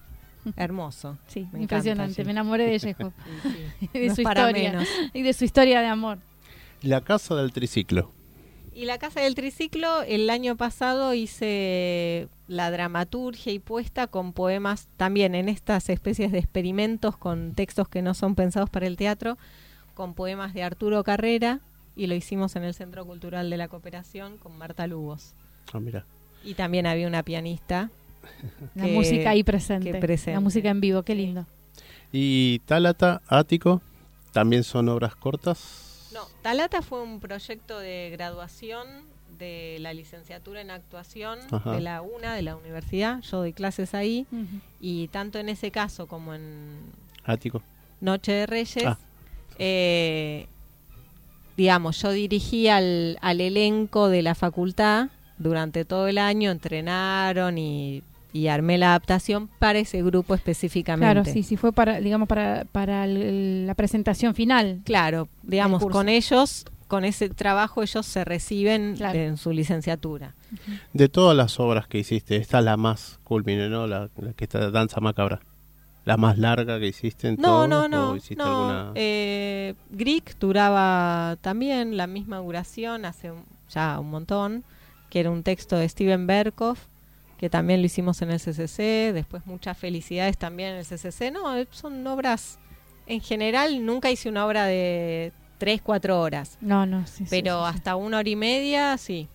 Hermoso. 0.56 1.16
Sí, 1.26 1.48
impresionante. 1.58 2.22
Me 2.22 2.32
enamoré 2.32 2.66
de 2.66 2.78
Yejos. 2.78 3.14
de 3.94 4.14
su 4.14 4.20
historia. 4.20 4.84
Y 5.14 5.22
de 5.22 5.32
su 5.32 5.46
historia 5.46 5.80
de 5.80 5.86
amor. 5.86 6.18
La 6.82 7.00
casa 7.00 7.34
del 7.34 7.50
triciclo. 7.50 8.12
Y 8.80 8.86
la 8.86 8.96
Casa 8.96 9.20
del 9.20 9.34
Triciclo, 9.34 10.00
el 10.04 10.30
año 10.30 10.56
pasado 10.56 11.12
hice 11.12 12.28
la 12.48 12.70
dramaturgia 12.70 13.52
y 13.52 13.58
puesta 13.58 14.06
con 14.06 14.32
poemas 14.32 14.88
también 14.96 15.34
en 15.34 15.50
estas 15.50 15.90
especies 15.90 16.32
de 16.32 16.38
experimentos 16.38 17.14
con 17.18 17.52
textos 17.52 17.90
que 17.90 18.00
no 18.00 18.14
son 18.14 18.34
pensados 18.34 18.70
para 18.70 18.86
el 18.86 18.96
teatro, 18.96 19.36
con 19.92 20.14
poemas 20.14 20.54
de 20.54 20.62
Arturo 20.62 21.04
Carrera 21.04 21.60
y 21.94 22.06
lo 22.06 22.14
hicimos 22.14 22.56
en 22.56 22.64
el 22.64 22.72
Centro 22.72 23.04
Cultural 23.04 23.50
de 23.50 23.58
la 23.58 23.68
Cooperación 23.68 24.38
con 24.38 24.56
Marta 24.56 24.86
Lubos. 24.86 25.34
Ah, 25.74 25.78
mira. 25.78 26.06
Y 26.42 26.54
también 26.54 26.86
había 26.86 27.06
una 27.06 27.22
pianista. 27.22 27.90
la 28.74 28.86
música 28.86 29.28
ahí 29.28 29.42
presente, 29.42 29.92
presente. 29.96 30.32
La 30.32 30.40
música 30.40 30.70
en 30.70 30.80
vivo, 30.80 31.02
qué 31.02 31.14
lindo. 31.14 31.44
¿Y 32.12 32.60
Tálata, 32.60 33.20
Ático, 33.28 33.82
también 34.32 34.64
son 34.64 34.88
obras 34.88 35.14
cortas? 35.16 35.89
No, 36.12 36.26
Talata 36.42 36.82
fue 36.82 37.02
un 37.02 37.20
proyecto 37.20 37.78
de 37.78 38.10
graduación 38.10 38.86
de 39.38 39.78
la 39.80 39.94
licenciatura 39.94 40.60
en 40.60 40.70
actuación 40.70 41.38
de 41.64 41.80
la 41.80 42.02
UNA, 42.02 42.34
de 42.34 42.42
la 42.42 42.56
universidad. 42.56 43.20
Yo 43.22 43.38
doy 43.38 43.52
clases 43.52 43.94
ahí 43.94 44.26
y 44.80 45.08
tanto 45.08 45.38
en 45.38 45.48
ese 45.48 45.70
caso 45.70 46.06
como 46.06 46.34
en 46.34 46.78
Ático. 47.24 47.62
Noche 48.00 48.32
de 48.32 48.46
Reyes, 48.46 48.86
ah. 48.86 48.98
eh, 49.58 50.46
digamos, 51.56 52.00
yo 52.00 52.10
dirigí 52.12 52.68
al, 52.68 53.18
al 53.20 53.40
elenco 53.40 54.08
de 54.08 54.22
la 54.22 54.34
facultad 54.34 55.08
durante 55.38 55.84
todo 55.84 56.08
el 56.08 56.18
año, 56.18 56.50
entrenaron 56.50 57.58
y 57.58 58.02
y 58.32 58.48
armé 58.48 58.78
la 58.78 58.90
adaptación 58.90 59.48
para 59.58 59.78
ese 59.78 60.02
grupo 60.02 60.34
específicamente. 60.34 61.12
Claro, 61.12 61.24
sí, 61.24 61.42
sí 61.42 61.56
fue 61.56 61.72
para, 61.72 62.00
digamos, 62.00 62.28
para, 62.28 62.64
para 62.70 63.06
la 63.06 63.74
presentación 63.74 64.34
final. 64.34 64.80
Claro, 64.84 65.28
digamos, 65.42 65.84
con 65.86 66.08
ellos, 66.08 66.64
con 66.86 67.04
ese 67.04 67.28
trabajo 67.28 67.82
ellos 67.82 68.06
se 68.06 68.24
reciben 68.24 68.96
en 69.00 69.36
su 69.36 69.52
licenciatura. 69.52 70.34
De 70.92 71.08
todas 71.08 71.36
las 71.36 71.58
obras 71.60 71.86
que 71.86 71.98
hiciste, 71.98 72.36
esta 72.36 72.58
es 72.60 72.64
la 72.64 72.76
más 72.76 73.18
culmine, 73.24 73.68
¿no? 73.68 73.86
La, 73.86 74.08
que 74.36 74.44
está 74.44 74.70
Danza 74.70 75.00
Macabra. 75.00 75.40
La 76.04 76.16
más 76.16 76.38
larga 76.38 76.80
que 76.80 76.86
hiciste 76.86 77.28
en 77.28 77.36
no, 77.36 77.68
No, 77.68 77.86
no, 77.86 78.16
no. 78.36 78.92
Eh, 78.94 79.74
Greek 79.90 80.38
duraba 80.38 81.36
también 81.42 81.96
la 81.96 82.06
misma 82.06 82.38
duración 82.38 83.04
hace 83.04 83.32
ya 83.68 84.00
un 84.00 84.10
montón, 84.10 84.64
que 85.10 85.20
era 85.20 85.30
un 85.30 85.42
texto 85.42 85.76
de 85.76 85.88
Steven 85.88 86.26
Berkoff 86.26 86.86
que 87.40 87.48
también 87.48 87.80
lo 87.80 87.86
hicimos 87.86 88.20
en 88.20 88.30
el 88.30 88.38
CCC, 88.38 89.14
después 89.14 89.46
muchas 89.46 89.78
felicidades 89.78 90.36
también 90.36 90.74
en 90.74 90.76
el 90.76 90.84
CCC. 90.84 91.32
No, 91.32 91.54
son 91.70 92.06
obras, 92.06 92.58
en 93.06 93.22
general 93.22 93.82
nunca 93.86 94.10
hice 94.10 94.28
una 94.28 94.44
obra 94.44 94.66
de 94.66 95.32
tres, 95.56 95.80
cuatro 95.82 96.20
horas. 96.20 96.58
No, 96.60 96.84
no, 96.84 97.06
sí. 97.06 97.24
Pero 97.30 97.64
hasta 97.64 97.96
una 97.96 98.18
hora 98.18 98.28
y 98.28 98.36
media, 98.36 98.98
sí. 98.98 99.26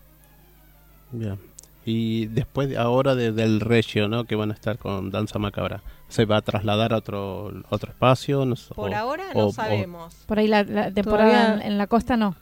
Bien. 1.11 1.39
Y 1.83 2.27
después, 2.27 2.77
ahora 2.77 3.15
del 3.15 3.59
Regio, 3.59 4.07
¿no? 4.07 4.25
Que 4.25 4.35
van 4.35 4.51
a 4.51 4.53
estar 4.53 4.77
con 4.77 5.09
Danza 5.09 5.39
Macabra. 5.39 5.81
¿Se 6.07 6.25
va 6.25 6.37
a 6.37 6.41
trasladar 6.43 6.93
a 6.93 6.97
otro, 6.97 7.53
otro 7.69 7.91
espacio? 7.91 8.47
Por 8.75 8.93
ahora 8.93 9.33
no 9.33 9.51
sabemos. 9.51 10.13
por 10.27 10.37
ahí 10.37 10.47
la, 10.47 10.91
temporada 10.91 11.59
en 11.59 11.79
la 11.79 11.87
costa 11.87 12.17
no. 12.17 12.35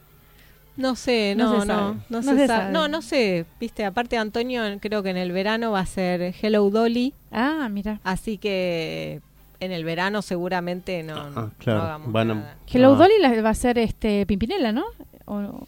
No 0.76 0.96
sé, 0.96 1.36
no, 1.38 1.66
no, 1.66 1.66
no, 1.66 2.02
no, 2.10 2.24
sé 2.24 2.48
no, 2.72 2.88
no 2.88 3.02
sé, 3.04 3.46
viste, 3.60 3.86
aparte 3.86 4.18
Antonio, 4.18 4.64
creo 4.80 5.04
que 5.04 5.12
en 5.12 5.18
el 5.18 5.32
verano 5.32 5.72
va 5.72 5.82
a 5.82 5.86
ser 5.86 6.34
Hello 6.42 6.68
Dolly. 6.72 7.14
Ah, 7.32 7.68
mira. 7.70 8.00
Así 8.04 8.40
que 8.40 9.22
en 9.60 9.72
el 9.72 9.86
verano 9.86 10.24
seguramente 10.24 11.04
no, 11.04 11.16
ah, 11.16 11.52
hagamos 11.66 12.12
nada. 12.12 12.58
Hello 12.72 12.96
Dolly 12.96 13.14
va 13.42 13.50
a 13.50 13.54
ser 13.54 13.78
este 13.78 14.26
Pimpinela, 14.26 14.72
¿no? 14.72 14.86
¿O, 15.26 15.64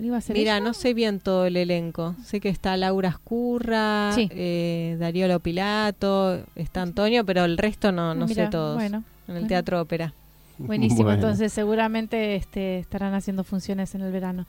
iba 0.00 0.16
a 0.16 0.20
ser 0.22 0.36
Mira, 0.36 0.60
no 0.60 0.72
sé 0.72 0.94
bien 0.94 1.20
todo 1.20 1.44
el 1.44 1.56
elenco. 1.56 2.14
Sé 2.24 2.40
que 2.40 2.48
está 2.48 2.78
Laura 2.78 3.10
Escurra, 3.10 4.14
eh, 4.16 4.96
Darío 4.98 5.28
Lopilato, 5.28 6.40
está 6.54 6.80
Antonio, 6.80 7.26
pero 7.26 7.44
el 7.44 7.58
resto 7.58 7.92
no, 7.92 8.14
no 8.14 8.26
sé 8.26 8.46
todos. 8.46 8.76
Bueno, 8.76 9.04
en 9.26 9.36
el 9.36 9.46
Teatro 9.46 9.82
Ópera. 9.82 10.14
Buenísimo, 10.66 11.10
entonces 11.10 11.52
seguramente 11.52 12.34
este, 12.36 12.80
estarán 12.80 13.14
haciendo 13.14 13.44
funciones 13.44 13.94
en 13.94 14.02
el 14.02 14.12
verano. 14.12 14.46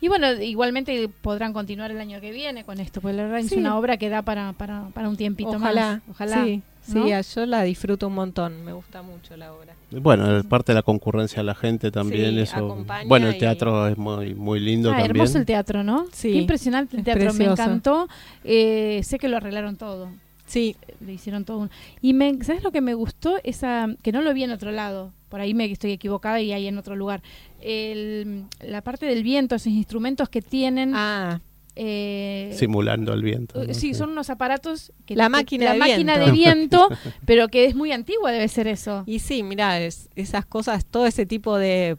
Y 0.00 0.08
bueno, 0.08 0.32
igualmente 0.32 1.10
podrán 1.20 1.52
continuar 1.52 1.90
el 1.90 2.00
año 2.00 2.20
que 2.20 2.32
viene 2.32 2.64
con 2.64 2.80
esto, 2.80 3.00
porque 3.00 3.16
la 3.16 3.24
verdad 3.24 3.40
es 3.40 3.52
una 3.52 3.76
obra 3.76 3.98
que 3.98 4.08
da 4.08 4.22
para, 4.22 4.54
para, 4.54 4.88
para 4.94 5.08
un 5.08 5.16
tiempito 5.16 5.50
Ojalá. 5.50 6.00
más. 6.06 6.16
Ojalá. 6.16 6.44
Sí, 6.44 6.62
sí, 6.80 7.00
yo 7.34 7.46
la 7.46 7.62
disfruto 7.62 8.08
un 8.08 8.14
montón, 8.14 8.64
me 8.64 8.72
gusta 8.72 9.02
mucho 9.02 9.36
la 9.36 9.52
obra. 9.52 9.74
Bueno, 9.90 10.42
parte 10.44 10.72
de 10.72 10.76
la 10.76 10.82
concurrencia 10.82 11.40
a 11.40 11.42
la 11.42 11.54
gente 11.54 11.90
también, 11.90 12.38
eso. 12.38 12.84
Bueno, 13.06 13.28
el 13.28 13.36
teatro 13.36 13.88
es 13.88 13.98
muy 13.98 14.34
muy 14.34 14.60
lindo 14.60 14.90
ah, 14.90 15.02
Hermoso 15.02 15.36
el 15.36 15.44
teatro, 15.44 15.82
¿no? 15.82 16.06
Sí. 16.12 16.32
Qué 16.32 16.38
impresionante 16.38 16.96
el 16.96 17.04
teatro, 17.04 17.34
me 17.34 17.44
encantó. 17.44 18.08
Eh, 18.44 19.00
sé 19.04 19.18
que 19.18 19.28
lo 19.28 19.36
arreglaron 19.36 19.76
todo. 19.76 20.08
Sí. 20.50 20.76
Le 21.00 21.12
hicieron 21.12 21.44
todo 21.44 21.58
un... 21.58 21.70
Y 22.02 22.12
me, 22.12 22.42
¿sabes 22.42 22.62
lo 22.62 22.72
que 22.72 22.80
me 22.80 22.94
gustó? 22.94 23.38
Esa, 23.44 23.88
que 24.02 24.12
no 24.12 24.20
lo 24.20 24.34
vi 24.34 24.44
en 24.44 24.50
otro 24.50 24.72
lado 24.72 25.12
por 25.30 25.40
ahí 25.40 25.54
me 25.54 25.64
estoy 25.70 25.92
equivocada 25.92 26.40
y 26.40 26.52
hay 26.52 26.66
en 26.66 26.76
otro 26.76 26.96
lugar. 26.96 27.22
la 27.62 28.82
parte 28.82 29.06
del 29.06 29.22
viento, 29.22 29.54
esos 29.54 29.72
instrumentos 29.72 30.28
que 30.28 30.42
tienen. 30.42 30.92
Ah. 30.94 31.40
Eh, 31.76 32.52
Simulando 32.58 33.14
el 33.14 33.22
viento. 33.22 33.60
Uh, 33.60 33.72
sí, 33.72 33.94
son 33.94 34.10
unos 34.10 34.28
aparatos 34.28 34.92
que 35.06 35.14
la 35.14 35.28
máquina, 35.28 35.72
de, 35.72 35.78
máquina 35.78 36.18
viento. 36.18 36.26
de 36.26 36.32
viento, 36.32 36.88
pero 37.24 37.48
que 37.48 37.64
es 37.64 37.76
muy 37.76 37.92
antigua 37.92 38.32
debe 38.32 38.48
ser 38.48 38.66
eso. 38.66 39.04
Y 39.06 39.20
sí, 39.20 39.42
mira, 39.44 39.78
esas 39.80 40.44
cosas, 40.46 40.84
todo 40.84 41.06
ese 41.06 41.26
tipo 41.26 41.56
de 41.56 41.96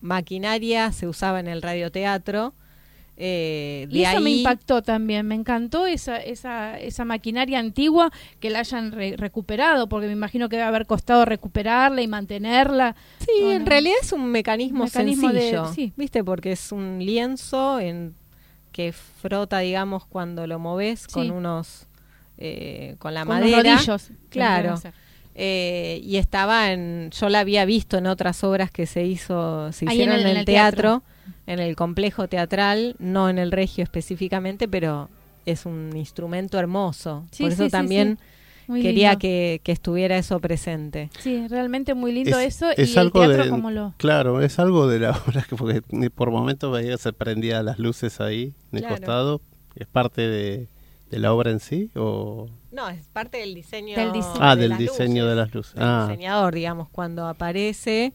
maquinaria 0.00 0.90
se 0.90 1.06
usaba 1.06 1.38
en 1.38 1.48
el 1.48 1.60
radioteatro 1.60 2.54
eh, 3.22 3.86
y 3.90 4.02
eso 4.02 4.18
me 4.22 4.30
impactó 4.30 4.80
también, 4.80 5.26
me 5.26 5.34
encantó 5.34 5.86
esa, 5.86 6.16
esa, 6.16 6.80
esa 6.80 7.04
maquinaria 7.04 7.58
antigua 7.58 8.10
que 8.40 8.48
la 8.48 8.60
hayan 8.60 8.92
recuperado, 8.92 9.90
porque 9.90 10.06
me 10.06 10.14
imagino 10.14 10.48
que 10.48 10.56
debe 10.56 10.66
haber 10.66 10.86
costado 10.86 11.26
recuperarla 11.26 12.00
y 12.00 12.08
mantenerla. 12.08 12.96
Sí, 13.18 13.50
en 13.50 13.66
realidad 13.66 13.96
es 14.00 14.14
un 14.14 14.24
mecanismo, 14.30 14.86
sencillo, 14.86 15.70
¿viste? 15.98 16.24
Porque 16.24 16.52
es 16.52 16.72
un 16.72 16.98
lienzo 16.98 17.78
en 17.78 18.14
que 18.72 18.92
frota, 18.92 19.58
digamos, 19.58 20.06
cuando 20.06 20.46
lo 20.46 20.58
moves 20.58 21.06
con 21.06 21.30
unos... 21.30 21.86
Eh, 22.38 22.96
con 23.00 23.12
la 23.12 23.26
madera. 23.26 23.78
claro. 24.30 24.80
Eh, 25.34 26.00
y 26.02 26.16
estaba 26.16 26.72
en, 26.72 27.10
yo 27.10 27.28
la 27.28 27.40
había 27.40 27.66
visto 27.66 27.98
en 27.98 28.06
otras 28.06 28.42
obras 28.44 28.70
que 28.70 28.86
se 28.86 29.04
hizo, 29.04 29.70
se 29.72 29.84
hicieron 29.84 30.20
en, 30.20 30.26
el, 30.38 30.44
teatro 30.46 31.02
en 31.50 31.58
el 31.58 31.74
complejo 31.74 32.28
teatral, 32.28 32.94
no 33.00 33.28
en 33.28 33.36
el 33.40 33.50
regio 33.50 33.82
específicamente, 33.82 34.68
pero 34.68 35.08
es 35.46 35.66
un 35.66 35.96
instrumento 35.96 36.60
hermoso. 36.60 37.26
Por 37.36 37.50
eso 37.50 37.68
también 37.68 38.20
quería 38.68 39.16
que, 39.16 39.60
estuviera 39.64 40.16
eso 40.16 40.38
presente. 40.38 41.10
Sí, 41.18 41.48
realmente 41.48 41.94
muy 41.94 42.12
lindo 42.12 42.38
eso. 42.38 42.70
Es 42.76 42.94
y 42.94 42.98
algo 43.00 43.24
el 43.24 43.34
teatro 43.34 43.50
como 43.50 43.72
lo... 43.72 43.94
Claro, 43.96 44.42
es 44.42 44.60
algo 44.60 44.86
de 44.86 45.00
la 45.00 45.10
obra 45.26 45.42
que 45.42 45.56
porque 45.56 45.82
por 46.14 46.30
momentos 46.30 46.72
veía 46.72 46.96
se 46.98 47.12
prendían 47.12 47.64
las 47.64 47.80
luces 47.80 48.20
ahí 48.20 48.54
en 48.70 48.84
el 48.84 48.86
costado. 48.88 49.40
¿Es 49.74 49.88
parte 49.88 50.28
de, 50.28 50.68
la 51.10 51.32
obra 51.32 51.50
en 51.50 51.58
sí 51.58 51.90
o...? 51.96 52.48
No, 52.70 52.88
es 52.88 53.08
parte 53.08 53.38
del 53.38 53.56
diseño, 53.56 53.96
del 53.96 54.12
diseño 54.12 54.38
ah, 54.38 54.54
del 54.54 54.76
diseño 54.76 55.26
de 55.26 55.34
las 55.34 55.52
luces. 55.52 55.74
El 55.74 55.82
ah. 55.82 56.06
diseñador, 56.08 56.54
digamos, 56.54 56.88
cuando 56.90 57.26
aparece 57.26 58.12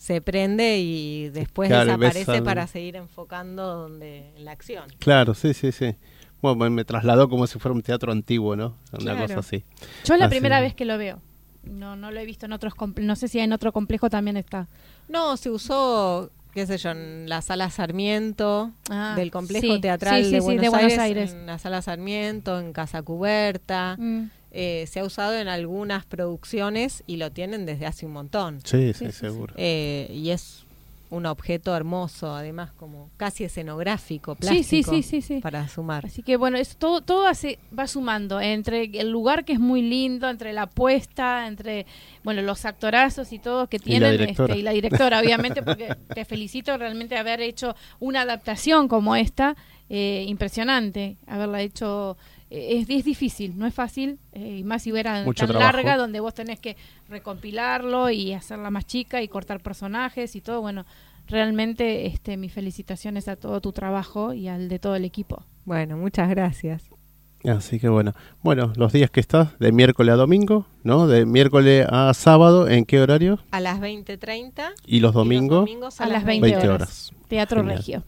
se 0.00 0.22
prende 0.22 0.78
y 0.78 1.28
después 1.28 1.68
desaparece 1.68 2.40
para 2.40 2.66
seguir 2.66 2.96
enfocando 2.96 3.66
donde 3.66 4.32
en 4.34 4.46
la 4.46 4.52
acción. 4.52 4.84
Claro, 4.98 5.34
sí, 5.34 5.52
sí, 5.52 5.72
sí. 5.72 5.94
bueno, 6.40 6.70
me 6.70 6.86
trasladó 6.86 7.28
como 7.28 7.46
si 7.46 7.58
fuera 7.58 7.74
un 7.74 7.82
teatro 7.82 8.10
antiguo, 8.10 8.56
¿no? 8.56 8.78
Una 8.98 9.14
cosa 9.20 9.40
así. 9.40 9.62
Yo 10.06 10.14
es 10.14 10.20
la 10.20 10.30
primera 10.30 10.58
vez 10.58 10.74
que 10.74 10.86
lo 10.86 10.96
veo. 10.96 11.20
No, 11.64 11.96
no 11.96 12.10
lo 12.10 12.18
he 12.18 12.24
visto 12.24 12.46
en 12.46 12.54
otros 12.54 12.72
no 12.96 13.14
sé 13.14 13.28
si 13.28 13.40
en 13.40 13.52
otro 13.52 13.72
complejo 13.72 14.08
también 14.08 14.38
está. 14.38 14.68
No, 15.06 15.36
se 15.36 15.50
usó 15.50 16.30
qué 16.54 16.66
sé 16.66 16.78
yo, 16.78 16.92
en 16.92 17.28
la 17.28 17.42
sala 17.42 17.68
Sarmiento 17.68 18.72
ah, 18.88 19.12
del 19.16 19.30
complejo 19.30 19.80
teatral 19.80 20.30
de, 20.30 20.40
Buenos, 20.40 20.72
Aires, 20.98 21.32
en 21.32 21.44
la 21.44 21.58
sala 21.58 21.82
Sarmiento, 21.82 22.58
en 22.58 22.72
Casa 22.72 23.02
Cubierta. 23.02 23.96
Mm. 23.98 24.30
Eh, 24.52 24.86
se 24.88 25.00
ha 25.00 25.04
usado 25.04 25.34
en 25.34 25.48
algunas 25.48 26.04
producciones 26.06 27.04
y 27.06 27.16
lo 27.16 27.30
tienen 27.30 27.66
desde 27.66 27.86
hace 27.86 28.06
un 28.06 28.12
montón. 28.12 28.60
Sí, 28.64 28.92
sí, 28.92 29.12
seguro. 29.12 29.54
Eh, 29.56 30.10
y 30.12 30.30
es 30.30 30.64
un 31.10 31.26
objeto 31.26 31.74
hermoso, 31.76 32.34
además 32.34 32.70
como 32.72 33.10
casi 33.16 33.44
escenográfico, 33.44 34.36
plástico, 34.36 34.92
sí, 34.92 35.02
sí, 35.02 35.20
sí, 35.20 35.40
para 35.40 35.68
sumar. 35.68 36.06
Así 36.06 36.22
que 36.22 36.36
bueno, 36.36 36.56
es 36.56 36.76
todo, 36.76 37.00
todo 37.00 37.26
hace, 37.26 37.58
va 37.76 37.88
sumando 37.88 38.40
entre 38.40 38.84
el 38.84 39.10
lugar 39.10 39.44
que 39.44 39.54
es 39.54 39.58
muy 39.58 39.82
lindo, 39.82 40.28
entre 40.30 40.52
la 40.52 40.66
puesta, 40.66 41.48
entre 41.48 41.84
bueno 42.22 42.42
los 42.42 42.64
actorazos 42.64 43.32
y 43.32 43.40
todo 43.40 43.66
que 43.66 43.80
tienen, 43.80 44.14
y 44.14 44.16
la 44.16 44.20
directora, 44.20 44.52
este, 44.52 44.60
y 44.60 44.62
la 44.62 44.70
directora 44.70 45.20
obviamente, 45.20 45.62
porque 45.62 45.96
te 46.14 46.24
felicito 46.24 46.76
realmente 46.78 47.16
haber 47.16 47.40
hecho 47.40 47.74
una 47.98 48.20
adaptación 48.20 48.86
como 48.86 49.16
esta, 49.16 49.56
eh, 49.88 50.24
impresionante, 50.28 51.16
haberla 51.26 51.60
hecho 51.60 52.16
es, 52.50 52.88
es, 52.90 53.04
difícil, 53.04 53.56
no 53.56 53.66
es 53.66 53.74
fácil, 53.74 54.18
eh, 54.32 54.58
y 54.58 54.64
más 54.64 54.82
si 54.82 54.92
hubiera 54.92 55.24
tan 55.24 55.52
larga, 55.52 55.96
donde 55.96 56.20
vos 56.20 56.34
tenés 56.34 56.58
que 56.58 56.76
recompilarlo 57.08 58.10
y 58.10 58.32
hacerla 58.32 58.70
más 58.70 58.86
chica 58.86 59.22
y 59.22 59.28
cortar 59.28 59.60
personajes 59.60 60.34
y 60.34 60.40
todo. 60.40 60.60
Bueno, 60.60 60.84
realmente 61.28 62.06
este, 62.06 62.36
mis 62.36 62.52
felicitaciones 62.52 63.28
a 63.28 63.36
todo 63.36 63.60
tu 63.60 63.72
trabajo 63.72 64.34
y 64.34 64.48
al 64.48 64.68
de 64.68 64.78
todo 64.78 64.96
el 64.96 65.04
equipo. 65.04 65.44
Bueno, 65.64 65.96
muchas 65.96 66.28
gracias. 66.28 66.90
Así 67.44 67.80
que 67.80 67.88
bueno, 67.88 68.12
bueno, 68.42 68.72
los 68.76 68.92
días 68.92 69.10
que 69.10 69.20
estás, 69.20 69.58
de 69.58 69.72
miércoles 69.72 70.12
a 70.12 70.16
domingo, 70.16 70.66
¿no? 70.82 71.06
De 71.06 71.24
miércoles 71.24 71.86
a 71.88 72.12
sábado, 72.12 72.68
¿en 72.68 72.84
qué 72.84 73.00
horario? 73.00 73.38
A 73.50 73.60
las 73.60 73.80
20.30. 73.80 74.72
¿Y 74.84 75.00
los 75.00 75.14
domingos? 75.14 76.00
a, 76.00 76.06
las 76.06 76.24
20, 76.24 76.68
horas. 76.68 77.12
Teatro 77.28 77.62
Regio. 77.62 78.04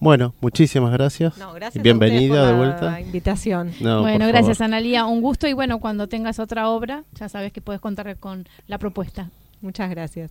Bueno, 0.00 0.34
muchísimas 0.40 0.92
gracias. 0.92 1.38
No, 1.38 1.52
gracias 1.52 1.82
Bienvenida 1.82 2.46
de 2.46 2.52
vuelta. 2.54 2.90
La 2.90 3.00
invitación. 3.00 3.72
bueno, 3.80 4.26
gracias 4.28 4.60
Analía, 4.60 5.06
un 5.06 5.20
gusto 5.20 5.46
y 5.46 5.52
bueno, 5.52 5.80
cuando 5.80 6.08
tengas 6.08 6.38
otra 6.38 6.68
obra, 6.68 7.04
ya 7.14 7.28
sabes 7.28 7.52
que 7.52 7.60
puedes 7.60 7.80
contar 7.80 8.16
con 8.18 8.46
la 8.66 8.78
propuesta. 8.78 9.30
Muchas 9.60 9.88
gracias. 9.90 10.30